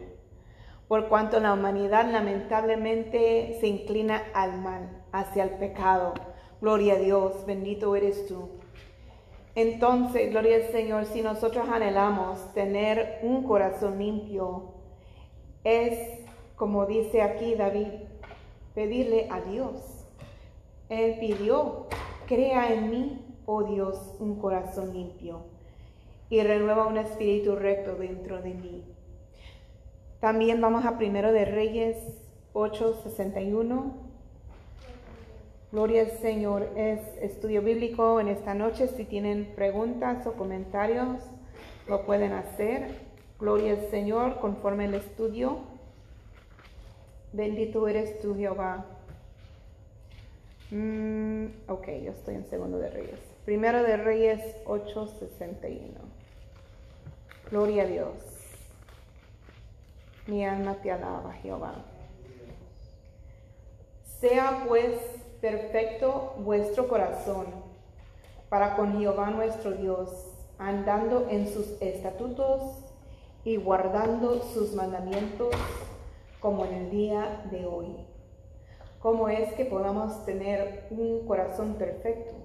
Por 0.87 1.07
cuanto 1.07 1.39
la 1.39 1.53
humanidad 1.53 2.11
lamentablemente 2.11 3.57
se 3.59 3.67
inclina 3.67 4.23
al 4.33 4.61
mal, 4.61 5.03
hacia 5.11 5.43
el 5.43 5.51
pecado. 5.51 6.13
Gloria 6.61 6.93
a 6.93 6.97
Dios, 6.97 7.45
bendito 7.45 7.95
eres 7.95 8.27
tú. 8.27 8.61
Entonces, 9.55 10.31
gloria 10.31 10.57
al 10.57 10.71
Señor, 10.71 11.05
si 11.05 11.21
nosotros 11.21 11.67
anhelamos 11.69 12.53
tener 12.53 13.19
un 13.21 13.43
corazón 13.43 13.99
limpio, 13.99 14.75
es 15.63 16.21
como 16.55 16.85
dice 16.85 17.21
aquí 17.21 17.55
David, 17.55 17.87
pedirle 18.75 19.27
a 19.31 19.41
Dios. 19.41 20.05
Él 20.89 21.17
pidió, 21.19 21.87
crea 22.27 22.71
en 22.71 22.91
mí, 22.91 23.35
oh 23.45 23.63
Dios, 23.63 24.15
un 24.19 24.39
corazón 24.39 24.93
limpio 24.93 25.45
y 26.29 26.41
renueva 26.41 26.87
un 26.87 26.97
espíritu 26.97 27.55
recto 27.55 27.95
dentro 27.95 28.41
de 28.41 28.53
mí. 28.53 28.85
También 30.19 30.61
vamos 30.61 30.85
a 30.85 30.97
Primero 30.97 31.31
de 31.33 31.45
Reyes 31.45 31.97
8:61. 32.53 34.11
Gloria 35.71 36.01
al 36.01 36.12
Señor. 36.19 36.67
Es 36.75 36.99
estudio 37.21 37.62
bíblico 37.62 38.19
en 38.19 38.27
esta 38.27 38.53
noche. 38.53 38.89
Si 38.89 39.05
tienen 39.05 39.53
preguntas 39.55 40.27
o 40.27 40.34
comentarios, 40.34 41.21
lo 41.88 42.05
pueden 42.05 42.34
hacer. 42.34 42.89
Gloria 43.39 43.71
al 43.71 43.89
Señor 43.89 44.39
conforme 44.41 44.86
el 44.86 44.95
estudio. 44.95 45.60
Bendito 47.31 47.88
eres 47.88 48.19
tú, 48.19 48.36
Jehová. 48.36 48.86
Mm, 50.71 51.45
ok, 51.67 51.88
yo 52.03 52.12
estoy 52.12 52.36
en 52.36 52.45
segundo 52.49 52.77
de 52.77 52.89
Reyes. 52.89 53.19
Primero 53.45 53.81
de 53.81 53.95
Reyes 53.95 54.41
8:61. 54.65 56.01
Gloria 57.49 57.84
a 57.84 57.86
Dios. 57.86 58.13
Mi 60.27 60.45
alma 60.45 60.75
te 60.81 60.91
alaba, 60.91 61.31
Jehová. 61.41 61.86
Sea 64.19 64.65
pues 64.67 65.20
perfecto 65.41 66.36
vuestro 66.38 66.88
corazón 66.88 67.47
para 68.47 68.75
con 68.75 68.99
Jehová 68.99 69.32
nuestro 69.32 69.71
Dios, 69.71 70.10
andando 70.60 71.27
en 71.30 71.47
sus 71.47 71.82
estatutos 71.82 72.62
y 73.43 73.58
guardando 73.58 74.41
sus 74.54 74.73
mandamientos 74.75 75.49
como 76.39 76.65
en 76.65 76.73
el 76.73 76.91
día 76.91 77.47
de 77.49 77.65
hoy. 77.65 78.06
¿Cómo 78.99 79.30
es 79.30 79.51
que 79.54 79.65
podamos 79.65 80.25
tener 80.25 80.86
un 80.91 81.25
corazón 81.25 81.73
perfecto? 81.73 82.36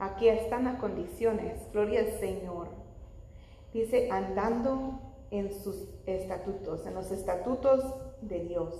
Aquí 0.00 0.28
están 0.28 0.64
las 0.64 0.80
condiciones, 0.80 1.60
gloria 1.72 2.00
al 2.00 2.18
Señor. 2.18 2.68
Dice, 3.72 4.10
andando 4.10 4.98
en 5.30 5.52
sus 5.52 5.86
estatutos, 6.06 6.84
en 6.86 6.94
los 6.94 7.12
estatutos 7.12 7.84
de 8.20 8.40
Dios 8.40 8.74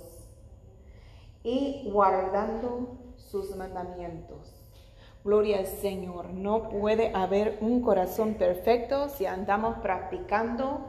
y 1.43 1.89
guardando 1.91 3.00
sus 3.31 3.55
mandamientos. 3.55 4.61
Gloria 5.23 5.59
al 5.59 5.67
Señor. 5.67 6.31
No 6.33 6.67
puede 6.69 7.11
haber 7.15 7.57
un 7.61 7.81
corazón 7.81 8.33
perfecto 8.35 9.07
si 9.07 9.25
andamos 9.25 9.77
practicando 9.77 10.81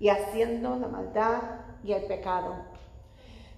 y 0.00 0.08
haciendo 0.08 0.76
la 0.76 0.88
maldad 0.88 1.42
y 1.84 1.92
el 1.92 2.04
pecado. 2.04 2.54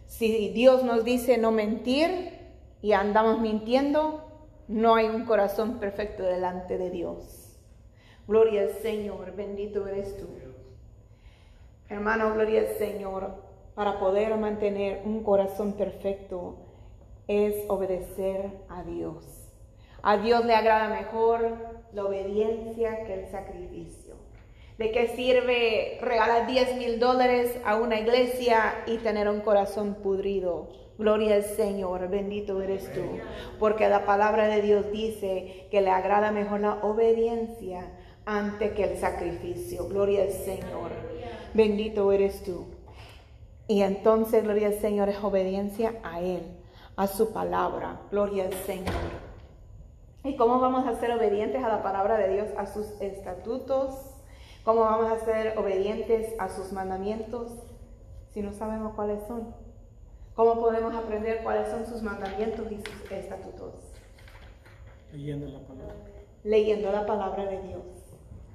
Si 0.07 0.49
Dios 0.51 0.83
nos 0.83 1.05
dice 1.05 1.39
no 1.39 1.53
mentir 1.53 2.41
y 2.83 2.93
andamos 2.93 3.41
mintiendo, 3.41 4.25
no 4.67 4.97
hay 4.97 5.07
un 5.07 5.25
corazón 5.27 5.79
perfecto 5.79 6.25
delante 6.25 6.77
de 6.77 6.91
Dios. 6.91 7.57
Gloria 8.27 8.63
al 8.63 8.71
Señor, 8.83 9.37
bendito 9.37 9.87
eres 9.87 10.17
tú. 10.17 10.27
Hermano, 11.89 12.35
gloria 12.35 12.63
al 12.63 12.79
Señor. 12.79 13.45
Para 13.75 13.99
poder 13.99 14.37
mantener 14.37 15.03
un 15.05 15.23
corazón 15.23 15.75
perfecto 15.75 16.64
es 17.29 17.55
obedecer 17.69 18.51
a 18.69 18.83
Dios. 18.83 19.25
A 20.03 20.19
Dios 20.19 20.45
le 20.45 20.55
agrada 20.55 20.89
mejor 20.89 21.57
la 21.93 22.05
obediencia 22.05 23.05
que 23.05 23.15
el 23.15 23.31
sacrificio. 23.31 24.15
¿De 24.79 24.91
qué 24.91 25.09
sirve 25.09 25.99
regalar 26.03 26.47
10 26.47 26.77
mil 26.77 26.99
dólares 26.99 27.59
a 27.65 27.77
una 27.77 28.01
iglesia 28.01 28.83
y 28.87 28.99
tener 28.99 29.29
un 29.29 29.41
corazón 29.41 29.95
pudrido? 30.03 30.69
Gloria 30.99 31.37
al 31.37 31.45
Señor, 31.45 32.09
bendito 32.09 32.61
eres 32.61 32.93
tú, 32.93 33.03
porque 33.59 33.89
la 33.89 34.05
palabra 34.05 34.47
de 34.47 34.63
Dios 34.63 34.93
dice 34.93 35.67
que 35.71 35.81
le 35.81 35.91
agrada 35.91 36.31
mejor 36.31 36.61
la 36.61 36.75
obediencia 36.85 37.91
antes 38.27 38.73
que 38.73 38.85
el 38.85 38.99
sacrificio. 38.99 39.89
Gloria 39.89 40.23
al 40.23 40.31
Señor, 40.31 40.91
bendito 41.53 42.13
eres 42.13 42.43
tú. 42.45 42.67
Y 43.67 43.83
entonces, 43.83 44.45
gloria 44.45 44.69
al 44.69 44.75
Señor, 44.75 45.09
es 45.09 45.23
obediencia 45.23 45.95
a 46.03 46.21
Él, 46.21 46.43
a 46.97 47.07
su 47.07 47.33
palabra. 47.33 48.01
Gloria 48.11 48.45
al 48.45 48.53
Señor. 48.53 48.95
¿Y 50.23 50.37
cómo 50.37 50.59
vamos 50.59 50.87
a 50.87 50.95
ser 50.95 51.11
obedientes 51.13 51.63
a 51.63 51.69
la 51.69 51.83
palabra 51.83 52.17
de 52.17 52.33
Dios, 52.35 52.49
a 52.57 52.67
sus 52.67 53.01
estatutos? 53.01 53.95
¿Cómo 54.65 54.81
vamos 54.81 55.13
a 55.13 55.25
ser 55.25 55.59
obedientes 55.59 56.35
a 56.39 56.49
sus 56.49 56.73
mandamientos 56.73 57.53
si 58.33 58.41
no 58.41 58.53
sabemos 58.53 58.95
cuáles 58.95 59.23
son? 59.27 59.55
¿Cómo 60.35 60.55
podemos 60.55 60.95
aprender 60.95 61.43
cuáles 61.43 61.69
son 61.69 61.87
sus 61.87 62.03
mandamientos 62.03 62.73
y 62.73 62.77
sus 62.77 63.13
estatutos? 63.13 63.75
Leyendo 65.13 65.47
la 65.47 65.61
palabra. 65.61 65.95
Leyendo 66.43 66.91
la 66.91 67.07
palabra 67.07 67.45
de 67.45 67.63
Dios. 67.63 67.85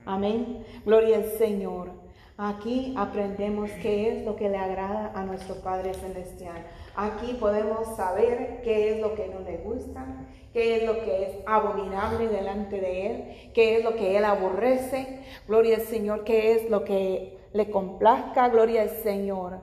Amén. 0.05 0.65
Gloria 0.85 1.17
al 1.17 1.25
Señor. 1.25 1.91
Aquí 2.37 2.93
aprendemos 2.97 3.69
qué 3.81 4.09
es 4.09 4.25
lo 4.25 4.35
que 4.35 4.49
le 4.49 4.57
agrada 4.57 5.11
a 5.13 5.23
nuestro 5.23 5.55
Padre 5.61 5.93
Celestial. 5.93 6.65
Aquí 7.01 7.35
podemos 7.35 7.95
saber 7.95 8.59
qué 8.61 8.91
es 8.91 8.99
lo 8.99 9.15
que 9.15 9.29
no 9.29 9.39
le 9.39 9.55
gusta, 9.59 10.05
qué 10.51 10.75
es 10.75 10.83
lo 10.83 10.99
que 10.99 11.23
es 11.23 11.29
abominable 11.45 12.27
delante 12.27 12.81
de 12.81 13.07
Él, 13.07 13.51
qué 13.53 13.77
es 13.77 13.85
lo 13.85 13.95
que 13.95 14.17
Él 14.17 14.25
aborrece. 14.25 15.21
Gloria 15.47 15.77
al 15.77 15.83
Señor, 15.83 16.25
qué 16.25 16.51
es 16.51 16.69
lo 16.69 16.83
que 16.83 17.37
le 17.53 17.71
complazca. 17.71 18.49
Gloria 18.49 18.81
al 18.81 18.89
Señor. 18.89 19.61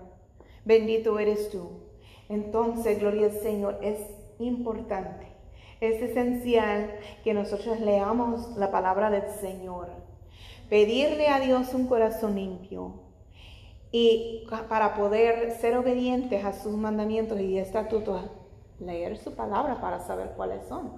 Bendito 0.64 1.18
eres 1.18 1.50
tú. 1.50 1.82
Entonces, 2.30 2.98
gloria 2.98 3.26
al 3.26 3.38
Señor, 3.38 3.80
es 3.82 3.98
importante, 4.38 5.26
es 5.82 6.00
esencial 6.00 6.90
que 7.22 7.34
nosotros 7.34 7.80
leamos 7.80 8.56
la 8.56 8.70
palabra 8.70 9.10
del 9.10 9.28
Señor. 9.42 9.90
Pedirle 10.70 11.28
a 11.28 11.38
Dios 11.38 11.74
un 11.74 11.86
corazón 11.86 12.36
limpio, 12.36 13.05
y 13.98 14.46
para 14.68 14.94
poder 14.94 15.52
ser 15.52 15.74
obedientes 15.74 16.44
a 16.44 16.52
sus 16.52 16.76
mandamientos 16.76 17.40
y 17.40 17.58
estatutos, 17.58 18.26
leer 18.78 19.16
su 19.16 19.34
palabra 19.34 19.80
para 19.80 20.00
saber 20.00 20.34
cuáles 20.36 20.66
son, 20.68 20.92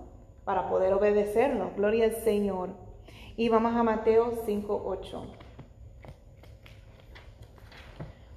para 0.45 0.69
poder 0.69 0.93
obedecerlo. 0.95 1.71
Gloria 1.77 2.07
al 2.07 2.17
Señor. 2.17 2.71
Y 3.37 3.51
vamos 3.51 3.77
a 3.77 3.85
Mateo 3.85 4.43
5, 4.45 4.83
8. 4.85 5.27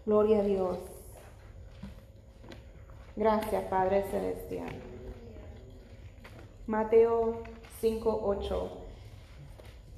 Gloria 0.05 0.41
a 0.41 0.43
Dios. 0.43 0.77
Gracias, 3.15 3.63
Padre 3.63 4.03
Celestial. 4.11 4.75
Mateo 6.67 7.41
5, 7.79 8.21
8. 8.23 8.77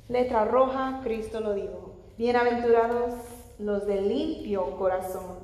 Letra 0.07 0.45
roja, 0.45 1.01
Cristo 1.03 1.41
lo 1.41 1.53
dijo. 1.53 1.95
Bienaventurados 2.17 3.32
los 3.59 3.85
de 3.85 4.01
limpio 4.01 4.77
corazón, 4.77 5.37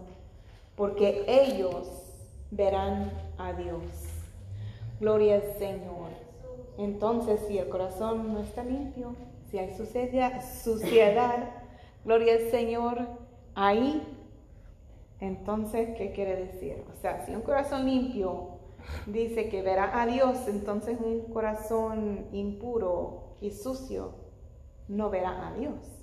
porque 0.76 1.24
ellos 1.28 1.88
verán 2.52 3.12
a 3.38 3.54
Dios. 3.54 3.84
Gloria 5.00 5.36
al 5.36 5.54
Señor. 5.58 6.10
Entonces, 6.78 7.42
si 7.48 7.58
el 7.58 7.70
corazón 7.70 8.34
no 8.34 8.40
está 8.40 8.64
limpio, 8.64 9.16
si 9.50 9.58
hay 9.58 9.76
suciedad, 9.76 10.42
suciedad 10.64 11.50
gloria 12.06 12.36
al 12.36 12.52
Señor, 12.52 13.08
ahí, 13.56 14.02
entonces, 15.20 15.98
¿qué 15.98 16.12
quiere 16.12 16.36
decir? 16.38 16.84
O 16.94 16.96
sea, 17.02 17.26
si 17.26 17.36
un 17.36 17.42
corazón 17.42 17.86
limpio 17.86 18.60
dice 19.06 19.50
que 19.50 19.62
verá 19.62 20.02
a 20.02 20.06
Dios, 20.06 20.48
entonces 20.48 20.98
un 21.00 21.22
corazón 21.34 22.28
impuro 22.32 23.36
y 23.42 23.52
sucio 23.52 24.14
no 24.88 25.10
verá 25.10 25.50
a 25.50 25.54
Dios. 25.54 25.99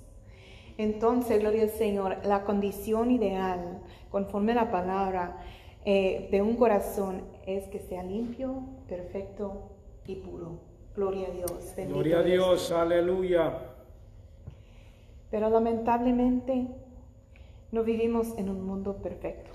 Entonces, 0.77 1.39
gloria 1.39 1.63
al 1.63 1.69
Señor, 1.69 2.17
la 2.23 2.43
condición 2.43 3.09
ideal, 3.09 3.81
conforme 4.11 4.51
a 4.51 4.55
la 4.55 4.71
palabra 4.71 5.37
eh, 5.85 6.27
de 6.31 6.41
un 6.41 6.55
corazón, 6.55 7.23
es 7.45 7.67
que 7.69 7.79
sea 7.79 8.03
limpio, 8.03 8.63
perfecto 8.87 9.71
y 10.05 10.15
puro. 10.15 10.59
Gloria 10.95 11.27
a 11.27 11.31
Dios. 11.31 11.73
Gloria 11.75 12.19
a 12.19 12.23
Dios, 12.23 12.71
aleluya. 12.71 13.53
Pero 15.31 15.49
lamentablemente 15.49 16.67
no 17.71 17.83
vivimos 17.83 18.37
en 18.37 18.49
un 18.49 18.65
mundo 18.65 18.97
perfecto. 18.97 19.51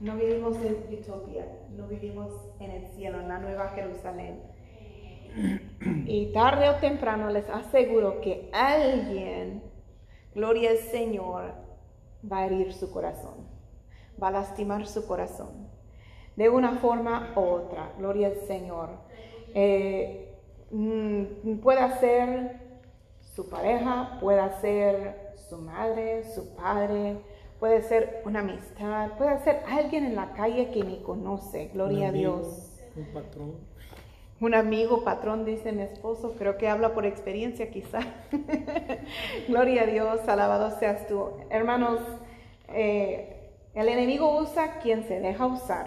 No 0.00 0.16
vivimos 0.16 0.56
en 0.56 0.76
utopía, 0.92 1.46
no 1.76 1.86
vivimos 1.86 2.32
en 2.58 2.70
el 2.70 2.86
cielo, 2.88 3.20
en 3.20 3.28
la 3.28 3.38
nueva 3.38 3.68
Jerusalén. 3.68 4.40
Y 6.06 6.32
tarde 6.32 6.68
o 6.68 6.74
temprano 6.76 7.30
les 7.30 7.48
aseguro 7.48 8.20
que 8.20 8.48
alguien 8.52 9.62
gloria 10.34 10.70
al 10.70 10.78
Señor, 10.78 11.52
va 12.30 12.38
a 12.38 12.46
herir 12.46 12.72
su 12.72 12.90
corazón, 12.90 13.34
va 14.22 14.28
a 14.28 14.32
lastimar 14.32 14.86
su 14.86 15.06
corazón, 15.06 15.68
de 16.36 16.48
una 16.48 16.78
forma 16.78 17.32
u 17.36 17.40
otra, 17.40 17.92
gloria 17.98 18.28
al 18.28 18.36
Señor. 18.46 18.90
Eh, 19.54 20.34
mm, 20.70 21.58
puede 21.62 21.98
ser 21.98 22.60
su 23.20 23.48
pareja, 23.48 24.18
puede 24.20 24.50
ser 24.60 25.34
su 25.48 25.58
madre, 25.58 26.24
su 26.34 26.54
padre, 26.54 27.18
puede 27.60 27.82
ser 27.82 28.22
una 28.24 28.40
amistad, 28.40 29.12
puede 29.16 29.38
ser 29.44 29.62
alguien 29.68 30.04
en 30.06 30.16
la 30.16 30.32
calle 30.32 30.70
que 30.70 30.82
ni 30.82 31.00
conoce, 31.02 31.70
gloria 31.72 32.08
a 32.08 32.12
Dios. 32.12 32.70
Un 32.96 33.06
patrón 33.12 33.73
un 34.40 34.54
amigo, 34.54 35.04
patrón, 35.04 35.44
dice 35.44 35.72
mi 35.72 35.82
esposo, 35.82 36.34
creo 36.38 36.58
que 36.58 36.68
habla 36.68 36.92
por 36.92 37.06
experiencia 37.06 37.70
quizá. 37.70 38.00
Gloria 39.48 39.82
a 39.82 39.86
Dios, 39.86 40.28
alabado 40.28 40.78
seas 40.78 41.06
tú. 41.06 41.30
Hermanos, 41.50 42.00
eh, 42.68 43.50
el 43.74 43.88
enemigo 43.88 44.38
usa 44.40 44.80
quien 44.80 45.04
se 45.04 45.20
deja 45.20 45.46
usar 45.46 45.86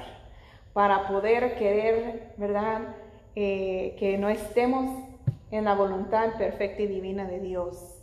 para 0.74 1.08
poder 1.08 1.58
querer, 1.58 2.34
¿verdad? 2.38 2.96
Eh, 3.36 3.96
que 4.00 4.18
no 4.18 4.30
estemos 4.30 5.04
en 5.52 5.66
la 5.66 5.76
voluntad 5.76 6.38
perfecta 6.38 6.82
y 6.82 6.88
divina 6.88 7.26
de 7.26 7.40
Dios. 7.40 7.98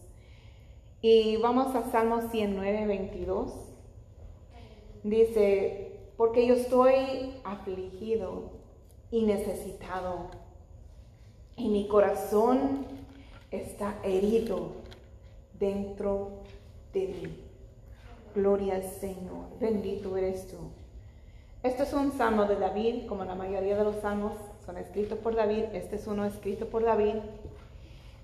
Y 1.00 1.37
vamos 1.37 1.74
a 1.74 1.90
Salmo 1.90 2.22
109, 2.22 2.87
22. 2.87 3.52
Dice, 5.02 6.00
porque 6.16 6.46
yo 6.46 6.54
estoy 6.54 7.35
afligido 7.44 8.54
y 9.14 9.22
necesitado. 9.22 10.27
Y 11.57 11.68
mi 11.68 11.87
corazón 11.87 12.85
está 13.53 13.94
herido 14.03 14.72
dentro 15.57 16.42
de 16.92 17.07
mí. 17.07 17.40
Gloria 18.35 18.74
al 18.74 18.83
Señor. 18.83 19.46
Bendito 19.61 20.16
eres 20.16 20.48
tú. 20.48 20.57
Esto 21.62 21.85
es 21.85 21.92
un 21.92 22.11
salmo 22.11 22.46
de 22.46 22.57
David, 22.57 23.07
como 23.07 23.24
la 23.24 23.37
mayoría 23.37 23.77
de 23.77 23.85
los 23.85 24.00
salmos 24.00 24.33
son 24.66 24.79
escritos 24.79 25.16
por 25.20 25.37
David. 25.37 25.62
Este 25.74 25.94
es 25.94 26.09
uno 26.09 26.24
escrito 26.24 26.66
por 26.66 26.83
David. 26.83 27.14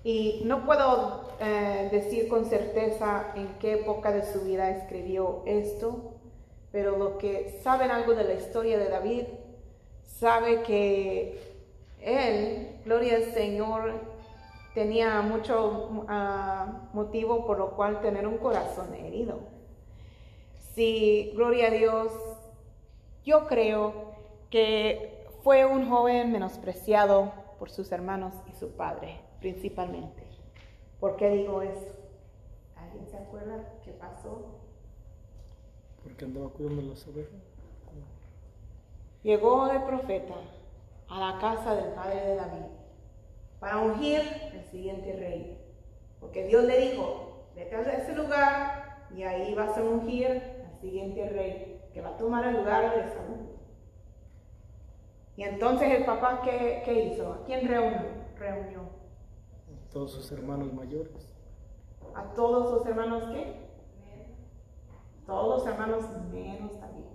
Y 0.03 0.41
no 0.43 0.65
puedo 0.65 1.29
eh, 1.39 1.87
decir 1.89 2.27
con 2.27 2.43
certeza 2.47 3.31
en 3.35 3.47
qué 3.61 3.75
época 3.75 4.11
de 4.11 4.25
su 4.25 4.41
vida 4.41 4.69
escribió 4.69 5.41
esto, 5.45 6.15
pero 6.73 6.97
lo 6.97 7.17
que 7.17 7.61
saben 7.63 7.91
algo 7.91 8.13
de 8.13 8.25
la 8.25 8.33
historia 8.33 8.77
de 8.77 8.89
David 8.89 9.23
sabe 10.03 10.63
que 10.63 11.39
él, 11.99 12.79
gloria 12.85 13.17
al 13.17 13.33
Señor, 13.33 13.93
tenía 14.73 15.21
mucho 15.21 16.05
ah, 16.07 16.89
motivo 16.93 17.45
por 17.45 17.57
lo 17.57 17.71
cual 17.71 18.01
tener 18.01 18.27
un 18.27 18.37
corazón 18.37 18.93
herido. 18.95 19.39
Sí, 20.73 21.31
gloria 21.35 21.67
a 21.67 21.71
Dios, 21.71 22.11
yo 23.25 23.47
creo 23.47 24.13
que 24.49 25.25
fue 25.43 25.65
un 25.65 25.89
joven 25.89 26.31
menospreciado 26.31 27.33
por 27.59 27.69
sus 27.69 27.91
hermanos 27.91 28.33
y 28.49 28.53
su 28.53 28.71
padre, 28.71 29.19
principalmente. 29.39 30.23
¿Por 30.99 31.15
qué 31.17 31.29
digo 31.29 31.61
eso? 31.61 31.95
¿Alguien 32.75 33.07
se 33.07 33.17
acuerda 33.17 33.73
qué 33.83 33.91
pasó? 33.91 34.59
Porque 36.03 36.25
andaba 36.25 36.49
cuidando 36.49 36.81
las 36.83 37.07
ovejas. 37.07 37.50
Llegó 39.23 39.69
el 39.71 39.83
profeta 39.83 40.33
a 41.07 41.19
la 41.19 41.39
casa 41.39 41.75
del 41.75 41.93
padre 41.93 42.25
de 42.25 42.35
David 42.35 42.65
para 43.59 43.77
ungir 43.77 44.21
el 44.53 44.63
siguiente 44.65 45.13
rey. 45.13 45.57
Porque 46.19 46.45
Dios 46.45 46.63
le 46.63 46.91
dijo, 46.91 47.45
vete 47.55 47.75
a 47.75 47.81
ese 47.81 48.15
lugar 48.15 49.07
y 49.15 49.23
ahí 49.23 49.53
vas 49.53 49.77
a 49.77 49.83
ungir 49.83 50.27
al 50.27 50.79
siguiente 50.79 51.29
rey 51.29 51.81
que 51.93 52.01
va 52.01 52.09
a 52.09 52.17
tomar 52.17 52.45
el 52.45 52.57
lugar 52.57 52.95
de 52.95 53.11
Saúl. 53.11 53.51
Y 55.37 55.43
entonces 55.43 55.91
el 55.91 56.05
papá, 56.05 56.41
¿qué, 56.43 57.11
hizo? 57.13 57.33
¿A 57.33 57.43
quién 57.45 57.67
reunió? 57.67 58.01
reunió? 58.37 58.81
A 58.81 59.91
todos 59.91 60.11
sus 60.11 60.31
hermanos 60.31 60.73
mayores. 60.73 61.35
¿A 62.15 62.23
todos 62.33 62.69
sus 62.69 62.87
hermanos 62.87 63.23
qué? 63.31 63.69
Todos 65.25 65.59
los 65.59 65.67
hermanos 65.67 66.09
menos 66.31 66.79
también. 66.79 67.10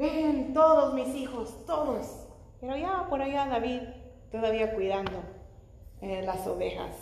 Ven 0.00 0.54
todos 0.54 0.94
mis 0.94 1.14
hijos, 1.14 1.54
todos. 1.66 2.26
Pero 2.60 2.76
ya 2.76 3.06
por 3.08 3.20
allá 3.20 3.46
David 3.46 3.82
todavía 4.32 4.74
cuidando 4.74 5.22
eh, 6.00 6.22
las 6.22 6.46
ovejas. 6.46 6.96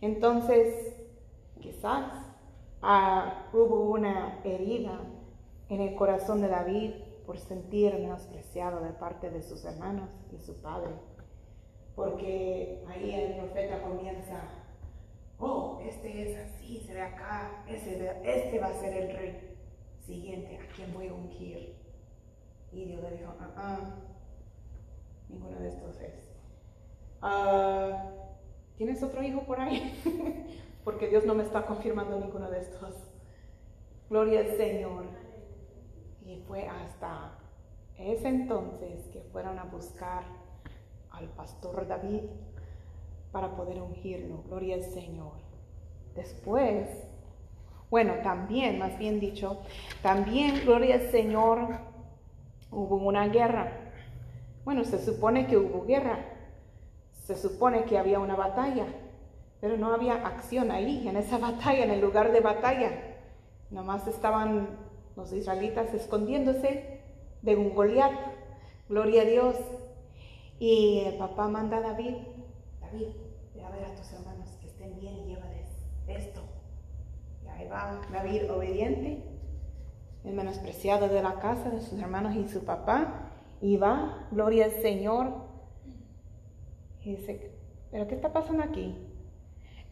Entonces, 0.00 0.96
quizás 1.60 2.12
ah, 2.80 3.48
hubo 3.52 3.90
una 3.90 4.40
herida 4.44 5.00
en 5.68 5.80
el 5.80 5.96
corazón 5.96 6.40
de 6.42 6.48
David 6.48 6.92
por 7.26 7.38
sentir 7.38 7.94
menospreciado 7.94 8.80
de 8.82 8.90
parte 8.90 9.30
de 9.30 9.42
sus 9.42 9.64
hermanos 9.64 10.08
y 10.32 10.38
su 10.38 10.62
padre. 10.62 10.92
Porque 11.96 12.84
ahí 12.88 13.14
el 13.14 13.36
profeta 13.36 13.82
comienza, 13.82 14.42
oh, 15.40 15.80
este 15.84 16.30
es 16.30 16.38
así, 16.38 16.84
se 16.86 16.94
ve 16.94 17.00
acá, 17.00 17.64
este, 17.66 18.12
este 18.22 18.60
va 18.60 18.68
a 18.68 18.74
ser 18.74 18.96
el 18.96 19.16
rey 19.16 19.56
siguiente, 20.04 20.58
¿a 20.58 20.74
quién 20.76 20.92
voy 20.94 21.08
a 21.08 21.14
ungir? 21.14 21.85
Y 22.72 22.84
Dios 22.84 23.02
le 23.02 23.10
dijo, 23.16 23.34
ah, 23.40 23.50
ah 23.56 23.94
ninguno 25.28 25.58
de 25.58 25.68
estos 25.68 26.00
es. 26.00 26.30
Ah, 27.22 28.10
¿Tienes 28.76 29.02
otro 29.02 29.22
hijo 29.22 29.42
por 29.44 29.60
ahí? 29.60 29.92
Porque 30.84 31.08
Dios 31.08 31.24
no 31.24 31.34
me 31.34 31.42
está 31.42 31.66
confirmando 31.66 32.18
ninguno 32.18 32.50
de 32.50 32.60
estos. 32.60 32.94
Gloria 34.08 34.40
al 34.40 34.56
Señor. 34.56 35.04
Y 36.24 36.36
fue 36.46 36.66
hasta 36.68 37.38
ese 37.98 38.28
entonces 38.28 39.08
que 39.12 39.20
fueron 39.32 39.58
a 39.58 39.64
buscar 39.64 40.24
al 41.10 41.28
pastor 41.30 41.86
David 41.86 42.22
para 43.32 43.56
poder 43.56 43.80
ungirlo. 43.80 44.42
Gloria 44.48 44.76
al 44.76 44.84
Señor. 44.84 45.32
Después, 46.14 46.88
bueno, 47.90 48.14
también, 48.22 48.78
más 48.78 48.98
bien 48.98 49.20
dicho, 49.20 49.60
también, 50.02 50.62
gloria 50.64 50.96
al 50.96 51.10
Señor, 51.10 51.78
hubo 52.70 52.96
una 52.96 53.28
guerra. 53.28 53.92
Bueno, 54.64 54.84
se 54.84 55.04
supone 55.04 55.46
que 55.46 55.56
hubo 55.56 55.84
guerra. 55.84 56.18
Se 57.24 57.36
supone 57.36 57.84
que 57.84 57.98
había 57.98 58.20
una 58.20 58.36
batalla, 58.36 58.86
pero 59.60 59.76
no 59.76 59.92
había 59.92 60.26
acción 60.26 60.70
ahí, 60.70 61.08
en 61.08 61.16
esa 61.16 61.38
batalla, 61.48 61.84
en 61.84 61.90
el 61.90 62.00
lugar 62.00 62.32
de 62.32 62.40
batalla. 62.40 62.90
Nomás 63.70 64.06
estaban 64.06 64.68
los 65.16 65.32
israelitas 65.32 65.92
escondiéndose 65.94 67.00
de 67.42 67.56
un 67.56 67.74
Goliat. 67.74 68.12
Gloria 68.88 69.22
a 69.22 69.24
Dios. 69.24 69.56
Y 70.58 71.00
el 71.06 71.18
papá 71.18 71.48
manda 71.48 71.78
a 71.78 71.80
David, 71.80 72.16
David, 72.80 73.08
ve 73.54 73.62
a 73.62 73.70
ver 73.70 73.84
a 73.84 73.94
tus 73.94 74.10
hermanos 74.12 74.48
que 74.60 74.68
estén 74.68 74.98
bien 74.98 75.14
y 75.16 75.26
llévales 75.26 75.68
esto. 76.06 76.40
Y 77.44 77.48
ahí 77.48 77.68
va 77.68 78.00
David 78.10 78.50
obediente, 78.50 79.22
el 80.26 80.34
menospreciado 80.34 81.08
de 81.08 81.22
la 81.22 81.34
casa 81.40 81.70
de 81.70 81.80
sus 81.80 82.00
hermanos 82.00 82.34
y 82.34 82.48
su 82.48 82.64
papá. 82.64 83.30
Y 83.60 83.76
va, 83.76 84.26
gloria 84.30 84.66
al 84.66 84.72
Señor. 84.82 85.32
Y 87.02 87.16
dice, 87.16 87.52
¿pero 87.90 88.06
qué 88.06 88.16
está 88.16 88.32
pasando 88.32 88.62
aquí? 88.62 88.98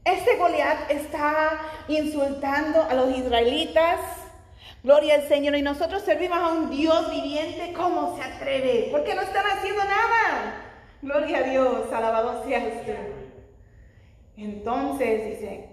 Este 0.05 0.37
Goliat 0.37 0.91
está 0.91 1.61
insultando 1.89 2.83
a 2.83 2.93
los 2.95 3.17
israelitas 3.17 4.01
Gloria 4.85 5.15
al 5.15 5.29
Señor. 5.29 5.57
Y 5.57 5.63
nosotros 5.63 6.03
servimos 6.03 6.39
a 6.39 6.53
un 6.53 6.71
Dios 6.71 7.11
viviente. 7.11 7.73
¿Cómo 7.73 8.17
se 8.17 8.23
atreve? 8.23 8.89
Porque 8.93 9.15
no 9.15 9.23
están 9.23 9.47
haciendo 9.47 9.83
nada. 9.83 10.57
Gloria 11.01 11.39
a 11.39 11.43
Dios. 11.43 11.91
Alabado 11.91 12.45
sea 12.45 12.59
usted. 12.59 13.13
Entonces 14.37 15.25
dice, 15.31 15.71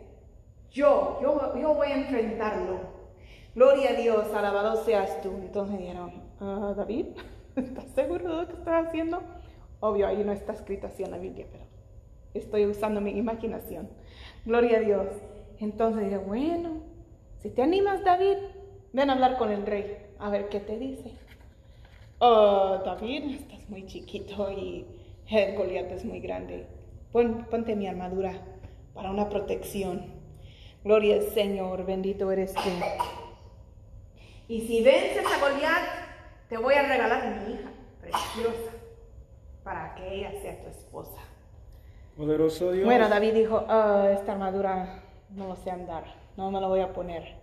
yo, 0.71 1.19
yo, 1.21 1.59
yo 1.59 1.73
voy 1.73 1.91
a 1.91 1.95
enfrentarlo. 1.95 2.90
Gloria 3.55 3.91
a 3.91 3.93
Dios. 3.93 4.33
Alabado 4.33 4.83
seas 4.83 5.21
tú. 5.21 5.29
Entonces 5.41 5.77
dijeron, 5.77 6.11
ah, 6.39 6.73
David, 6.75 7.07
¿estás 7.55 7.85
seguro 7.95 8.29
de 8.29 8.41
lo 8.41 8.47
que 8.47 8.53
estás 8.53 8.87
haciendo? 8.87 9.21
Obvio, 9.79 10.07
ahí 10.07 10.23
no 10.23 10.31
está 10.31 10.53
escrito 10.53 10.87
así 10.87 11.03
en 11.03 11.11
la 11.11 11.17
Biblia, 11.17 11.47
pero 11.51 11.65
estoy 12.33 12.65
usando 12.65 13.01
mi 13.01 13.11
imaginación. 13.11 13.89
Gloria 14.45 14.77
a 14.77 14.81
Dios. 14.81 15.07
Entonces 15.59 16.03
dije, 16.03 16.17
bueno, 16.17 16.83
si 17.39 17.49
te 17.49 17.63
animas, 17.63 18.03
David, 18.03 18.37
Ven 18.93 19.09
a 19.09 19.13
hablar 19.13 19.37
con 19.37 19.51
el 19.51 19.65
rey, 19.65 19.97
a 20.19 20.29
ver 20.29 20.49
qué 20.49 20.59
te 20.59 20.77
dice. 20.77 21.11
Oh, 22.19 22.81
David, 22.83 23.39
estás 23.39 23.69
muy 23.69 23.85
chiquito 23.85 24.51
y 24.51 24.85
el 25.29 25.55
Goliat 25.55 25.89
es 25.93 26.03
muy 26.03 26.19
grande. 26.19 26.67
ponte 27.13 27.75
mi 27.77 27.87
armadura 27.87 28.33
para 28.93 29.11
una 29.11 29.29
protección. 29.29 30.07
Gloria 30.83 31.15
al 31.15 31.21
Señor, 31.21 31.85
bendito 31.85 32.29
eres 32.31 32.53
tú. 32.53 32.69
Y 34.51 34.59
si 34.67 34.83
vences 34.83 35.25
a 35.25 35.39
Goliat, 35.39 35.81
te 36.49 36.57
voy 36.57 36.73
a 36.73 36.81
regalar 36.81 37.23
mi 37.37 37.53
hija 37.53 37.69
preciosa 38.01 38.71
para 39.63 39.95
que 39.95 40.13
ella 40.13 40.33
sea 40.41 40.61
tu 40.61 40.67
esposa. 40.67 41.21
Poderoso 42.17 42.73
Dios. 42.73 42.83
Bueno, 42.83 43.07
David 43.07 43.33
dijo, 43.33 43.65
oh, 43.65 44.03
esta 44.09 44.33
armadura 44.33 45.03
no 45.29 45.47
lo 45.47 45.55
sé 45.55 45.71
andar, 45.71 46.03
no 46.35 46.51
me 46.51 46.59
la 46.59 46.67
voy 46.67 46.81
a 46.81 46.91
poner. 46.91 47.37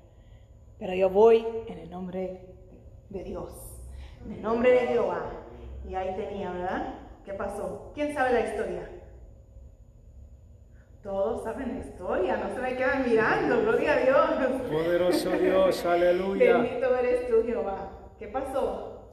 Pero 0.79 0.93
yo 0.93 1.09
voy 1.09 1.47
en 1.67 1.79
el 1.79 1.89
nombre 1.89 2.43
de 3.09 3.25
Dios, 3.25 3.55
en 4.27 4.33
el 4.33 4.43
nombre 4.43 4.71
de 4.71 4.81
Jehová. 4.89 5.31
Y 5.89 5.95
ahí 5.95 6.15
tenía, 6.15 6.51
¿verdad? 6.51 6.95
¿Qué 7.25 7.33
pasó? 7.33 7.91
¿Quién 7.95 8.13
sabe 8.13 8.35
la 8.35 8.41
historia? 8.41 8.87
Todos 11.09 11.43
saben 11.43 11.73
la 11.73 11.87
historia, 11.87 12.37
no 12.37 12.55
se 12.55 12.61
me 12.61 12.77
quedan 12.77 13.09
mirando, 13.09 13.63
gloria 13.63 13.95
a 13.95 13.97
Dios. 13.97 14.61
Poderoso 14.71 15.31
Dios, 15.31 15.87
aleluya. 15.87 16.59
Bendito 16.59 16.97
eres 16.97 17.29
tú, 17.31 17.43
Jehová. 17.47 17.93
¿Qué 18.19 18.29
pasó? 18.29 19.09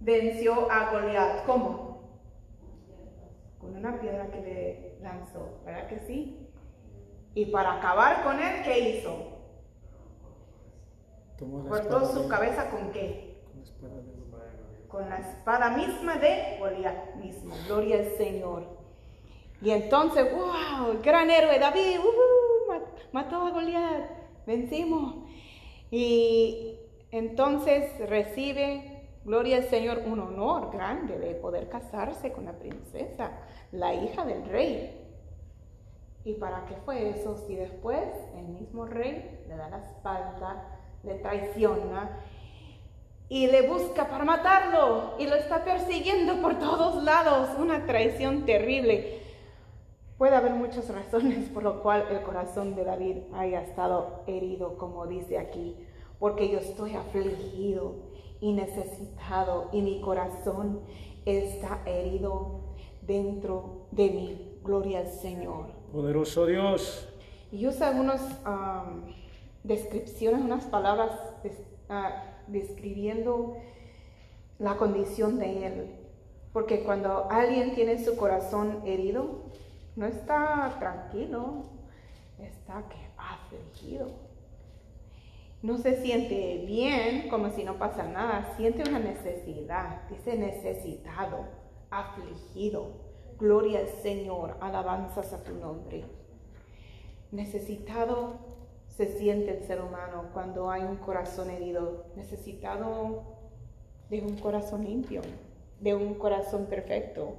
Venció 0.00 0.70
a 0.70 0.90
Goliat. 0.90 1.46
¿Cómo? 1.46 2.20
Con 3.58 3.76
una 3.78 3.98
piedra 3.98 4.26
que 4.30 4.42
le 4.42 4.98
lanzó, 5.00 5.62
¿verdad 5.64 5.86
que 5.86 6.00
sí? 6.00 6.50
Y 7.32 7.46
para 7.46 7.78
acabar 7.78 8.24
con 8.24 8.38
él, 8.38 8.62
¿qué 8.62 8.78
hizo? 8.80 9.38
Cortó 11.66 12.04
su 12.12 12.28
cabeza 12.28 12.68
con 12.68 12.92
qué? 12.92 13.42
Con 14.86 15.08
la 15.08 15.16
espada 15.16 15.70
misma 15.70 16.16
de 16.16 16.58
Goliat 16.60 17.14
mismo. 17.14 17.54
Gloria 17.66 18.00
al 18.00 18.18
Señor. 18.18 18.83
Y 19.64 19.70
entonces, 19.70 20.30
wow, 20.30 21.00
gran 21.02 21.30
héroe 21.30 21.58
David, 21.58 21.98
mató 23.12 23.36
a 23.36 23.50
Goliat, 23.50 24.10
vencimos. 24.46 25.24
Y 25.90 26.78
entonces 27.10 27.98
recibe, 28.08 29.08
gloria 29.24 29.56
al 29.56 29.64
Señor, 29.64 30.02
un 30.04 30.20
honor 30.20 30.70
grande 30.70 31.18
de 31.18 31.34
poder 31.34 31.68
casarse 31.68 32.30
con 32.30 32.44
la 32.44 32.52
princesa, 32.52 33.32
la 33.72 33.94
hija 33.94 34.24
del 34.26 34.44
rey. 34.44 35.00
¿Y 36.24 36.34
para 36.34 36.66
qué 36.66 36.76
fue 36.84 37.10
eso? 37.10 37.36
Si 37.46 37.54
después 37.54 38.06
el 38.36 38.48
mismo 38.48 38.84
rey 38.84 39.44
le 39.48 39.56
da 39.56 39.68
la 39.68 39.78
espalda 39.78 40.80
le 41.02 41.14
traiciona 41.14 42.18
y 43.28 43.46
le 43.46 43.62
busca 43.62 44.08
para 44.08 44.24
matarlo 44.24 45.14
y 45.18 45.26
lo 45.26 45.36
está 45.36 45.64
persiguiendo 45.64 46.40
por 46.40 46.58
todos 46.58 47.02
lados. 47.02 47.50
Una 47.58 47.86
traición 47.86 48.44
terrible. 48.44 49.23
Puede 50.18 50.36
haber 50.36 50.52
muchas 50.52 50.88
razones 50.88 51.48
por 51.48 51.64
lo 51.64 51.82
cual 51.82 52.06
el 52.10 52.22
corazón 52.22 52.76
de 52.76 52.84
David 52.84 53.16
haya 53.32 53.62
estado 53.62 54.22
herido, 54.26 54.78
como 54.78 55.06
dice 55.06 55.38
aquí, 55.38 55.76
porque 56.20 56.50
yo 56.50 56.58
estoy 56.58 56.94
afligido 56.94 57.96
y 58.40 58.52
necesitado 58.52 59.70
y 59.72 59.82
mi 59.82 60.00
corazón 60.00 60.80
está 61.24 61.82
herido 61.86 62.60
dentro 63.02 63.86
de 63.90 64.10
mí. 64.10 64.58
Gloria 64.62 65.00
al 65.00 65.08
Señor. 65.08 65.66
Poderoso 65.92 66.46
Dios. 66.46 67.08
Y 67.50 67.66
usa 67.66 67.88
algunos 67.88 68.20
descripciones, 69.62 70.40
unas 70.40 70.64
palabras 70.64 71.10
ah, 71.88 72.22
describiendo 72.46 73.56
la 74.58 74.76
condición 74.76 75.38
de 75.38 75.66
él. 75.66 75.90
Porque 76.52 76.84
cuando 76.84 77.28
alguien 77.30 77.74
tiene 77.74 78.02
su 78.02 78.16
corazón 78.16 78.80
herido, 78.84 79.43
no 79.96 80.06
está 80.06 80.76
tranquilo, 80.78 81.64
está 82.38 82.84
afligido. 83.16 84.08
No 85.62 85.78
se 85.78 86.02
siente 86.02 86.64
bien 86.66 87.28
como 87.30 87.50
si 87.50 87.64
no 87.64 87.78
pasa 87.78 88.04
nada, 88.04 88.54
siente 88.56 88.88
una 88.88 88.98
necesidad, 88.98 90.02
dice 90.10 90.36
necesitado, 90.36 91.46
afligido. 91.90 93.02
Gloria 93.38 93.80
al 93.80 93.88
Señor, 93.88 94.56
alabanzas 94.60 95.32
a 95.32 95.42
tu 95.42 95.54
nombre. 95.54 96.04
Necesitado 97.32 98.38
se 98.88 99.06
siente 99.18 99.56
el 99.56 99.64
ser 99.64 99.80
humano 99.80 100.26
cuando 100.32 100.70
hay 100.70 100.82
un 100.82 100.96
corazón 100.96 101.50
herido, 101.50 102.04
necesitado 102.14 103.22
de 104.08 104.20
un 104.20 104.36
corazón 104.36 104.84
limpio, 104.84 105.22
de 105.80 105.94
un 105.94 106.14
corazón 106.14 106.66
perfecto, 106.66 107.36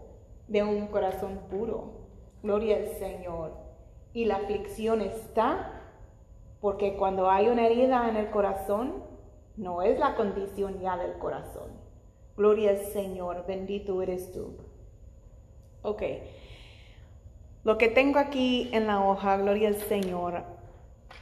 de 0.48 0.64
un 0.64 0.88
corazón 0.88 1.40
puro. 1.50 2.05
Gloria 2.46 2.78
al 2.78 2.90
Señor. 3.00 3.54
Y 4.14 4.26
la 4.26 4.36
aflicción 4.36 5.02
está 5.02 5.82
porque 6.62 6.96
cuando 6.96 7.28
hay 7.28 7.48
una 7.48 7.66
herida 7.66 8.08
en 8.08 8.18
el 8.18 8.30
corazón, 8.30 9.04
no 9.58 9.82
es 9.82 9.98
la 9.98 10.14
condición 10.14 10.80
ya 10.80 10.96
del 10.96 11.18
corazón. 11.18 11.72
Gloria 12.38 12.70
al 12.70 12.82
Señor, 12.82 13.48
bendito 13.48 14.00
eres 14.04 14.32
tú. 14.32 14.58
Ok. 15.82 16.04
Lo 17.64 17.80
que 17.80 17.88
tengo 17.88 18.20
aquí 18.20 18.70
en 18.74 18.86
la 18.86 19.04
hoja, 19.04 19.38
gloria 19.38 19.70
al 19.70 19.78
Señor, 19.78 20.44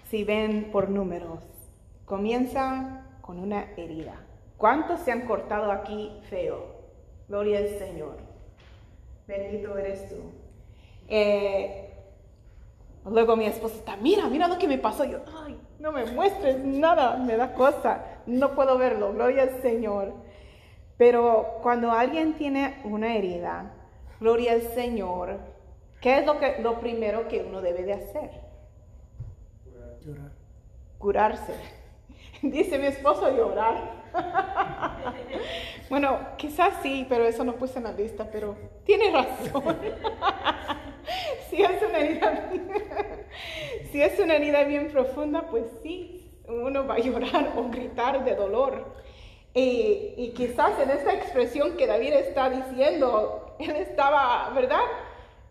si 0.10 0.26
ven 0.26 0.72
por 0.74 0.90
números, 0.90 1.40
comienza 2.04 3.06
con 3.22 3.40
una 3.40 3.72
herida. 3.78 4.28
¿Cuántos 4.58 5.00
se 5.00 5.14
han 5.14 5.26
cortado 5.26 5.72
aquí 5.72 6.20
feo? 6.30 6.82
Gloria 7.30 7.60
al 7.60 7.70
Señor. 7.70 8.18
Bendito 9.26 9.78
eres 9.78 10.10
tú. 10.10 10.43
Eh, 11.16 11.94
luego 13.06 13.36
mi 13.36 13.46
esposo 13.46 13.76
está, 13.76 13.96
mira, 13.98 14.26
mira 14.30 14.48
lo 14.48 14.58
que 14.58 14.68
me 14.68 14.80
pasó. 14.80 15.06
Yo, 15.06 15.20
ay, 15.46 15.56
no 15.78 15.92
me 15.92 16.06
muestres 16.06 16.58
nada, 16.66 17.18
me 17.18 17.38
da 17.38 17.54
cosa. 17.54 18.04
No 18.26 18.56
puedo 18.56 18.80
verlo, 18.80 19.14
gloria 19.14 19.44
al 19.44 19.62
Señor. 19.62 20.12
Pero 20.98 21.60
cuando 21.62 21.92
alguien 21.92 22.34
tiene 22.34 22.82
una 22.84 23.16
herida, 23.16 23.74
gloria 24.20 24.54
al 24.54 24.64
Señor, 24.64 25.38
¿qué 26.02 26.18
es 26.18 26.26
lo, 26.26 26.40
que, 26.40 26.60
lo 26.64 26.80
primero 26.80 27.28
que 27.28 27.44
uno 27.48 27.62
debe 27.62 27.84
de 27.84 27.94
hacer? 27.94 28.32
Llorar. 30.02 30.32
Curarse. 30.98 31.54
Dice 32.42 32.80
mi 32.80 32.88
esposo 32.88 33.30
llorar. 33.30 34.02
bueno, 35.92 36.18
quizás 36.38 36.74
sí, 36.82 37.06
pero 37.08 37.24
eso 37.26 37.44
no 37.44 37.54
puse 37.54 37.78
en 37.78 37.84
la 37.84 37.92
lista, 37.92 38.28
pero 38.32 38.56
tiene 38.84 39.12
razón. 39.12 39.78
si, 41.50 41.62
es 41.62 41.82
una 41.82 42.00
herida, 42.00 42.50
si 43.92 44.02
es 44.02 44.20
una 44.20 44.36
herida 44.36 44.64
bien 44.64 44.90
profunda, 44.92 45.48
pues 45.50 45.66
sí, 45.82 46.32
uno 46.48 46.86
va 46.86 46.96
a 46.96 47.00
llorar 47.00 47.54
o 47.56 47.70
gritar 47.70 48.24
de 48.24 48.36
dolor. 48.36 48.86
Y, 49.56 50.34
quizás 50.36 50.80
en 50.80 50.90
esta 50.90 51.14
expresión 51.14 51.78
que 51.78 51.86
David 51.86 52.14
está 52.14 52.50
diciendo, 52.50 53.56
él 53.60 53.76
estaba, 53.76 54.50
¿verdad? 54.56 54.82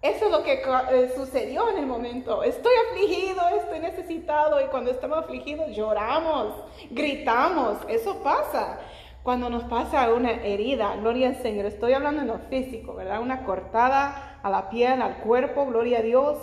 Eso 0.02 0.24
es 0.24 0.30
lo 0.32 0.42
que 0.42 0.54
eh, 0.54 1.12
sucedió 1.14 1.70
en 1.70 1.78
el 1.78 1.86
momento. 1.86 2.42
Estoy 2.42 2.72
afligido, 2.90 3.40
estoy 3.60 3.78
necesitado 3.78 4.60
y 4.60 4.64
cuando 4.64 4.90
estamos 4.90 5.18
afligidos 5.18 5.70
lloramos, 5.76 6.54
gritamos. 6.90 7.78
Eso 7.88 8.20
pasa 8.24 8.80
cuando 9.22 9.48
nos 9.48 9.62
pasa 9.64 10.12
una 10.12 10.32
herida. 10.32 10.96
Gloria 10.96 11.28
al 11.28 11.36
Señor. 11.36 11.66
Estoy 11.66 11.92
hablando 11.92 12.22
en 12.22 12.28
lo 12.28 12.38
físico, 12.50 12.94
¿verdad? 12.94 13.20
Una 13.20 13.44
cortada 13.44 14.31
a 14.42 14.50
la 14.50 14.70
piel, 14.70 15.02
al 15.02 15.18
cuerpo. 15.18 15.66
Gloria 15.66 15.98
a 15.98 16.02
Dios. 16.02 16.38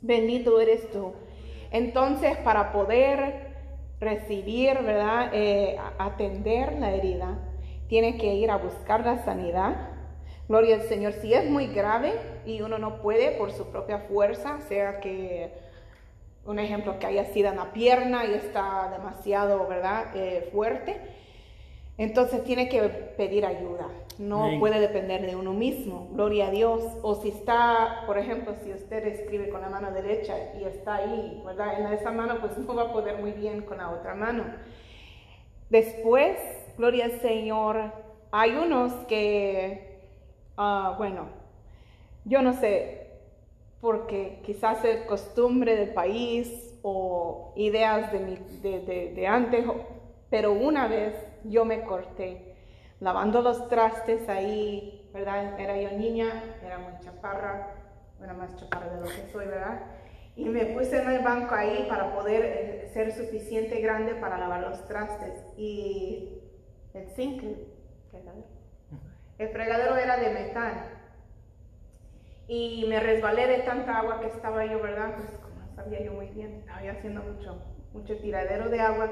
Bendito 0.00 0.60
eres 0.60 0.90
tú. 0.90 1.12
Entonces, 1.70 2.36
para 2.38 2.72
poder 2.72 3.48
recibir, 4.00 4.78
¿verdad? 4.82 5.30
Eh, 5.32 5.76
atender 5.98 6.74
la 6.78 6.92
herida, 6.92 7.38
tiene 7.88 8.16
que 8.16 8.34
ir 8.34 8.50
a 8.50 8.56
buscar 8.56 9.04
la 9.04 9.24
sanidad 9.24 9.98
Gloria 10.48 10.76
al 10.76 10.82
Señor. 10.82 11.12
Si 11.12 11.34
es 11.34 11.44
muy 11.44 11.66
grave 11.66 12.14
y 12.46 12.62
uno 12.62 12.78
no 12.78 13.02
puede 13.02 13.32
por 13.32 13.52
su 13.52 13.66
propia 13.66 13.98
fuerza, 13.98 14.58
sea 14.60 14.98
que 14.98 15.52
un 16.46 16.58
ejemplo 16.58 16.98
que 16.98 17.06
haya 17.06 17.26
sido 17.26 17.50
en 17.50 17.56
la 17.56 17.72
pierna 17.74 18.24
y 18.24 18.32
está 18.32 18.88
demasiado, 18.90 19.66
¿verdad? 19.66 20.06
Eh, 20.16 20.48
fuerte, 20.50 20.98
entonces 21.98 22.42
tiene 22.44 22.70
que 22.70 22.80
pedir 22.80 23.44
ayuda. 23.44 23.88
No 24.18 24.58
puede 24.58 24.80
depender 24.80 25.24
de 25.24 25.36
uno 25.36 25.52
mismo. 25.52 26.08
Gloria 26.12 26.48
a 26.48 26.50
Dios. 26.50 26.82
O 27.02 27.14
si 27.14 27.28
está, 27.28 28.02
por 28.06 28.18
ejemplo, 28.18 28.54
si 28.62 28.72
usted 28.72 29.06
escribe 29.06 29.48
con 29.48 29.60
la 29.60 29.68
mano 29.68 29.92
derecha 29.92 30.34
y 30.60 30.64
está 30.64 30.96
ahí, 30.96 31.40
¿verdad? 31.46 31.80
En 31.80 31.92
esa 31.92 32.10
mano, 32.10 32.40
pues 32.40 32.58
no 32.58 32.74
va 32.74 32.82
a 32.82 32.92
poder 32.92 33.18
muy 33.18 33.32
bien 33.32 33.62
con 33.62 33.78
la 33.78 33.90
otra 33.90 34.14
mano. 34.14 34.44
Después, 35.70 36.36
gloria 36.76 37.04
al 37.04 37.20
Señor, 37.20 37.92
hay 38.32 38.56
unos 38.56 38.92
que 39.06 39.88
Ah, 40.60 40.96
bueno, 40.98 41.28
yo 42.24 42.42
no 42.42 42.52
sé, 42.52 43.12
porque 43.80 44.40
quizás 44.44 44.84
es 44.84 45.02
costumbre 45.06 45.76
del 45.76 45.94
país 45.94 46.76
o 46.82 47.52
ideas 47.54 48.10
de, 48.12 49.12
de, 49.14 49.26
antes, 49.28 49.64
pero 50.30 50.50
una 50.50 50.88
vez 50.88 51.14
yo 51.44 51.64
me 51.64 51.82
corté 51.84 52.47
lavando 53.00 53.42
los 53.42 53.68
trastes 53.68 54.28
ahí, 54.28 55.08
¿verdad? 55.12 55.58
Era 55.58 55.76
yo 55.76 55.96
niña, 55.96 56.42
era 56.64 56.78
muy 56.78 56.98
chaparra, 57.00 57.74
era 58.22 58.32
más 58.32 58.56
chaparra 58.56 58.94
de 58.94 59.00
lo 59.00 59.06
que 59.06 59.30
soy, 59.30 59.46
¿verdad? 59.46 59.82
Y 60.36 60.48
me 60.48 60.66
puse 60.66 61.02
en 61.02 61.10
el 61.10 61.22
banco 61.22 61.54
ahí 61.54 61.86
para 61.88 62.14
poder 62.14 62.44
eh, 62.44 62.90
ser 62.92 63.12
suficiente 63.12 63.80
grande 63.80 64.14
para 64.14 64.38
lavar 64.38 64.60
los 64.60 64.86
trastes. 64.86 65.44
Y 65.56 66.40
el 66.94 67.08
zinc, 67.10 67.42
el 69.38 69.48
fregadero 69.50 69.96
era 69.96 70.16
de 70.16 70.30
metal. 70.30 70.74
Y 72.46 72.86
me 72.88 72.98
resbalé 73.00 73.46
de 73.46 73.58
tanta 73.58 73.98
agua 73.98 74.20
que 74.20 74.28
estaba 74.28 74.64
yo, 74.64 74.80
¿verdad? 74.80 75.14
Pues 75.16 75.28
como 75.38 75.74
sabía 75.74 76.02
yo 76.02 76.12
muy 76.12 76.28
bien, 76.28 76.54
estaba 76.54 76.78
haciendo 76.78 77.22
mucho, 77.22 77.60
mucho 77.92 78.16
tiradero 78.18 78.68
de 78.68 78.80
agua. 78.80 79.10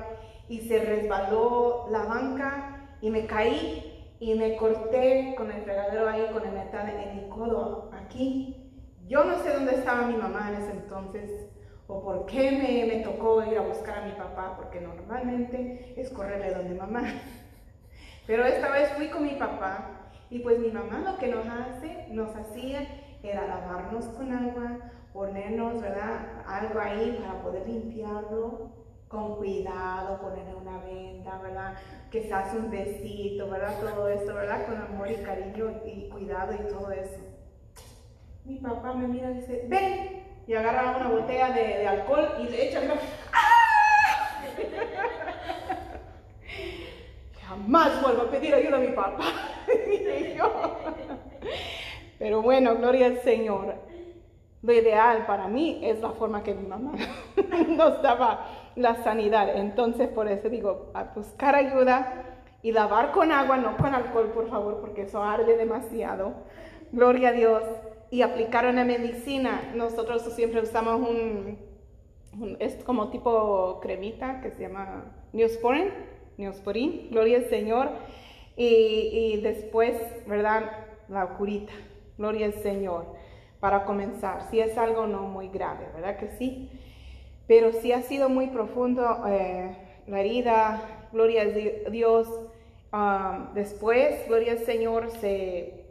Y 0.49 0.61
se 0.69 0.79
resbaló 0.85 1.89
la 1.91 2.05
banca 2.05 2.76
y 3.07 3.11
me 3.11 3.25
caí 3.25 4.17
y 4.19 4.35
me 4.35 4.57
corté 4.57 5.37
con 5.37 5.53
el 5.53 5.63
fregadero 5.63 6.09
ahí, 6.09 6.27
con 6.33 6.45
el 6.45 6.53
metal 6.53 6.89
en 6.89 7.15
mi 7.15 7.29
codo, 7.29 7.89
aquí. 7.93 8.83
Yo 9.07 9.23
no 9.23 9.39
sé 9.39 9.53
dónde 9.53 9.77
estaba 9.77 10.09
mi 10.09 10.17
mamá 10.17 10.49
en 10.49 10.61
ese 10.61 10.73
entonces 10.73 11.49
o 11.87 12.03
por 12.03 12.27
qué 12.27 12.51
me, 12.51 12.93
me 12.93 13.05
tocó 13.05 13.45
ir 13.45 13.59
a 13.59 13.61
buscar 13.61 13.99
a 14.01 14.07
mi 14.07 14.13
papá, 14.15 14.55
porque 14.57 14.81
normalmente 14.81 15.95
es 15.97 16.11
correrle 16.11 16.53
donde 16.53 16.75
mamá. 16.75 17.05
Pero 18.27 18.45
esta 18.45 18.73
vez 18.73 18.91
fui 18.97 19.07
con 19.07 19.23
mi 19.23 19.37
papá 19.37 20.11
y 20.29 20.41
pues 20.41 20.59
mi 20.59 20.73
mamá 20.73 20.99
lo 20.99 21.17
que 21.17 21.29
nos 21.29 21.47
hace, 21.47 22.09
nos 22.11 22.35
hacía 22.35 22.89
era 23.23 23.47
lavarnos 23.47 24.07
con 24.07 24.33
agua, 24.33 24.79
ponernos, 25.13 25.81
¿verdad? 25.81 26.43
Algo 26.45 26.81
ahí 26.81 27.17
para 27.21 27.41
poder 27.41 27.69
limpiarlo 27.69 28.76
con 29.09 29.37
cuidado, 29.37 30.21
ponerle 30.21 30.55
una 30.55 30.79
venda, 30.79 31.39
¿verdad? 31.39 31.75
Hace 32.33 32.57
un 32.57 32.71
besito, 32.71 33.49
¿verdad? 33.51 33.79
Todo 33.79 34.09
esto, 34.09 34.35
¿verdad? 34.35 34.67
Con 34.67 34.77
amor 34.79 35.11
y 35.11 35.17
cariño 35.17 35.83
y 35.85 36.09
cuidado 36.09 36.55
y 36.55 36.69
todo 36.69 36.91
eso. 36.91 37.21
Mi 38.45 38.57
papá 38.57 38.95
me 38.95 39.07
mira 39.07 39.31
y 39.31 39.35
dice, 39.35 39.67
ven, 39.69 40.25
y 40.47 40.55
agarra 40.55 40.97
una 40.97 41.09
botella 41.09 41.51
de, 41.51 41.87
alcohol 41.87 42.29
y 42.41 42.45
le 42.45 42.69
echa, 42.69 42.81
¡Ah! 43.33 43.57
Jamás 47.47 48.03
vuelvo 48.03 48.23
a 48.23 48.31
pedir 48.31 48.55
ayuda 48.55 48.77
a 48.77 48.81
mi 48.81 48.89
papá. 48.89 49.25
Pero 52.19 52.43
bueno, 52.43 52.77
gloria 52.77 53.07
al 53.07 53.21
Señor. 53.21 53.75
Lo 54.63 54.73
ideal 54.73 55.27
para 55.27 55.47
mí 55.49 55.81
es 55.83 56.01
la 56.01 56.11
forma 56.11 56.43
que 56.43 56.55
mi 56.55 56.67
mamá 56.67 56.93
nos 57.69 58.03
daba 58.03 58.56
la 58.77 59.03
sanidad. 59.03 59.57
Entonces, 59.57 60.09
por 60.09 60.29
eso 60.29 60.49
digo, 60.49 60.91
a 60.95 61.05
buscar 61.15 61.55
ayuda 61.55 62.43
y 62.63 62.73
lavar 62.73 63.13
con 63.13 63.33
agua, 63.33 63.57
no 63.57 63.77
con 63.77 63.95
alcohol, 63.95 64.31
por 64.33 64.49
favor, 64.49 64.81
porque 64.81 65.03
eso 65.03 65.23
arde 65.23 65.57
demasiado. 65.57 66.35
Gloria 66.93 67.31
a 67.31 67.33
Dios. 67.33 67.63
Y 68.11 68.23
aplicar 68.23 68.67
una 68.67 68.85
medicina. 68.85 69.73
Nosotros 69.75 70.23
siempre 70.35 70.61
usamos 70.61 71.01
un, 71.01 71.59
es 72.59 72.83
como 72.85 73.11
tipo 73.11 73.81
cremita 73.81 74.41
que 74.41 74.51
se 74.51 74.63
llama 74.63 75.05
Neosporin, 75.33 75.91
Neosporin, 76.37 77.09
gloria 77.11 77.39
al 77.39 77.49
Señor. 77.49 77.91
Y, 78.59 79.39
después, 79.43 79.97
¿verdad? 80.27 80.71
La 81.09 81.27
curita, 81.37 81.75
gloria 82.17 82.47
al 82.47 82.55
Señor, 82.55 83.07
para 83.61 83.85
comenzar. 83.85 84.49
Si 84.51 84.61
es 84.61 84.79
algo 84.79 85.07
no 85.07 85.23
muy 85.23 85.49
grave, 85.49 85.89
¿verdad 85.95 86.17
que 86.17 86.29
sí? 86.39 86.71
Pero 87.47 87.73
si 87.73 87.93
ha 87.93 88.03
sido 88.03 88.29
muy 88.29 88.49
profundo 88.49 89.25
eh, 89.29 89.77
la 90.07 90.21
herida, 90.21 91.09
gloria 91.13 91.43
a 91.43 91.91
Dios. 91.91 92.29
Después, 93.55 94.27
gloria 94.27 94.53
al 94.53 94.59
Señor, 94.61 95.11
se, 95.21 95.85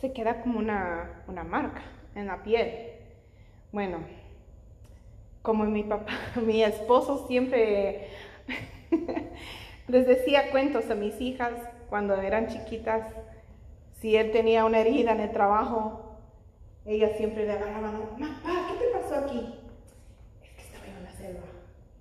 se 0.00 0.12
queda 0.12 0.40
como 0.40 0.58
una, 0.58 1.22
una 1.28 1.44
marca 1.44 1.82
en 2.14 2.26
la 2.26 2.42
piel. 2.42 2.92
Bueno, 3.70 3.98
como 5.42 5.64
mi 5.64 5.82
papá, 5.82 6.12
mi 6.46 6.62
esposo 6.62 7.26
siempre 7.28 8.08
Les 9.88 10.06
decía 10.06 10.50
cuentos 10.50 10.90
a 10.90 10.94
mis 10.94 11.20
hijas 11.20 11.52
cuando 11.88 12.14
eran 12.14 12.48
chiquitas. 12.48 13.06
Si 14.00 14.16
él 14.16 14.30
tenía 14.30 14.64
una 14.64 14.80
herida 14.80 15.12
en 15.12 15.20
el 15.20 15.32
trabajo, 15.32 16.18
ellas 16.84 17.12
siempre 17.16 17.46
le 17.46 17.52
agarraban, 17.52 18.00
papá, 18.00 18.68
¿qué 18.68 18.84
te 18.84 18.90
pasó 18.92 19.24
aquí? 19.24 19.54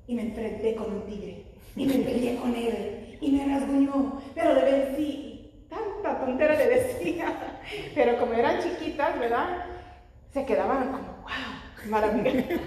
Y 0.07 0.15
me 0.15 0.21
enfrenté 0.23 0.75
con 0.75 0.93
un 0.93 1.01
tigre 1.05 1.43
y 1.75 1.86
me 1.86 1.93
peleé 1.95 2.36
con 2.38 2.55
él 2.55 3.17
y 3.21 3.32
me 3.32 3.45
rasguñó, 3.45 4.21
pero 4.34 4.53
le 4.53 4.63
vencí. 4.63 5.34
Tanta 5.69 6.19
tontera 6.19 6.55
le 6.55 6.67
decía. 6.67 7.36
Pero 7.93 8.17
como 8.17 8.34
eran 8.34 8.61
chiquitas, 8.61 9.19
¿verdad? 9.19 9.65
Se 10.34 10.45
quedaban 10.45 10.91
como, 10.91 11.07
wow, 11.23 11.89
maravillados, 11.89 12.45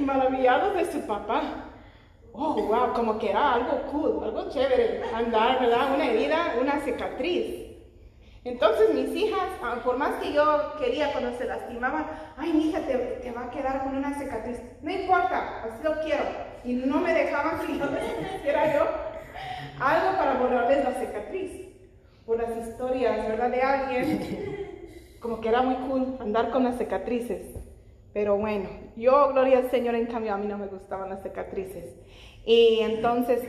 maravillados 0.00 0.76
de 0.76 0.92
su 0.92 1.06
papá. 1.06 1.70
oh, 2.32 2.54
wow, 2.62 2.92
como 2.92 3.18
que 3.18 3.30
era 3.30 3.54
algo 3.54 3.82
cool, 3.90 4.24
algo 4.24 4.50
chévere, 4.50 5.02
andar, 5.14 5.60
¿verdad? 5.60 5.94
Una 5.94 6.10
herida, 6.10 6.54
una 6.60 6.80
cicatriz. 6.80 7.65
Entonces 8.46 8.94
mis 8.94 9.08
hijas, 9.16 9.48
ah, 9.60 9.80
por 9.82 9.98
más 9.98 10.22
que 10.22 10.32
yo 10.32 10.74
quería 10.78 11.10
cuando 11.10 11.36
se 11.36 11.46
lastimaban, 11.46 12.06
ay, 12.36 12.52
mi 12.52 12.68
hija 12.68 12.78
te, 12.78 12.96
te, 12.96 13.32
va 13.32 13.46
a 13.46 13.50
quedar 13.50 13.82
con 13.82 13.96
una 13.96 14.16
cicatriz. 14.16 14.62
No 14.82 14.90
importa, 14.92 15.64
así 15.64 15.82
lo 15.82 16.00
quiero. 16.00 16.22
Y 16.62 16.74
no 16.74 17.00
me 17.00 17.12
dejaban 17.12 17.58
que 17.66 17.76
yo 17.76 17.86
hiciera 18.36 18.72
yo 18.72 18.86
algo 19.80 20.16
para 20.16 20.34
borrarles 20.34 20.84
la 20.84 20.92
cicatriz. 20.92 21.66
Por 22.24 22.38
las 22.38 22.56
historias, 22.68 23.28
¿verdad? 23.28 23.50
De 23.50 23.62
alguien, 23.62 25.18
como 25.20 25.40
que 25.40 25.48
era 25.48 25.62
muy 25.62 25.74
cool 25.88 26.16
andar 26.20 26.50
con 26.50 26.62
las 26.62 26.78
cicatrices. 26.78 27.52
Pero 28.12 28.36
bueno, 28.36 28.68
yo, 28.96 29.32
gloria 29.32 29.58
al 29.58 29.70
Señor, 29.72 29.96
en 29.96 30.06
cambio 30.06 30.34
a 30.34 30.38
mí 30.38 30.46
no 30.46 30.56
me 30.56 30.68
gustaban 30.68 31.10
las 31.10 31.24
cicatrices. 31.24 31.96
Y 32.44 32.78
entonces 32.80 33.42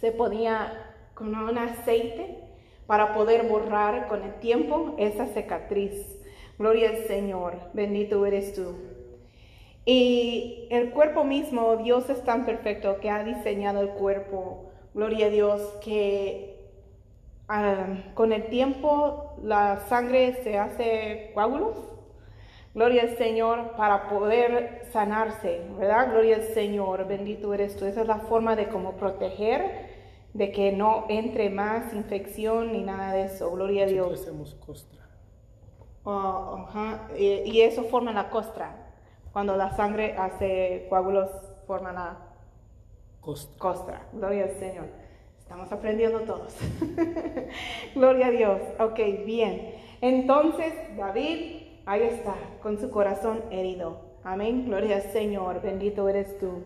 se 0.00 0.10
ponía 0.10 0.94
con 1.14 1.32
un 1.32 1.58
aceite 1.58 2.51
para 2.92 3.14
poder 3.14 3.48
borrar 3.48 4.06
con 4.06 4.22
el 4.22 4.34
tiempo 4.34 4.94
esa 4.98 5.24
cicatriz. 5.24 5.94
Gloria 6.58 6.90
al 6.90 6.98
Señor, 7.06 7.54
bendito 7.72 8.26
eres 8.26 8.52
tú. 8.52 8.74
Y 9.86 10.68
el 10.70 10.90
cuerpo 10.90 11.24
mismo, 11.24 11.76
Dios 11.78 12.10
es 12.10 12.22
tan 12.22 12.44
perfecto 12.44 12.98
que 13.00 13.08
ha 13.08 13.24
diseñado 13.24 13.80
el 13.80 13.88
cuerpo, 13.88 14.72
gloria 14.92 15.28
a 15.28 15.30
Dios, 15.30 15.62
que 15.82 16.68
um, 17.48 18.12
con 18.12 18.30
el 18.30 18.48
tiempo 18.48 19.36
la 19.42 19.80
sangre 19.88 20.34
se 20.44 20.58
hace 20.58 21.30
coágulos. 21.32 21.78
Gloria 22.74 23.04
al 23.04 23.16
Señor 23.16 23.70
para 23.74 24.10
poder 24.10 24.86
sanarse, 24.92 25.62
¿verdad? 25.78 26.10
Gloria 26.10 26.36
al 26.36 26.42
Señor, 26.42 27.08
bendito 27.08 27.54
eres 27.54 27.74
tú. 27.74 27.86
Esa 27.86 28.02
es 28.02 28.06
la 28.06 28.18
forma 28.18 28.54
de 28.54 28.68
cómo 28.68 28.98
proteger 28.98 29.91
de 30.34 30.50
que 30.50 30.72
no 30.72 31.04
entre 31.08 31.50
más 31.50 31.92
infección 31.92 32.72
ni 32.72 32.82
nada 32.82 33.12
de 33.12 33.24
eso. 33.24 33.50
Gloria 33.50 33.84
a 33.84 33.86
Dios. 33.86 34.20
hacemos 34.20 34.54
costra. 34.54 35.00
Y, 37.16 37.24
y, 37.24 37.60
eso 37.60 37.84
forma 37.84 38.12
la 38.12 38.30
costra. 38.30 38.76
Cuando 39.32 39.56
la 39.56 39.74
sangre 39.76 40.16
hace 40.16 40.86
coágulos, 40.88 41.30
forma 41.66 41.92
la 41.92 42.18
costra. 43.20 43.58
costra. 43.58 44.06
Gloria 44.12 44.44
al 44.44 44.58
Señor. 44.58 44.86
Estamos 45.38 45.70
aprendiendo 45.70 46.20
todos. 46.20 46.56
Gloria 47.94 48.26
a 48.26 48.30
Dios. 48.30 48.60
Ok, 48.80 48.98
bien. 49.24 49.74
Entonces, 50.00 50.72
David, 50.96 51.62
ahí 51.86 52.02
está, 52.02 52.34
con 52.62 52.80
su 52.80 52.90
corazón 52.90 53.42
herido. 53.50 54.00
Amén. 54.24 54.64
Gloria 54.66 54.96
al 54.96 55.02
Señor. 55.02 55.60
Bendito 55.60 56.08
eres 56.08 56.38
tú. 56.38 56.64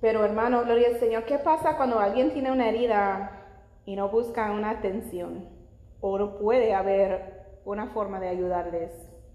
Pero 0.00 0.24
hermano, 0.24 0.64
gloria 0.64 0.88
al 0.88 0.98
Señor, 0.98 1.24
¿qué 1.24 1.38
pasa 1.38 1.76
cuando 1.76 1.98
alguien 1.98 2.32
tiene 2.32 2.50
una 2.50 2.68
herida 2.68 3.46
y 3.84 3.96
no 3.96 4.08
busca 4.08 4.50
una 4.50 4.70
atención? 4.70 5.48
O 6.00 6.18
no 6.18 6.38
puede 6.38 6.74
haber 6.74 7.60
una 7.64 7.88
forma 7.88 8.18
de 8.18 8.28
ayudarles. 8.28 8.92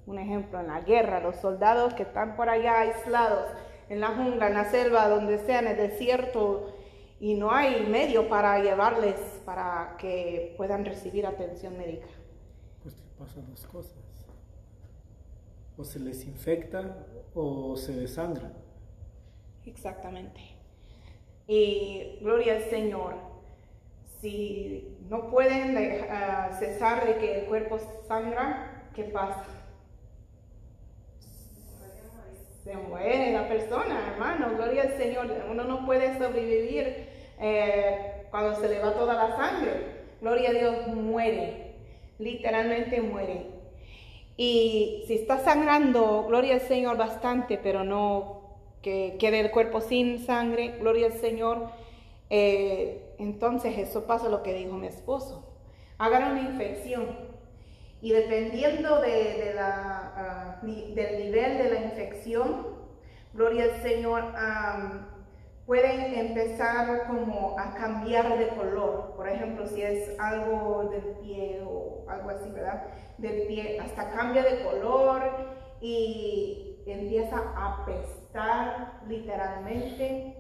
Un 0.07 0.18
ejemplo, 0.18 0.59
en 0.59 0.68
la 0.68 0.82
guerra, 0.82 1.20
los 1.20 1.36
soldados 1.38 1.93
que 1.93 2.03
están 2.03 2.36
por 2.36 2.49
allá 2.49 2.80
aislados, 2.80 3.51
en 3.89 3.99
la 3.99 4.09
jungla, 4.09 4.47
en 4.47 4.53
la 4.55 4.66
selva, 4.66 5.07
donde 5.07 5.38
sea, 5.39 5.59
en 5.59 5.68
el 5.68 5.78
desierto, 5.78 6.74
y 7.20 7.36
no 7.36 7.51
hay 7.51 7.86
medio 7.86 8.28
para 8.28 8.59
llevarles 8.59 9.16
para 9.45 9.95
que 9.99 10.53
puedan 10.57 10.84
recibir 10.86 11.26
atención 11.26 11.78
médica. 11.78 12.07
Pues 12.82 12.95
pasan 13.18 13.47
dos 13.47 13.66
cosas. 13.68 13.93
O 15.78 15.84
se 15.84 15.99
les 15.99 16.26
infecta 16.26 17.05
o 17.34 17.76
se 17.78 17.93
desangra. 17.93 18.51
Exactamente. 19.66 20.55
Y 21.48 22.18
gloria 22.22 22.56
al 22.56 22.64
Señor. 22.64 23.16
Si 24.22 24.98
no 25.10 25.30
pueden 25.30 25.78
uh, 25.78 26.56
cesar 26.58 27.06
de 27.06 27.18
que 27.18 27.39
el 27.39 27.46
cuerpo 27.46 27.80
sangra, 28.08 28.89
¿qué 28.96 29.04
pasa? 29.04 29.46
Se 32.64 32.76
muere 32.76 33.32
la 33.32 33.48
persona, 33.48 34.14
hermano. 34.14 34.56
Gloria 34.56 34.84
al 34.84 34.98
Señor. 34.98 35.28
Uno 35.52 35.64
no 35.66 35.86
puede 35.86 36.18
sobrevivir 36.18 37.08
eh, 37.39 38.26
cuando 38.32 38.60
se 38.60 38.68
le 38.68 38.80
va 38.80 38.93
toda 38.93 39.14
la 39.14 39.36
sangre. 39.36 40.06
Gloria 40.20 40.50
a 40.50 40.54
Dios, 40.54 40.88
muere. 40.88 41.76
Literalmente 42.18 43.02
muere. 43.02 43.52
Y 44.36 45.04
si 45.06 45.14
está 45.14 45.38
sangrando, 45.38 46.26
gloria 46.28 46.56
al 46.56 46.62
Señor 46.62 46.98
bastante, 46.98 47.60
pero 47.60 47.84
no 47.84 48.45
que 48.86 49.17
quede 49.19 49.39
el 49.39 49.49
cuerpo 49.49 49.81
sin 49.81 50.23
sangre, 50.23 50.77
gloria 50.79 51.07
al 51.07 51.13
Señor. 51.13 51.71
Eh, 52.29 53.15
entonces 53.17 53.79
eso 53.79 54.05
pasa 54.05 54.29
lo 54.29 54.43
que 54.43 54.53
dijo 54.53 54.73
mi 54.73 54.86
esposo. 54.86 55.43
Hagan 55.97 56.33
una 56.33 56.41
infección. 56.41 57.07
Y 57.99 58.11
dependiendo 58.11 59.01
de, 59.01 59.53
la, 59.55 60.59
uh, 60.61 60.67
del 60.67 61.17
nivel 61.17 61.57
de 61.57 61.69
la 61.71 61.81
infección, 61.81 62.67
gloria 63.33 63.63
al 63.63 63.81
Señor, 63.81 64.23
pueden 65.65 66.13
empezar 66.13 67.07
como 67.07 67.59
a 67.59 67.73
cambiar 67.73 68.38
de 68.38 68.49
color. 68.49 69.15
Por 69.15 69.27
ejemplo, 69.27 69.65
si 69.65 69.81
es 69.81 70.11
algo 70.19 70.91
del 70.91 71.15
pie 71.23 71.63
o 71.65 72.05
algo 72.07 72.29
así, 72.29 72.51
¿verdad? 72.51 72.83
Del 73.17 73.47
pie, 73.47 73.79
hasta 73.79 74.11
cambia 74.11 74.43
de 74.43 74.63
color 74.63 75.23
y 75.81 76.83
empieza 76.86 77.38
a 77.55 77.83
pesar 77.88 78.24
literalmente 79.07 80.36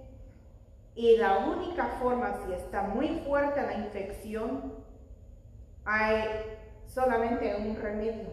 y 0.95 1.17
la 1.17 1.39
única 1.39 1.97
forma, 1.99 2.33
si 2.45 2.53
está 2.53 2.83
muy 2.83 3.19
fuerte 3.27 3.61
la 3.61 3.73
infección, 3.73 4.73
hay 5.83 6.23
solamente 6.85 7.55
un 7.55 7.75
remedio. 7.75 8.29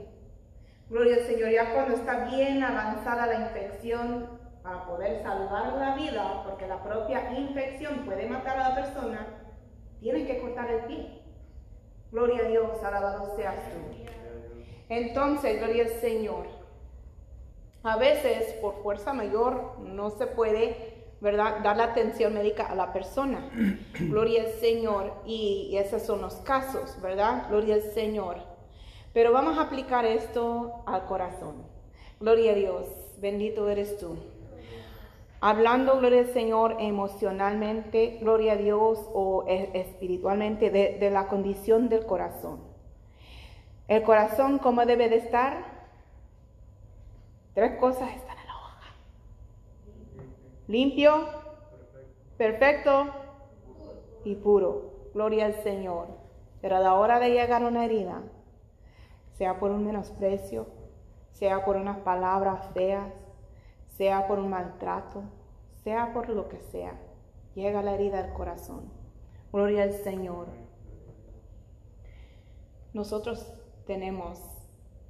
Gloria 0.88 1.16
al 1.16 1.22
Señor, 1.22 1.50
ya 1.50 1.74
cuando 1.74 1.96
está 1.96 2.26
bien 2.26 2.62
avanzada 2.62 3.26
la 3.26 3.46
infección, 3.46 4.40
para 4.62 4.86
poder 4.86 5.22
salvar 5.22 5.72
la 5.74 5.96
vida, 5.96 6.42
porque 6.44 6.68
la 6.68 6.82
propia 6.82 7.32
infección 7.36 8.04
puede 8.04 8.28
matar 8.28 8.58
a 8.58 8.68
la 8.68 8.74
persona, 8.76 9.26
tienen 10.00 10.26
que 10.26 10.40
cortar 10.40 10.70
el 10.70 10.84
pie. 10.84 11.22
Gloria 12.12 12.44
a 12.44 12.48
Dios, 12.48 12.84
alabado 12.84 13.34
seas 13.36 13.56
tú. 13.70 14.04
Entonces, 14.88 15.58
gloria 15.58 15.84
al 15.84 16.00
Señor. 16.00 16.61
A 17.85 17.97
veces, 17.97 18.55
por 18.61 18.83
fuerza 18.83 19.12
mayor, 19.12 19.78
no 19.80 20.11
se 20.11 20.28
puede, 20.28 21.05
¿verdad?, 21.20 21.61
dar 21.64 21.76
la 21.76 21.85
atención 21.85 22.33
médica 22.33 22.66
a 22.66 22.76
la 22.76 22.93
persona. 22.93 23.51
Gloria 23.99 24.43
al 24.43 24.53
Señor. 24.53 25.14
Y 25.26 25.76
esos 25.76 26.03
son 26.03 26.20
los 26.20 26.37
casos, 26.37 26.97
¿verdad? 27.03 27.49
Gloria 27.49 27.74
al 27.74 27.83
Señor. 27.83 28.37
Pero 29.12 29.33
vamos 29.33 29.59
a 29.59 29.62
aplicar 29.62 30.05
esto 30.05 30.85
al 30.87 31.07
corazón. 31.07 31.64
Gloria 32.20 32.53
a 32.53 32.55
Dios. 32.55 32.87
Bendito 33.18 33.68
eres 33.68 33.99
tú. 33.99 34.16
Hablando, 35.41 35.99
gloria 35.99 36.20
al 36.20 36.33
Señor, 36.33 36.76
emocionalmente, 36.78 38.18
gloria 38.20 38.53
a 38.53 38.57
Dios, 38.57 39.01
o 39.12 39.45
e, 39.49 39.70
espiritualmente, 39.74 40.70
de, 40.70 40.99
de 41.01 41.11
la 41.11 41.26
condición 41.26 41.89
del 41.89 42.07
corazón. 42.07 42.61
El 43.89 44.05
corazón, 44.05 44.61
¿cómo 44.61 44.87
debe 44.87 45.09
de 45.09 45.16
estar? 45.16 45.72
Tres 47.55 47.78
cosas 47.78 48.09
están 48.16 48.38
en 48.38 48.46
la 48.46 48.57
hoja. 48.57 48.80
Limpio, 50.68 51.12
perfecto 52.38 53.07
y 54.24 54.36
puro. 54.36 55.11
Gloria 55.12 55.46
al 55.46 55.62
Señor. 55.62 56.09
Pero 56.62 56.76
a 56.76 56.80
la 56.80 56.94
hora 56.94 57.18
de 57.18 57.30
llegar 57.30 57.62
a 57.62 57.68
una 57.68 57.84
herida, 57.84 58.22
sea 59.34 59.59
por 59.59 59.70
un 59.70 59.84
menosprecio, 59.84 60.66
sea 61.32 61.64
por 61.64 61.76
unas 61.76 61.98
palabras 61.98 62.72
feas, 62.72 63.12
sea 63.98 64.26
por 64.26 64.38
un 64.38 64.48
maltrato, 64.48 65.24
sea 65.84 66.12
por 66.14 66.28
lo 66.30 66.48
que 66.48 66.61
sea, 66.61 66.98
llega 67.55 67.82
la 67.82 67.94
herida 67.94 68.20
al 68.20 68.32
corazón. 68.32 68.90
Gloria 69.53 69.82
al 69.82 69.92
Señor. 69.92 70.46
Nosotros 72.94 73.53
tenemos 73.86 74.40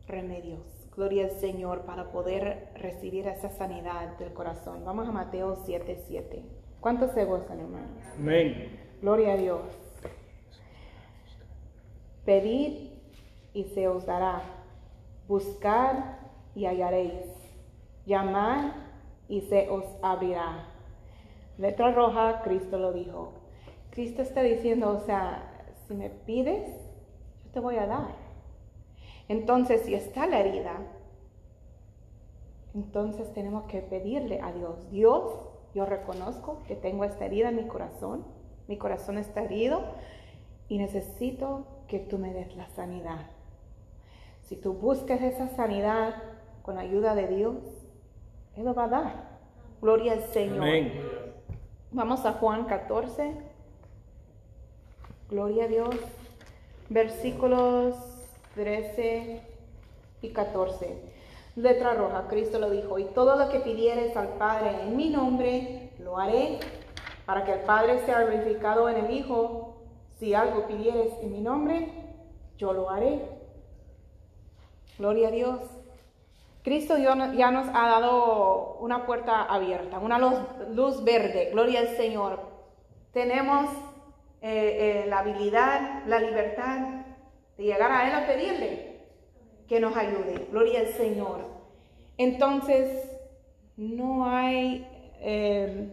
remedios 0.06 0.81
Gloria 1.02 1.24
al 1.24 1.32
Señor 1.32 1.80
para 1.80 2.12
poder 2.12 2.68
recibir 2.76 3.26
esa 3.26 3.50
sanidad 3.50 4.16
del 4.18 4.32
corazón. 4.32 4.84
Vamos 4.84 5.08
a 5.08 5.10
Mateo 5.10 5.56
7:7. 5.56 5.96
7. 6.06 6.44
¿Cuántos 6.80 7.10
se 7.10 7.24
gozan, 7.24 7.58
hermanos? 7.58 8.04
Amén. 8.16 8.78
Gloria 9.00 9.32
a 9.32 9.36
Dios. 9.36 9.62
Pedid 12.24 12.90
y 13.52 13.64
se 13.64 13.88
os 13.88 14.06
dará. 14.06 14.42
Buscad 15.26 15.96
y 16.54 16.66
hallaréis. 16.66 17.26
Llamad 18.06 18.70
y 19.28 19.40
se 19.40 19.68
os 19.70 19.84
abrirá. 20.02 20.68
Letra 21.58 21.90
roja, 21.90 22.42
Cristo 22.44 22.78
lo 22.78 22.92
dijo. 22.92 23.32
Cristo 23.90 24.22
está 24.22 24.44
diciendo, 24.44 24.88
o 24.90 25.00
sea, 25.00 25.64
si 25.88 25.94
me 25.94 26.10
pides, 26.10 26.68
yo 27.44 27.50
te 27.50 27.58
voy 27.58 27.74
a 27.74 27.86
dar. 27.86 28.21
Entonces, 29.32 29.80
si 29.86 29.94
está 29.94 30.26
la 30.26 30.40
herida, 30.40 30.76
entonces 32.74 33.32
tenemos 33.32 33.64
que 33.64 33.80
pedirle 33.80 34.42
a 34.42 34.52
Dios, 34.52 34.90
Dios, 34.90 35.24
yo 35.74 35.86
reconozco 35.86 36.62
que 36.68 36.76
tengo 36.76 37.04
esta 37.04 37.24
herida 37.24 37.48
en 37.48 37.56
mi 37.56 37.66
corazón, 37.66 38.26
mi 38.68 38.76
corazón 38.76 39.16
está 39.16 39.42
herido 39.42 39.84
y 40.68 40.76
necesito 40.76 41.64
que 41.88 41.98
tú 41.98 42.18
me 42.18 42.34
des 42.34 42.54
la 42.56 42.68
sanidad. 42.68 43.30
Si 44.42 44.56
tú 44.56 44.74
buscas 44.74 45.22
esa 45.22 45.48
sanidad 45.48 46.14
con 46.60 46.74
la 46.74 46.82
ayuda 46.82 47.14
de 47.14 47.28
Dios, 47.28 47.56
Él 48.54 48.66
lo 48.66 48.74
va 48.74 48.84
a 48.84 48.88
dar. 48.88 49.28
Gloria 49.80 50.12
al 50.12 50.24
Señor. 50.24 50.58
Amén. 50.58 50.92
Vamos 51.90 52.26
a 52.26 52.34
Juan 52.34 52.66
14. 52.66 53.32
Gloria 55.30 55.64
a 55.64 55.68
Dios. 55.68 55.96
Versículos 56.90 58.11
13 58.54 59.42
y 60.22 60.28
14. 60.30 61.12
Letra 61.56 61.94
roja, 61.94 62.26
Cristo 62.28 62.58
lo 62.58 62.70
dijo, 62.70 62.98
y 62.98 63.04
todo 63.04 63.36
lo 63.36 63.50
que 63.50 63.60
pidieres 63.60 64.16
al 64.16 64.28
Padre 64.38 64.82
en 64.82 64.96
mi 64.96 65.10
nombre, 65.10 65.90
lo 65.98 66.18
haré, 66.18 66.58
para 67.26 67.44
que 67.44 67.52
el 67.52 67.60
Padre 67.60 68.00
sea 68.06 68.22
glorificado 68.22 68.88
en 68.88 69.04
el 69.04 69.10
Hijo. 69.10 69.76
Si 70.18 70.34
algo 70.34 70.66
pidieres 70.66 71.12
en 71.20 71.32
mi 71.32 71.40
nombre, 71.40 71.88
yo 72.56 72.72
lo 72.72 72.88
haré. 72.90 73.20
Gloria 74.98 75.28
a 75.28 75.30
Dios. 75.30 75.60
Cristo 76.62 76.96
ya 76.96 77.14
no- 77.16 77.32
ya 77.34 77.50
nos 77.50 77.66
ha 77.68 77.88
dado 77.88 78.76
una 78.80 79.04
puerta 79.04 79.42
abierta, 79.42 79.98
una 79.98 80.18
luz, 80.18 80.34
luz 80.70 81.02
verde, 81.02 81.50
gloria 81.52 81.80
al 81.80 81.88
Señor. 81.96 82.38
Tenemos 83.12 83.66
eh, 84.44 85.02
eh, 85.04 85.06
la 85.08 85.20
habilidad, 85.20 86.04
la 86.06 86.18
libertad 86.20 87.01
de 87.56 87.64
llegar 87.64 87.90
a 87.92 88.08
Él 88.08 88.14
a 88.14 88.26
pedirle 88.26 88.92
que 89.68 89.80
nos 89.80 89.96
ayude, 89.96 90.46
gloria 90.50 90.80
al 90.80 90.88
Señor. 90.88 91.40
Entonces, 92.18 93.10
no 93.76 94.26
hay, 94.26 94.86
eh, 95.20 95.92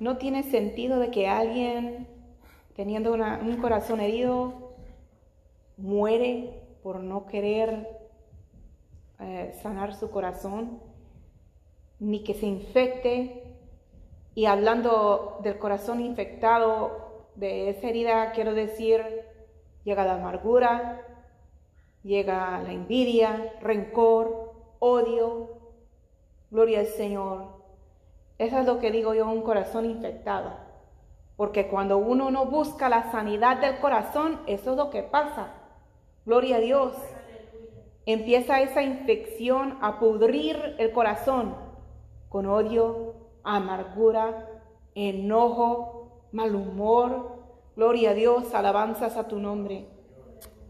no 0.00 0.16
tiene 0.16 0.42
sentido 0.42 0.98
de 0.98 1.10
que 1.10 1.28
alguien 1.28 2.06
teniendo 2.74 3.12
una- 3.12 3.38
un 3.38 3.56
corazón 3.58 4.00
herido 4.00 4.74
muere 5.76 6.60
por 6.82 7.00
no 7.00 7.26
querer 7.26 7.88
eh, 9.18 9.54
sanar 9.62 9.94
su 9.94 10.10
corazón, 10.10 10.78
ni 11.98 12.22
que 12.22 12.34
se 12.34 12.44
infecte. 12.46 13.42
Y 14.34 14.44
hablando 14.44 15.38
del 15.42 15.58
corazón 15.58 16.00
infectado, 16.02 17.24
de 17.34 17.70
esa 17.70 17.88
herida, 17.88 18.32
quiero 18.32 18.52
decir, 18.54 19.15
llega 19.86 20.04
la 20.04 20.14
amargura, 20.14 21.00
llega 22.02 22.60
la 22.60 22.72
envidia, 22.72 23.54
rencor, 23.60 24.52
odio. 24.80 25.60
Gloria 26.50 26.80
al 26.80 26.86
Señor. 26.86 27.62
Eso 28.36 28.58
es 28.58 28.66
lo 28.66 28.80
que 28.80 28.90
digo 28.90 29.14
yo, 29.14 29.28
un 29.28 29.42
corazón 29.42 29.84
infectado. 29.84 30.54
Porque 31.36 31.68
cuando 31.68 31.98
uno 31.98 32.32
no 32.32 32.46
busca 32.46 32.88
la 32.88 33.12
sanidad 33.12 33.60
del 33.60 33.78
corazón, 33.78 34.40
eso 34.48 34.72
es 34.72 34.76
lo 34.76 34.90
que 34.90 35.04
pasa. 35.04 35.54
Gloria 36.24 36.56
a 36.56 36.60
Dios 36.60 36.92
empieza 38.06 38.60
esa 38.62 38.82
infección 38.82 39.78
a 39.82 40.00
pudrir 40.00 40.74
el 40.78 40.90
corazón 40.90 41.54
con 42.28 42.46
odio, 42.46 43.14
amargura, 43.44 44.48
enojo, 44.96 46.26
mal 46.32 46.56
humor. 46.56 47.35
Gloria 47.76 48.10
a 48.10 48.14
Dios, 48.14 48.54
alabanzas 48.54 49.16
a 49.16 49.28
tu 49.28 49.38
nombre. 49.38 49.86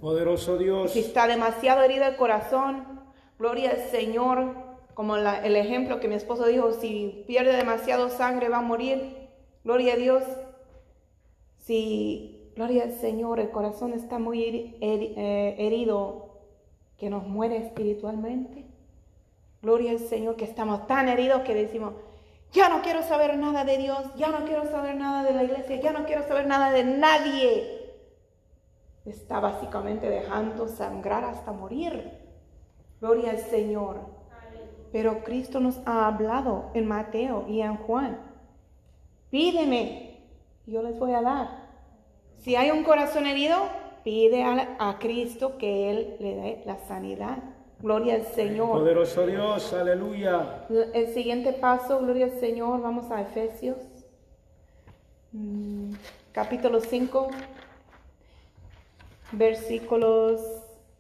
Poderoso 0.00 0.58
Dios. 0.58 0.90
Si 0.90 0.98
está 1.00 1.26
demasiado 1.26 1.82
herido 1.82 2.04
el 2.04 2.16
corazón, 2.16 3.00
gloria 3.38 3.70
al 3.70 3.78
Señor, 3.90 4.54
como 4.94 5.16
la- 5.16 5.44
el 5.46 5.56
ejemplo 5.56 6.00
que 6.00 6.08
mi 6.08 6.14
esposo 6.16 6.46
dijo, 6.46 6.72
si 6.72 7.24
pierde 7.26 7.56
demasiado 7.56 8.08
sangre 8.08 8.48
va 8.48 8.58
a 8.58 8.62
morir. 8.62 9.28
Gloria 9.64 9.94
a 9.94 9.96
Dios. 9.96 10.22
Si, 11.58 12.50
gloria 12.54 12.84
al 12.84 12.92
Señor, 12.92 13.40
el 13.40 13.50
corazón 13.50 13.92
está 13.92 14.18
muy 14.18 14.76
eh, 14.80 15.54
herido, 15.58 16.24
que 16.98 17.10
nos 17.10 17.26
muere 17.26 17.56
espiritualmente. 17.58 18.64
Gloria 19.62 19.90
al 19.92 19.98
Señor, 19.98 20.36
que 20.36 20.44
estamos 20.44 20.86
tan 20.86 21.08
heridos 21.08 21.42
que 21.42 21.54
decimos, 21.54 21.92
ya 22.52 22.68
no 22.68 22.82
quiero 22.82 23.02
saber 23.02 23.36
nada 23.36 23.64
de 23.64 23.78
Dios, 23.78 24.02
ya 24.16 24.28
no 24.28 24.44
quiero 24.44 24.64
saber 24.66 24.96
nada 24.96 25.22
de 25.22 25.34
la 25.34 25.44
iglesia, 25.44 25.80
ya 25.80 25.92
no 25.92 26.04
quiero 26.04 26.26
saber 26.26 26.46
nada 26.46 26.70
de 26.70 26.84
nadie. 26.84 27.94
Está 29.04 29.40
básicamente 29.40 30.08
dejando 30.08 30.66
sangrar 30.66 31.24
hasta 31.24 31.52
morir. 31.52 32.10
Gloria 33.00 33.30
al 33.30 33.38
Señor. 33.38 34.00
Pero 34.90 35.22
Cristo 35.22 35.60
nos 35.60 35.80
ha 35.86 36.06
hablado 36.06 36.70
en 36.74 36.86
Mateo 36.86 37.44
y 37.48 37.60
en 37.60 37.76
Juan. 37.76 38.18
Pídeme, 39.30 40.24
yo 40.66 40.82
les 40.82 40.98
voy 40.98 41.12
a 41.12 41.22
dar. 41.22 41.66
Si 42.38 42.56
hay 42.56 42.70
un 42.70 42.84
corazón 42.84 43.26
herido, 43.26 43.56
pide 44.02 44.42
a, 44.42 44.76
a 44.78 44.98
Cristo 44.98 45.58
que 45.58 45.90
Él 45.90 46.16
le 46.20 46.34
dé 46.34 46.62
la 46.64 46.78
sanidad. 46.78 47.38
Gloria 47.80 48.14
al 48.14 48.26
Señor. 48.26 48.70
Poderoso 48.70 49.26
Dios. 49.26 49.72
Aleluya. 49.74 50.66
El 50.94 51.12
siguiente 51.12 51.52
paso, 51.52 51.98
gloria 52.00 52.26
al 52.26 52.40
Señor, 52.40 52.80
vamos 52.80 53.10
a 53.10 53.20
Efesios, 53.20 53.76
mm, 55.32 55.92
capítulo 56.32 56.80
5, 56.80 57.28
versículos 59.32 60.40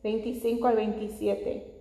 25 0.02 0.66
al 0.66 0.76
27. 0.76 1.72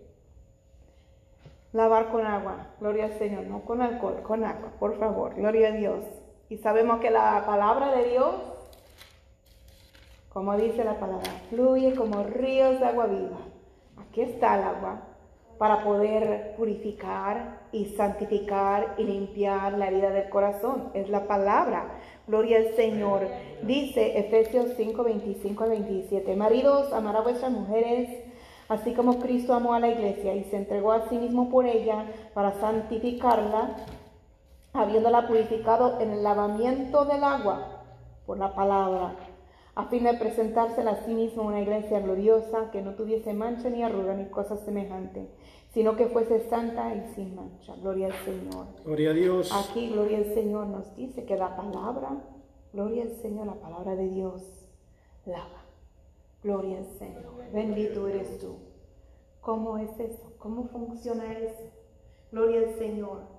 Lavar 1.74 2.10
con 2.10 2.26
agua, 2.26 2.68
gloria 2.80 3.06
al 3.06 3.18
Señor, 3.18 3.43
no 3.48 3.66
con 3.66 3.82
alcohol, 3.82 4.22
con 4.24 4.46
agua, 4.46 4.72
por 4.80 4.98
favor, 4.98 5.36
gloria 5.36 5.68
a 5.68 5.72
Dios. 5.72 6.06
Y 6.48 6.58
sabemos 6.58 7.02
que 7.02 7.12
la 7.12 7.43
palabra 7.46 7.91
de 7.91 8.12
Dios, 8.12 8.34
como 10.30 10.56
dice 10.56 10.86
la 10.86 10.98
palabra, 10.98 11.30
fluye 11.50 11.93
como 11.96 12.24
ríos 12.24 12.80
de 12.80 12.86
agua 12.86 13.08
viva. 13.08 13.39
Aquí 14.16 14.22
está 14.22 14.55
el 14.55 14.63
agua 14.63 15.01
para 15.57 15.84
poder 15.84 16.55
purificar 16.55 17.68
y 17.74 17.88
santificar 17.97 18.95
y 18.97 19.03
limpiar 19.03 19.74
la 19.74 19.88
herida 19.88 20.09
del 20.11 20.30
corazón. 20.30 20.89
Es 20.93 21.09
la 21.09 21.28
palabra. 21.28 21.99
Gloria 22.26 22.59
al 22.59 22.76
Señor. 22.78 23.28
Dice 23.63 24.18
Efesios 24.18 24.68
5, 24.78 25.03
25 25.03 25.63
al 25.66 25.70
27. 25.72 26.34
Maridos, 26.38 26.93
amar 26.93 27.18
a 27.18 27.22
vuestras 27.24 27.51
mujeres, 27.51 28.07
así 28.70 28.93
como 28.93 29.20
Cristo 29.20 29.53
amó 29.53 29.74
a 29.74 29.82
la 29.82 29.89
iglesia 29.89 30.34
y 30.34 30.45
se 30.45 30.55
entregó 30.55 30.93
a 30.93 31.09
sí 31.09 31.18
mismo 31.18 31.49
por 31.49 31.66
ella 31.66 32.05
para 32.34 32.53
santificarla, 32.53 33.76
habiéndola 34.72 35.28
purificado 35.28 35.99
en 35.99 36.11
el 36.11 36.24
lavamiento 36.24 37.03
del 37.03 37.22
agua 37.22 37.84
por 38.26 38.38
la 38.38 38.55
palabra, 38.55 39.13
a 39.76 39.86
fin 39.88 40.05
de 40.05 40.13
presentársela 40.13 40.91
a 40.91 41.05
sí 41.05 41.13
mismo 41.13 41.43
una 41.43 41.61
iglesia 41.61 41.99
gloriosa 41.99 42.71
que 42.71 42.82
no 42.82 42.95
tuviese 42.95 43.34
mancha 43.34 43.69
ni 43.69 43.84
arruga 43.84 44.13
ni 44.15 44.30
cosa 44.30 44.55
semejante, 44.55 45.28
sino 45.73 45.97
que 45.97 46.07
fuese 46.07 46.47
santa 46.49 46.95
y 46.95 47.13
sin 47.13 47.36
mancha. 47.36 47.76
Gloria 47.76 48.07
al 48.07 48.13
Señor. 48.23 48.67
Gloria 48.86 49.09
a 49.11 49.13
Dios. 49.13 49.51
Aquí, 49.53 49.89
gloria 49.89 50.19
al 50.19 50.34
Señor, 50.34 50.67
nos 50.67 50.95
dice 50.95 51.26
que 51.26 51.36
la 51.36 51.57
palabra, 51.57 52.23
gloria 52.71 53.03
al 53.03 53.15
Señor, 53.17 53.47
la 53.47 53.55
palabra 53.55 53.95
de 53.97 54.07
Dios, 54.07 54.41
lava. 55.26 55.65
Gloria 56.41 56.78
al 56.78 56.88
Señor. 56.97 57.51
Bendito 57.51 58.07
eres 58.07 58.39
tú. 58.39 58.55
¿Cómo 59.41 59.78
es 59.78 59.99
eso? 59.99 60.34
¿Cómo 60.38 60.69
funciona 60.69 61.34
eso? 61.38 61.63
Gloria 62.32 62.61
al 62.61 62.76
Señor. 62.78 63.35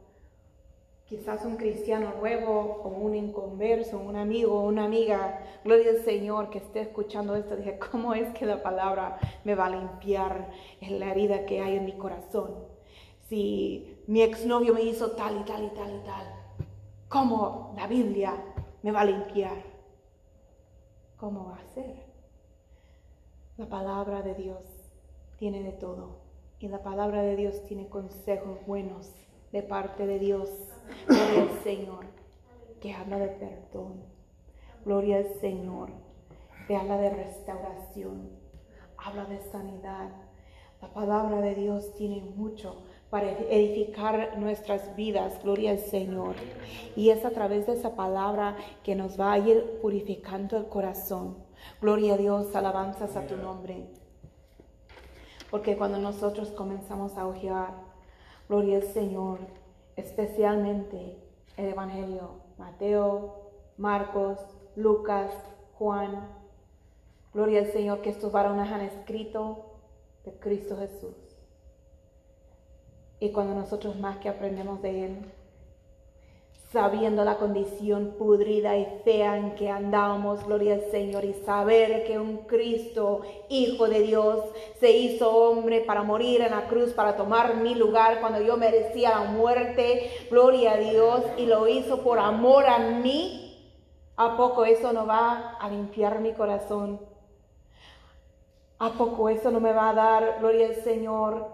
Quizás 1.09 1.45
un 1.45 1.57
cristiano 1.57 2.15
nuevo 2.19 2.83
o 2.83 2.89
un 2.89 3.15
inconverso, 3.15 3.97
un 3.99 4.17
amigo 4.17 4.59
o 4.59 4.67
una 4.67 4.85
amiga, 4.87 5.41
gloria 5.63 5.91
al 5.91 6.05
Señor 6.05 6.51
que 6.51 6.59
esté 6.59 6.81
escuchando 6.81 7.37
esto, 7.37 7.55
dije, 7.55 7.79
¿cómo 7.79 8.13
es 8.13 8.29
que 8.35 8.45
la 8.45 8.61
palabra 8.61 9.19
me 9.45 9.55
va 9.55 9.67
a 9.67 9.71
limpiar 9.71 10.51
en 10.81 10.99
la 10.99 11.13
herida 11.13 11.47
que 11.47 11.61
hay 11.61 11.77
en 11.77 11.85
mi 11.85 11.93
corazón? 11.93 12.57
Si 13.29 14.03
mi 14.09 14.23
exnovio 14.23 14.75
me 14.75 14.83
hizo 14.83 15.13
tal 15.13 15.41
y 15.41 15.45
tal 15.45 15.65
y 15.65 15.71
tal 15.71 15.95
y 15.95 16.05
tal, 16.05 16.27
¿cómo 17.09 17.73
la 17.77 17.87
Biblia 17.87 18.35
me 18.83 18.91
va 18.91 19.03
a 19.03 19.05
limpiar? 19.05 19.63
¿Cómo 21.17 21.47
va 21.47 21.59
a 21.59 21.75
ser? 21.75 22.05
La 23.59 23.69
palabra 23.69 24.23
de 24.23 24.35
Dios 24.35 24.61
tiene 25.39 25.63
de 25.63 25.73
todo 25.73 26.19
y 26.59 26.67
la 26.67 26.83
palabra 26.83 27.23
de 27.23 27.37
Dios 27.37 27.63
tiene 27.65 27.89
consejos 27.89 28.59
buenos 28.67 29.13
de 29.53 29.63
parte 29.63 30.07
de 30.07 30.19
Dios. 30.19 30.51
Gloria 31.07 31.43
al 31.43 31.62
Señor, 31.62 32.07
que 32.80 32.93
habla 32.93 33.18
de 33.18 33.28
perdón. 33.28 34.05
Gloria 34.84 35.18
al 35.18 35.28
Señor, 35.41 35.91
que 36.66 36.76
habla 36.76 36.99
de 36.99 37.11
restauración, 37.11 38.30
habla 38.97 39.24
de 39.24 39.41
sanidad. 39.51 40.11
La 40.80 40.93
palabra 40.93 41.41
de 41.41 41.55
Dios 41.55 41.95
tiene 41.95 42.20
mucho 42.20 42.84
para 43.11 43.30
edificar 43.30 44.39
nuestras 44.39 44.95
vidas, 44.95 45.43
gloria 45.43 45.70
al 45.70 45.78
Señor. 45.78 46.34
Y 46.95 47.11
es 47.11 47.24
a 47.24 47.30
través 47.30 47.66
de 47.66 47.74
esa 47.74 47.97
palabra 47.97 48.57
que 48.82 48.95
nos 48.95 49.18
va 49.18 49.32
a 49.32 49.39
ir 49.39 49.78
purificando 49.80 50.57
el 50.57 50.66
corazón. 50.66 51.37
Gloria 51.80 52.14
a 52.14 52.16
Dios, 52.18 52.55
alabanzas 52.55 53.16
a 53.16 53.26
tu 53.26 53.37
nombre. 53.37 53.87
Porque 55.51 55.76
cuando 55.76 55.99
nosotros 55.99 56.51
comenzamos 56.51 57.16
a 57.16 57.26
ojear, 57.26 57.74
gloria 58.49 58.78
al 58.78 58.84
Señor, 58.84 59.39
especialmente 59.97 61.19
el 61.57 61.69
Evangelio. 61.69 62.47
Mateo, 62.59 63.51
Marcos, 63.77 64.39
Lucas, 64.77 65.33
Juan. 65.75 66.29
Gloria 67.35 67.61
al 67.61 67.73
Señor 67.73 68.01
que 68.01 68.11
estos 68.11 68.33
varones 68.33 68.71
han 68.71 68.81
escrito 68.81 69.79
de 70.25 70.33
Cristo 70.39 70.77
Jesús. 70.79 71.15
Y 73.21 73.33
cuando 73.33 73.55
nosotros 73.55 73.99
más 73.99 74.19
que 74.19 74.29
aprendemos 74.29 74.83
de 74.83 75.07
Él, 75.07 75.33
sabiendo 76.77 77.24
la 77.24 77.39
condición 77.39 78.16
pudrida 78.18 78.77
y 78.77 79.01
fea 79.03 79.39
en 79.39 79.55
que 79.55 79.70
andábamos, 79.70 80.45
gloria 80.45 80.74
al 80.74 80.83
Señor, 80.91 81.24
y 81.24 81.33
saber 81.33 82.05
que 82.05 82.18
un 82.18 82.37
Cristo, 82.45 83.22
Hijo 83.49 83.89
de 83.89 84.01
Dios, 84.01 84.41
se 84.79 84.91
hizo 84.91 85.35
hombre 85.35 85.81
para 85.81 86.03
morir 86.03 86.43
en 86.43 86.51
la 86.51 86.68
cruz, 86.68 86.93
para 86.93 87.16
tomar 87.16 87.57
mi 87.57 87.74
lugar 87.74 88.20
cuando 88.20 88.43
yo 88.43 88.59
merecía 88.59 89.09
la 89.09 89.24
muerte, 89.24 90.11
gloria 90.29 90.72
a 90.72 90.77
Dios, 90.77 91.22
y 91.39 91.47
lo 91.47 91.66
hizo 91.66 92.03
por 92.03 92.18
amor 92.18 92.66
a 92.66 92.79
mí, 92.79 93.72
¿a 94.16 94.37
poco 94.37 94.66
eso 94.66 94.93
no 94.93 95.07
va 95.07 95.57
a 95.59 95.70
limpiar 95.70 96.20
mi 96.20 96.35
corazón? 96.35 97.01
¿A 98.79 98.91
poco 98.91 99.31
eso 99.31 99.51
no 99.51 99.61
me 99.61 99.72
va 99.72 99.89
a 99.89 99.95
dar, 99.95 100.37
gloria 100.41 100.66
al 100.66 100.74
Señor, 100.74 101.47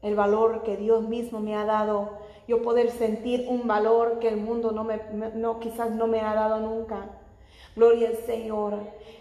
el 0.00 0.14
valor 0.14 0.62
que 0.62 0.76
Dios 0.76 1.02
mismo 1.08 1.40
me 1.40 1.56
ha 1.56 1.64
dado? 1.64 2.22
Yo 2.46 2.62
poder 2.62 2.90
sentir 2.90 3.46
un 3.48 3.66
valor 3.66 4.18
que 4.18 4.28
el 4.28 4.36
mundo 4.36 4.72
no 4.72 4.84
me, 4.84 5.00
no, 5.34 5.60
quizás 5.60 5.90
no 5.90 6.06
me 6.06 6.20
ha 6.20 6.34
dado 6.34 6.60
nunca. 6.60 7.06
Gloria 7.74 8.08
al 8.08 8.16
Señor. 8.26 8.78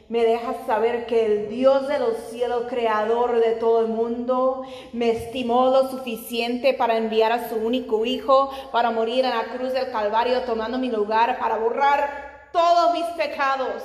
Me 0.10 0.24
deja 0.24 0.66
saber 0.66 1.06
que 1.06 1.26
el 1.26 1.50
Dios 1.50 1.88
de 1.88 1.98
los 2.00 2.18
cielos, 2.30 2.66
creador 2.70 3.40
de 3.40 3.54
todo 3.54 3.80
el 3.80 3.88
mundo, 3.88 4.64
me 4.92 5.12
estimó 5.12 5.70
lo 5.70 5.90
suficiente 5.90 6.74
para 6.74 6.98
enviar 6.98 7.32
a 7.32 7.50
su 7.50 7.56
único 7.56 8.06
hijo 8.06 8.52
para 8.72 8.92
morir 8.92 9.26
en 9.26 9.32
la 9.32 9.46
cruz 9.56 9.74
del 9.74 9.92
Calvario, 9.92 10.42
tomando 10.42 10.78
mi 10.78 10.90
lugar, 10.90 11.40
para 11.40 11.58
borrar 11.58 12.50
todos 12.52 12.94
mis 12.94 13.06
pecados 13.18 13.84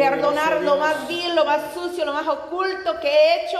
perdonar 0.00 0.62
lo 0.62 0.76
más 0.76 1.06
vil, 1.08 1.34
lo 1.34 1.44
más 1.44 1.74
sucio, 1.74 2.04
lo 2.04 2.12
más 2.12 2.26
oculto 2.26 2.98
que 3.00 3.08
he 3.08 3.46
hecho, 3.46 3.58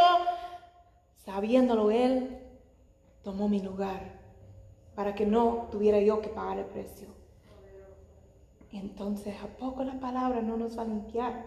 sabiéndolo 1.25 1.91
Él, 1.91 2.40
tomó 3.23 3.49
mi 3.49 3.61
lugar 3.61 4.21
para 4.95 5.15
que 5.15 5.27
no 5.27 5.69
tuviera 5.71 6.01
yo 6.01 6.21
que 6.21 6.29
pagar 6.29 6.59
el 6.59 6.67
precio. 6.67 7.09
Entonces, 8.73 9.35
¿a 9.43 9.47
poco 9.47 9.83
la 9.83 9.99
palabra 9.99 10.41
no 10.43 10.57
nos 10.57 10.79
va 10.79 10.83
a 10.83 10.87
limpiar? 10.87 11.45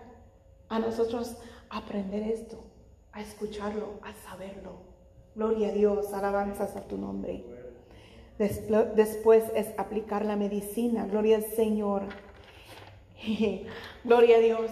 A 0.69 0.79
nosotros 0.79 1.37
aprender 1.69 2.23
esto, 2.23 2.63
a 3.11 3.21
escucharlo, 3.21 3.99
a 4.01 4.13
saberlo. 4.13 4.71
Gloria 5.35 5.69
a 5.69 5.71
Dios, 5.71 6.13
alabanzas 6.13 6.75
a 6.75 6.81
tu 6.81 6.97
nombre. 6.97 7.43
Después 8.37 9.43
es 9.55 9.67
aplicar 9.77 10.25
la 10.25 10.35
medicina. 10.35 11.05
Gloria 11.05 11.37
al 11.37 11.43
Señor. 11.43 12.03
Gloria 14.03 14.37
a 14.37 14.39
Dios. 14.39 14.71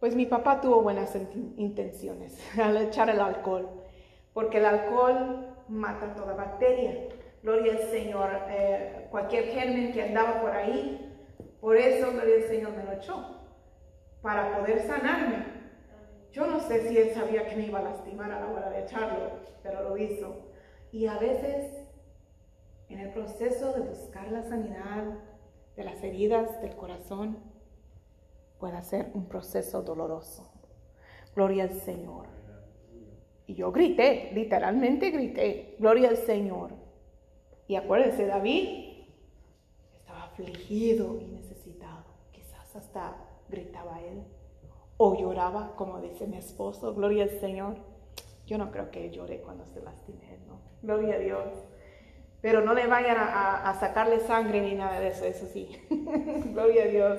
Pues 0.00 0.14
mi 0.14 0.26
papá 0.26 0.60
tuvo 0.60 0.82
buenas 0.82 1.14
intenciones 1.56 2.38
al 2.58 2.76
echar 2.76 3.10
el 3.10 3.20
alcohol, 3.20 3.68
porque 4.32 4.58
el 4.58 4.66
alcohol 4.66 5.48
mata 5.68 6.14
toda 6.14 6.34
bacteria. 6.34 7.08
Gloria 7.42 7.72
al 7.72 7.90
Señor. 7.90 8.30
Eh, 8.48 9.06
cualquier 9.10 9.44
germen 9.44 9.92
que 9.92 10.02
andaba 10.02 10.40
por 10.40 10.50
ahí, 10.50 11.08
por 11.60 11.76
eso, 11.76 12.12
gloria 12.12 12.36
al 12.36 12.42
Señor, 12.42 12.76
me 12.76 12.84
lo 12.84 12.92
echó, 12.92 13.40
para 14.22 14.58
poder 14.58 14.86
sanarme. 14.86 15.58
Yo 16.32 16.46
no 16.46 16.60
sé 16.60 16.88
si 16.88 16.98
él 16.98 17.14
sabía 17.14 17.46
que 17.46 17.56
me 17.56 17.66
iba 17.66 17.78
a 17.78 17.82
lastimar 17.82 18.30
a 18.30 18.40
la 18.40 18.48
hora 18.48 18.70
de 18.70 18.82
echarlo, 18.82 19.30
pero 19.62 19.88
lo 19.88 19.96
hizo. 19.96 20.36
Y 20.92 21.06
a 21.06 21.18
veces, 21.18 21.86
en 22.88 23.00
el 23.00 23.12
proceso 23.12 23.72
de 23.72 23.80
buscar 23.80 24.30
la 24.30 24.42
sanidad 24.42 25.04
de 25.76 25.84
las 25.84 26.02
heridas 26.02 26.60
del 26.60 26.76
corazón, 26.76 27.38
puede 28.58 28.82
ser 28.82 29.10
un 29.14 29.26
proceso 29.26 29.82
doloroso. 29.82 30.50
Gloria 31.34 31.64
al 31.64 31.72
Señor. 31.72 32.37
Y 33.48 33.54
yo 33.54 33.72
grité, 33.72 34.30
literalmente 34.34 35.10
grité, 35.10 35.74
gloria 35.78 36.10
al 36.10 36.18
Señor. 36.18 36.70
Y 37.66 37.76
acuérdense, 37.76 38.26
David 38.26 39.06
estaba 39.94 40.24
afligido 40.24 41.18
y 41.18 41.24
necesitado. 41.28 42.04
Quizás 42.30 42.76
hasta 42.76 43.16
gritaba 43.48 44.02
él. 44.02 44.22
O 44.98 45.18
lloraba, 45.18 45.74
como 45.76 45.98
dice 46.02 46.26
mi 46.26 46.36
esposo, 46.36 46.94
gloria 46.94 47.22
al 47.24 47.40
Señor. 47.40 47.76
Yo 48.46 48.58
no 48.58 48.70
creo 48.70 48.90
que 48.90 49.10
llore 49.10 49.40
cuando 49.40 49.64
se 49.72 49.80
lastime, 49.80 50.38
¿no? 50.46 50.60
Gloria 50.82 51.14
a 51.14 51.18
Dios. 51.18 51.48
Pero 52.42 52.60
no 52.60 52.74
le 52.74 52.86
vayan 52.86 53.16
a, 53.16 53.70
a 53.70 53.80
sacarle 53.80 54.20
sangre 54.20 54.60
ni 54.60 54.74
nada 54.74 55.00
de 55.00 55.08
eso, 55.08 55.24
eso 55.24 55.46
sí. 55.46 55.74
gloria 56.52 56.82
a 56.82 56.88
Dios. 56.88 57.18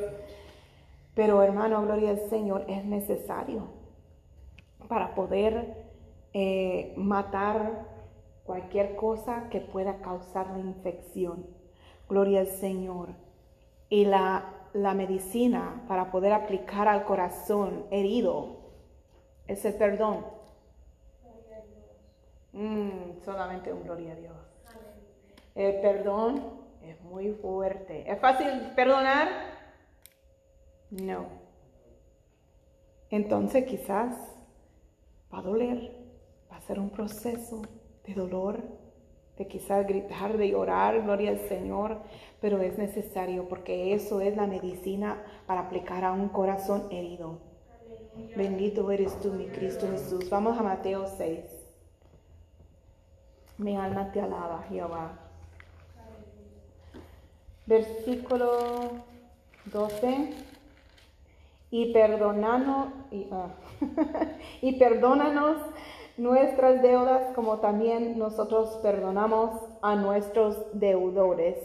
Pero 1.16 1.42
hermano, 1.42 1.82
gloria 1.82 2.12
al 2.12 2.30
Señor, 2.30 2.66
es 2.68 2.86
necesario 2.86 3.68
para 4.88 5.16
poder 5.16 5.89
eh, 6.34 6.94
matar 6.96 7.88
cualquier 8.46 8.96
cosa 8.96 9.50
que 9.50 9.62
pueda 9.62 10.02
causar 10.02 10.48
la 10.52 10.60
infección. 10.60 11.46
Gloria 12.08 12.42
al 12.42 12.48
Señor. 12.48 13.10
Y 13.90 14.06
la, 14.06 14.54
la 14.74 14.94
medicina 14.94 15.84
para 15.88 16.12
poder 16.12 16.34
aplicar 16.34 16.88
al 16.88 17.06
corazón 17.06 17.86
herido 17.92 18.58
es 19.48 19.66
el 19.66 19.74
perdón. 19.76 20.26
Mm, 22.54 23.22
solamente 23.24 23.72
un 23.72 23.84
gloria 23.84 24.14
a 24.14 24.16
Dios. 24.16 24.38
El 25.56 25.82
perdón 25.82 26.44
es 26.84 27.00
muy 27.02 27.34
fuerte. 27.34 28.10
¿Es 28.12 28.20
fácil 28.20 28.48
perdonar? 28.76 29.28
No. 30.90 31.28
Entonces 33.10 33.66
quizás 33.66 34.16
va 35.34 35.40
a 35.40 35.42
doler, 35.42 35.99
un 36.78 36.92
proceso 36.92 37.62
de 38.06 38.14
dolor, 38.14 38.62
de 39.38 39.48
quizás 39.48 39.88
gritar, 39.88 40.38
de 40.38 40.50
llorar, 40.50 41.02
gloria 41.02 41.32
al 41.32 41.40
Señor, 41.48 41.98
pero 42.42 42.62
es 42.62 42.78
necesario 42.78 43.48
porque 43.48 43.94
eso 43.94 44.20
es 44.20 44.36
la 44.36 44.46
medicina 44.46 45.24
para 45.48 45.62
aplicar 45.62 46.04
a 46.04 46.12
un 46.12 46.28
corazón 46.28 46.88
herido. 46.92 47.40
Bendito 48.36 48.92
eres 48.92 49.18
tú, 49.22 49.32
mi 49.32 49.48
Cristo 49.48 49.88
Jesús. 49.90 50.30
Vamos 50.30 50.60
a 50.60 50.62
Mateo 50.64 51.08
6. 51.08 51.40
Mi 53.58 53.78
alma 53.78 54.12
te 54.12 54.20
alaba, 54.20 54.64
Jehová. 54.70 55.18
Versículo 57.66 58.92
12 59.66 60.34
y, 61.72 61.94
y, 61.94 63.28
ah, 63.32 63.50
y 64.62 64.80
perdónanos 64.80 65.58
nuestras 66.20 66.82
deudas 66.82 67.34
como 67.36 67.60
también 67.60 68.20
nosotros 68.20 68.78
perdonamos 68.82 69.52
a 69.82 69.96
nuestros 69.96 70.58
deudores. 70.74 71.58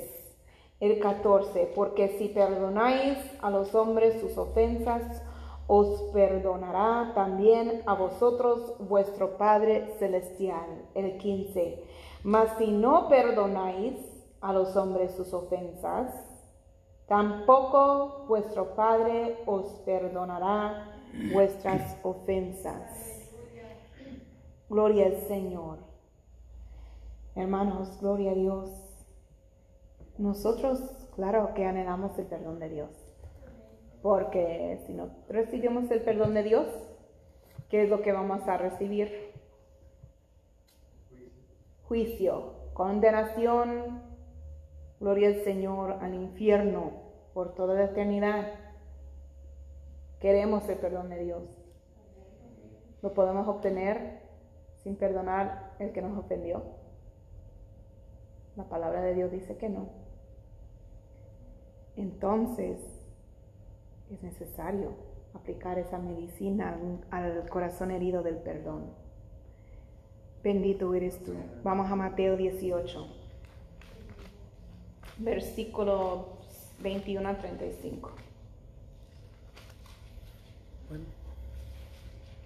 El 0.81 0.99
14, 1.01 1.73
porque 1.75 2.09
si 2.19 2.29
perdonáis 2.29 3.19
a 3.43 3.51
los 3.51 3.75
hombres 3.75 4.21
sus 4.21 4.37
ofensas, 4.39 5.23
os 5.67 6.03
perdonará 6.13 7.13
también 7.15 7.83
a 7.87 7.95
vosotros 7.95 8.75
vuestro 8.79 9.37
Padre 9.37 9.95
Celestial. 9.99 10.89
El 10.95 11.19
15, 11.19 11.83
mas 12.23 12.49
si 12.59 12.71
no 12.71 13.09
perdonáis 13.09 13.95
a 14.41 14.53
los 14.53 14.77
hombres 14.77 15.13
sus 15.13 15.33
ofensas, 15.33 16.13
Tampoco 17.07 18.25
vuestro 18.29 18.75
Padre 18.75 19.37
os 19.45 19.67
perdonará 19.85 20.89
vuestras 21.33 21.99
ofensas. 22.03 23.14
Gloria 24.75 25.07
al 25.07 25.21
Señor. 25.29 25.79
Hermanos, 27.37 27.97
gloria 28.01 28.33
a 28.33 28.35
Dios. 28.35 28.71
Nosotros, 30.19 30.81
claro 31.15 31.55
que 31.55 31.65
anhelamos 31.65 32.19
el 32.19 32.27
perdón 32.27 32.59
de 32.59 32.71
Dios. 32.71 32.91
Porque 34.03 34.81
si 34.85 34.93
no 34.93 35.11
recibimos 35.29 35.89
el 35.93 36.03
perdón 36.03 36.35
de 36.35 36.43
Dios, 36.43 36.67
¿qué 37.69 37.85
es 37.85 37.89
lo 37.89 38.03
que 38.03 38.11
vamos 38.11 38.49
a 38.49 38.57
recibir? 38.57 39.31
Juicio, 41.87 42.55
condenación, 42.73 44.03
Gloria 44.99 45.29
al 45.29 45.45
Señor, 45.45 45.99
al 46.01 46.15
infierno 46.15 46.95
por 47.33 47.55
toda 47.55 47.75
la 47.75 47.85
eternidad. 47.85 48.55
Queremos 50.19 50.69
el 50.69 50.79
perdón 50.79 51.11
de 51.11 51.23
Dios. 51.23 51.45
¿Lo 53.03 53.15
podemos 53.15 53.47
obtener 53.47 54.24
sin 54.85 54.97
perdonar 54.97 55.75
el 55.81 55.93
que 55.93 56.03
nos 56.03 56.17
ofendió? 56.17 56.63
La 58.55 58.65
palabra 58.65 59.01
de 59.01 59.15
Dios 59.15 59.33
dice 59.33 59.57
que 59.57 59.69
no. 59.69 59.89
Entonces, 61.97 62.79
es 64.11 64.23
necesario 64.23 64.93
aplicar 65.35 65.79
esa 65.79 65.99
medicina 65.99 66.79
al 67.11 67.49
corazón 67.49 67.91
herido 67.91 68.23
del 68.23 68.37
perdón. 68.37 68.85
Bendito 70.43 70.95
eres 70.95 71.19
tú. 71.25 71.33
Vamos 71.65 71.91
a 71.91 71.97
Mateo 71.97 72.37
18. 72.37 73.07
versículo 75.19 76.39
21 76.81 77.29
a 77.29 77.39
35. 77.39 78.11
Bueno, 80.89 81.05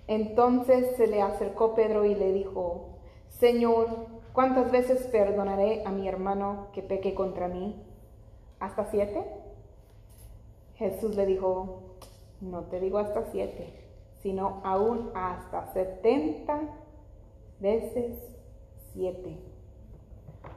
Entonces 0.09 0.97
se 0.97 1.07
le 1.07 1.21
acercó 1.21 1.75
Pedro 1.75 2.05
y 2.07 2.15
le 2.15 2.33
dijo, 2.33 2.99
Señor, 3.29 3.89
¿cuántas 4.33 4.73
veces 4.73 5.07
perdonaré 5.09 5.85
a 5.85 5.91
mi 5.91 6.09
hermano 6.09 6.69
que 6.73 6.83
peque 6.83 7.15
contra 7.15 7.47
mí? 7.47 7.81
¿Hasta 8.59 8.87
siete? 8.87 9.23
Jesús 10.77 11.15
le 11.15 11.27
dijo, 11.27 11.97
no 12.41 12.65
te 12.65 12.81
digo 12.81 12.99
hasta 12.99 13.25
siete, 13.31 13.75
sino 14.23 14.63
aún 14.65 15.11
hasta 15.15 15.73
setenta 15.75 16.61
veces 17.61 18.17
siete. 18.93 19.39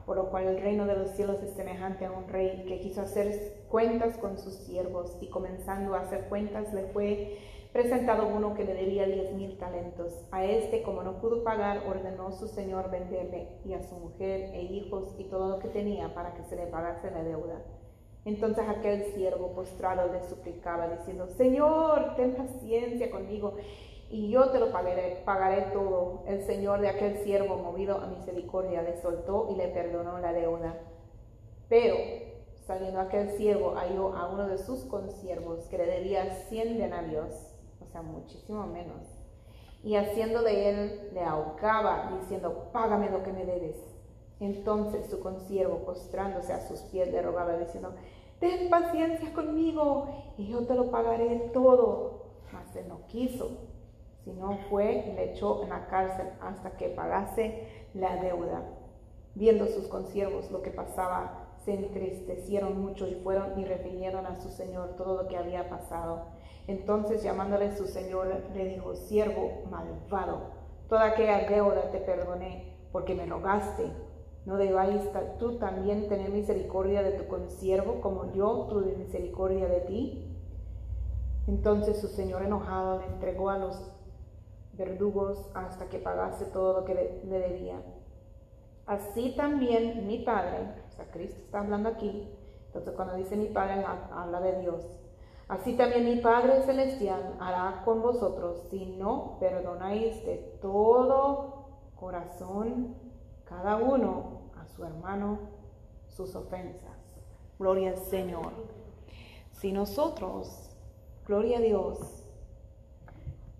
Por 0.06 0.16
lo 0.16 0.30
cual 0.30 0.46
el 0.48 0.62
reino 0.62 0.86
de 0.86 0.96
los 0.96 1.12
cielos 1.12 1.42
es 1.44 1.52
semejante 1.56 2.06
a 2.06 2.12
un 2.12 2.28
rey 2.30 2.64
que 2.68 2.80
quiso 2.80 3.02
hacer 3.02 3.66
cuentas 3.68 4.18
con 4.18 4.38
sus 4.38 4.54
siervos 4.54 5.18
y 5.22 5.28
comenzando 5.28 5.96
a 5.96 6.02
hacer 6.02 6.30
cuentas 6.30 6.74
le 6.74 6.84
fue 6.84 7.38
presentado 7.72 8.28
uno 8.28 8.54
que 8.54 8.66
le 8.66 8.74
debía 8.74 9.06
diez 9.06 9.34
mil 9.34 9.58
talentos. 9.58 10.26
A 10.32 10.44
este, 10.44 10.84
como 10.84 11.04
no 11.04 11.20
pudo 11.20 11.44
pagar, 11.44 11.84
ordenó 11.88 12.32
su 12.32 12.48
señor 12.48 12.92
venderle 12.92 13.48
y 13.64 13.74
a 13.74 13.84
su 13.84 13.96
mujer 13.96 14.52
e 14.54 14.62
hijos 14.64 15.16
y 15.18 15.26
todo 15.26 15.50
lo 15.50 15.60
que 15.60 15.70
tenía 15.70 16.14
para 16.14 16.34
que 16.34 16.44
se 16.44 16.56
le 16.56 16.68
pagase 16.68 17.12
la 17.12 17.24
deuda. 17.24 17.62
Entonces 18.24 18.66
aquel 18.68 19.06
siervo 19.14 19.54
postrado 19.54 20.12
le 20.12 20.22
suplicaba 20.24 20.88
diciendo, 20.88 21.28
Señor, 21.28 22.16
ten 22.16 22.36
paciencia 22.36 23.10
conmigo 23.10 23.56
y 24.12 24.30
yo 24.30 24.50
te 24.52 24.60
lo 24.60 24.72
pagaré, 24.72 25.72
todo. 25.74 26.24
El 26.28 26.44
señor 26.44 26.82
de 26.82 26.90
aquel 26.90 27.18
siervo, 27.20 27.56
movido 27.56 27.98
a 27.98 28.08
misericordia, 28.08 28.82
le 28.82 29.02
soltó 29.02 29.48
y 29.50 29.56
le 29.56 29.70
perdonó 29.70 30.20
la 30.20 30.34
deuda. 30.34 30.78
Pero 31.70 31.96
saliendo 32.68 33.00
aquel 33.00 33.32
siervo 33.32 33.74
halló 33.76 34.14
a 34.14 34.30
uno 34.30 34.48
de 34.48 34.58
sus 34.58 34.84
consiervos 34.84 35.66
que 35.70 35.78
le 35.78 35.86
debía 35.86 36.30
cien 36.50 36.78
denarios, 36.78 37.51
muchísimo 38.02 38.66
menos. 38.68 39.02
Y 39.84 39.96
haciendo 39.96 40.44
de 40.44 40.70
él, 40.70 41.10
le 41.14 41.24
ahogaba, 41.24 42.12
diciendo, 42.22 42.70
págame 42.72 43.10
lo 43.10 43.24
que 43.24 43.34
me 43.34 43.46
debes. 43.46 43.76
Entonces 44.40 45.08
su 45.10 45.20
consiervo, 45.20 45.80
postrándose 45.86 46.54
a 46.54 46.68
sus 46.68 46.80
pies, 46.82 47.12
le 47.12 47.22
rogaba, 47.22 47.58
diciendo, 47.58 47.94
ten 48.40 48.70
paciencia 48.70 49.34
conmigo 49.34 50.08
y 50.38 50.48
yo 50.48 50.66
te 50.66 50.76
lo 50.76 50.92
pagaré 50.92 51.52
todo. 51.54 52.26
Mas 52.52 52.76
él 52.76 52.88
no 52.88 53.06
quiso, 53.08 53.50
sino 54.24 54.58
fue 54.70 55.06
y 55.08 55.14
le 55.14 55.32
echó 55.32 55.64
en 55.64 55.70
la 55.70 55.88
cárcel 55.88 56.28
hasta 56.42 56.72
que 56.78 56.90
pagase 56.90 57.68
la 57.94 58.16
deuda. 58.18 58.64
Viendo 59.36 59.68
sus 59.68 59.88
consiervos 59.88 60.52
lo 60.52 60.62
que 60.62 60.72
pasaba, 60.72 61.48
se 61.64 61.74
entristecieron 61.74 62.82
mucho 62.82 63.08
y 63.08 63.16
fueron 63.16 63.60
y 63.60 63.66
refirieron 63.66 64.26
a 64.26 64.36
su 64.36 64.50
señor 64.50 64.96
todo 64.98 65.22
lo 65.22 65.28
que 65.28 65.38
había 65.38 65.70
pasado. 65.70 66.26
Entonces 66.68 67.24
llamándole 67.24 67.76
su 67.76 67.86
señor 67.88 68.28
le 68.54 68.66
dijo, 68.66 68.96
siervo 68.96 69.64
malvado, 69.70 70.42
toda 70.88 71.06
aquella 71.06 71.50
deuda 71.50 71.92
te 71.92 72.00
perdoné 72.00 72.76
porque 72.92 73.16
me 73.16 73.26
rogaste. 73.26 73.92
¿No 74.46 74.58
debáis 74.58 75.02
tú 75.38 75.60
también 75.60 76.08
tener 76.08 76.32
misericordia 76.32 77.04
de 77.04 77.12
tu 77.12 77.28
consiervo 77.28 78.02
como 78.02 78.34
yo 78.34 78.68
tuve 78.70 78.96
misericordia 78.96 79.68
de 79.68 79.82
ti? 79.82 80.38
Entonces 81.48 82.00
su 82.00 82.08
señor 82.08 82.44
enojado 82.44 83.00
le 83.00 83.06
entregó 83.06 83.50
a 83.50 83.58
los 83.58 83.92
verdugos 84.74 85.50
hasta 85.54 85.90
que 85.90 86.00
pagase 86.00 86.46
todo 86.46 86.80
lo 86.80 86.86
que 86.86 86.96
le, 86.96 87.24
le 87.26 87.40
debía. 87.40 87.82
Así 88.86 89.36
también 89.36 90.08
mi 90.08 90.20
Padre, 90.20 90.58
o 90.88 90.92
sea, 90.92 91.06
Cristo 91.12 91.40
está 91.44 91.60
hablando 91.60 91.90
aquí, 91.90 92.28
entonces 92.68 92.94
cuando 92.96 93.16
dice 93.16 93.36
mi 93.36 93.48
Padre 93.48 93.86
habla 94.12 94.42
de 94.42 94.60
Dios. 94.60 95.01
Así 95.52 95.74
también 95.74 96.06
mi 96.06 96.16
Padre 96.16 96.62
Celestial 96.62 97.36
hará 97.42 97.82
con 97.84 98.02
vosotros 98.02 98.58
si 98.70 98.86
no 98.86 99.36
perdonáis 99.38 100.26
de 100.26 100.38
todo 100.62 101.66
corazón 101.94 102.96
cada 103.44 103.76
uno 103.76 104.44
a 104.58 104.66
su 104.66 104.86
hermano 104.86 105.40
sus 106.08 106.34
ofensas. 106.38 107.22
Gloria 107.60 107.90
al 107.90 107.98
Señor. 107.98 108.54
Si 109.52 109.74
nosotros, 109.74 110.74
gloria 111.28 111.58
a 111.58 111.62
Dios, 111.62 112.00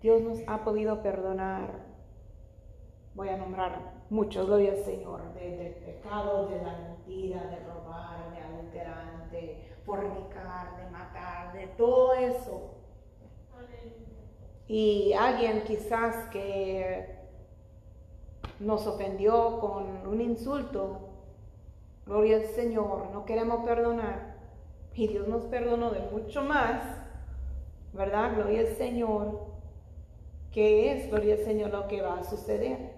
Dios 0.00 0.22
nos 0.22 0.38
ha 0.46 0.64
podido 0.64 1.02
perdonar, 1.02 1.84
voy 3.14 3.28
a 3.28 3.36
nombrar 3.36 4.06
muchos, 4.08 4.46
gloria 4.46 4.72
al 4.72 4.84
Señor, 4.84 5.34
de, 5.34 5.58
de 5.58 5.70
pecado, 5.72 6.46
de 6.46 6.56
la 6.62 6.72
mentira, 6.72 7.42
de 7.48 7.60
robar, 7.66 8.32
de 8.32 8.40
adulterar, 8.40 9.30
de 9.30 9.74
fornicar, 9.84 10.78
de 10.78 10.81
de 11.52 11.66
todo 11.68 12.14
eso. 12.14 12.70
Y 14.68 15.12
alguien 15.12 15.64
quizás 15.64 16.28
que 16.30 17.18
nos 18.58 18.86
ofendió 18.86 19.58
con 19.60 20.06
un 20.06 20.20
insulto, 20.20 21.10
gloria 22.06 22.36
al 22.36 22.46
Señor, 22.46 23.10
no 23.12 23.24
queremos 23.24 23.64
perdonar. 23.64 24.36
Y 24.94 25.08
Dios 25.08 25.26
nos 25.26 25.44
perdonó 25.44 25.90
de 25.90 26.00
mucho 26.00 26.42
más, 26.42 26.82
¿verdad? 27.92 28.34
Gloria 28.36 28.60
al 28.60 28.76
Señor. 28.76 29.52
¿Qué 30.52 30.92
es, 30.92 31.10
gloria 31.10 31.34
al 31.34 31.44
Señor, 31.44 31.70
lo 31.70 31.88
que 31.88 32.02
va 32.02 32.18
a 32.18 32.24
suceder? 32.24 32.92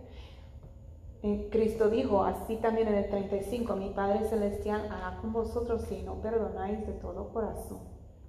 En 1.22 1.48
Cristo 1.48 1.88
dijo, 1.88 2.22
así 2.22 2.56
también 2.56 2.88
en 2.88 2.96
el 2.96 3.08
35, 3.08 3.76
mi 3.76 3.88
Padre 3.90 4.28
Celestial 4.28 4.88
hará 4.90 5.16
con 5.22 5.32
vosotros 5.32 5.80
si 5.88 6.02
no 6.02 6.20
perdonáis 6.20 6.86
de 6.86 6.92
todo 6.92 7.32
corazón, 7.32 7.78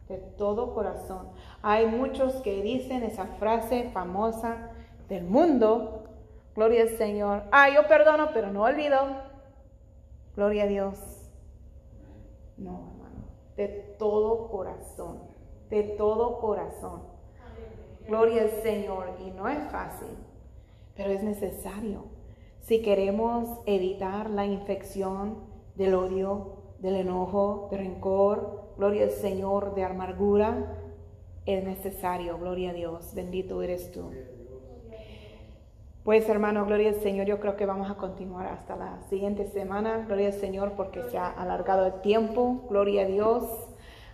de 0.08 0.18
todo 0.18 0.74
corazón. 0.74 1.30
Hay 1.62 1.88
muchos 1.88 2.36
que 2.36 2.62
dicen 2.62 3.04
esa 3.04 3.26
frase 3.26 3.90
famosa 3.94 4.72
del 5.10 5.24
mundo, 5.24 6.04
gloria 6.56 6.84
al 6.84 6.90
Señor, 6.98 7.44
ah, 7.52 7.70
yo 7.70 7.88
perdono, 7.88 8.30
pero 8.34 8.52
no 8.52 8.64
olvido, 8.64 8.98
gloria 10.36 10.64
a 10.64 10.68
Dios. 10.68 11.00
No, 12.58 12.92
hermano, 12.92 13.26
de 13.58 13.68
todo 14.00 14.50
corazón, 14.50 15.20
de 15.70 15.84
todo 15.84 16.40
corazón. 16.40 17.04
Gloria 18.08 18.44
al 18.44 18.52
Señor, 18.62 19.10
y 19.26 19.32
no 19.32 19.48
es 19.48 19.60
fácil, 19.72 20.16
pero 20.96 21.10
es 21.10 21.24
necesario 21.24 22.16
si 22.66 22.82
queremos 22.82 23.60
evitar 23.68 24.28
la 24.32 24.48
infección 24.48 25.38
del 25.76 25.94
odio, 25.94 26.54
del 26.80 26.96
enojo, 26.96 27.68
del 27.70 27.82
rencor, 27.82 28.65
gloria 28.78 29.04
al 29.04 29.12
Señor, 29.12 29.76
de 29.76 29.84
amargura, 29.84 30.78
es 31.46 31.64
necesario, 31.64 32.38
gloria 32.38 32.72
a 32.72 32.74
Dios, 32.74 33.14
bendito 33.14 33.62
eres 33.62 33.92
tú. 33.92 34.12
Pues 36.04 36.30
hermano, 36.30 36.66
gloria 36.66 36.90
al 36.90 37.02
Señor, 37.02 37.26
yo 37.26 37.40
creo 37.40 37.56
que 37.56 37.66
vamos 37.66 37.90
a 37.90 37.96
continuar 37.96 38.46
hasta 38.46 38.76
la 38.76 39.02
siguiente 39.10 39.48
semana, 39.48 40.06
gloria 40.06 40.28
al 40.28 40.34
Señor 40.34 40.74
porque 40.74 41.02
se 41.10 41.18
ha 41.18 41.30
alargado 41.30 41.88
el 41.88 42.02
tiempo, 42.02 42.66
gloria 42.70 43.02
a 43.02 43.06
Dios. 43.06 43.44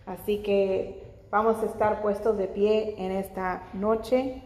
Así 0.06 0.42
que 0.42 1.04
vamos 1.30 1.62
a 1.62 1.66
estar 1.66 2.02
puestos 2.02 2.38
de 2.38 2.48
pie 2.48 2.96
en 2.98 3.12
esta 3.12 3.64
noche. 3.74 4.40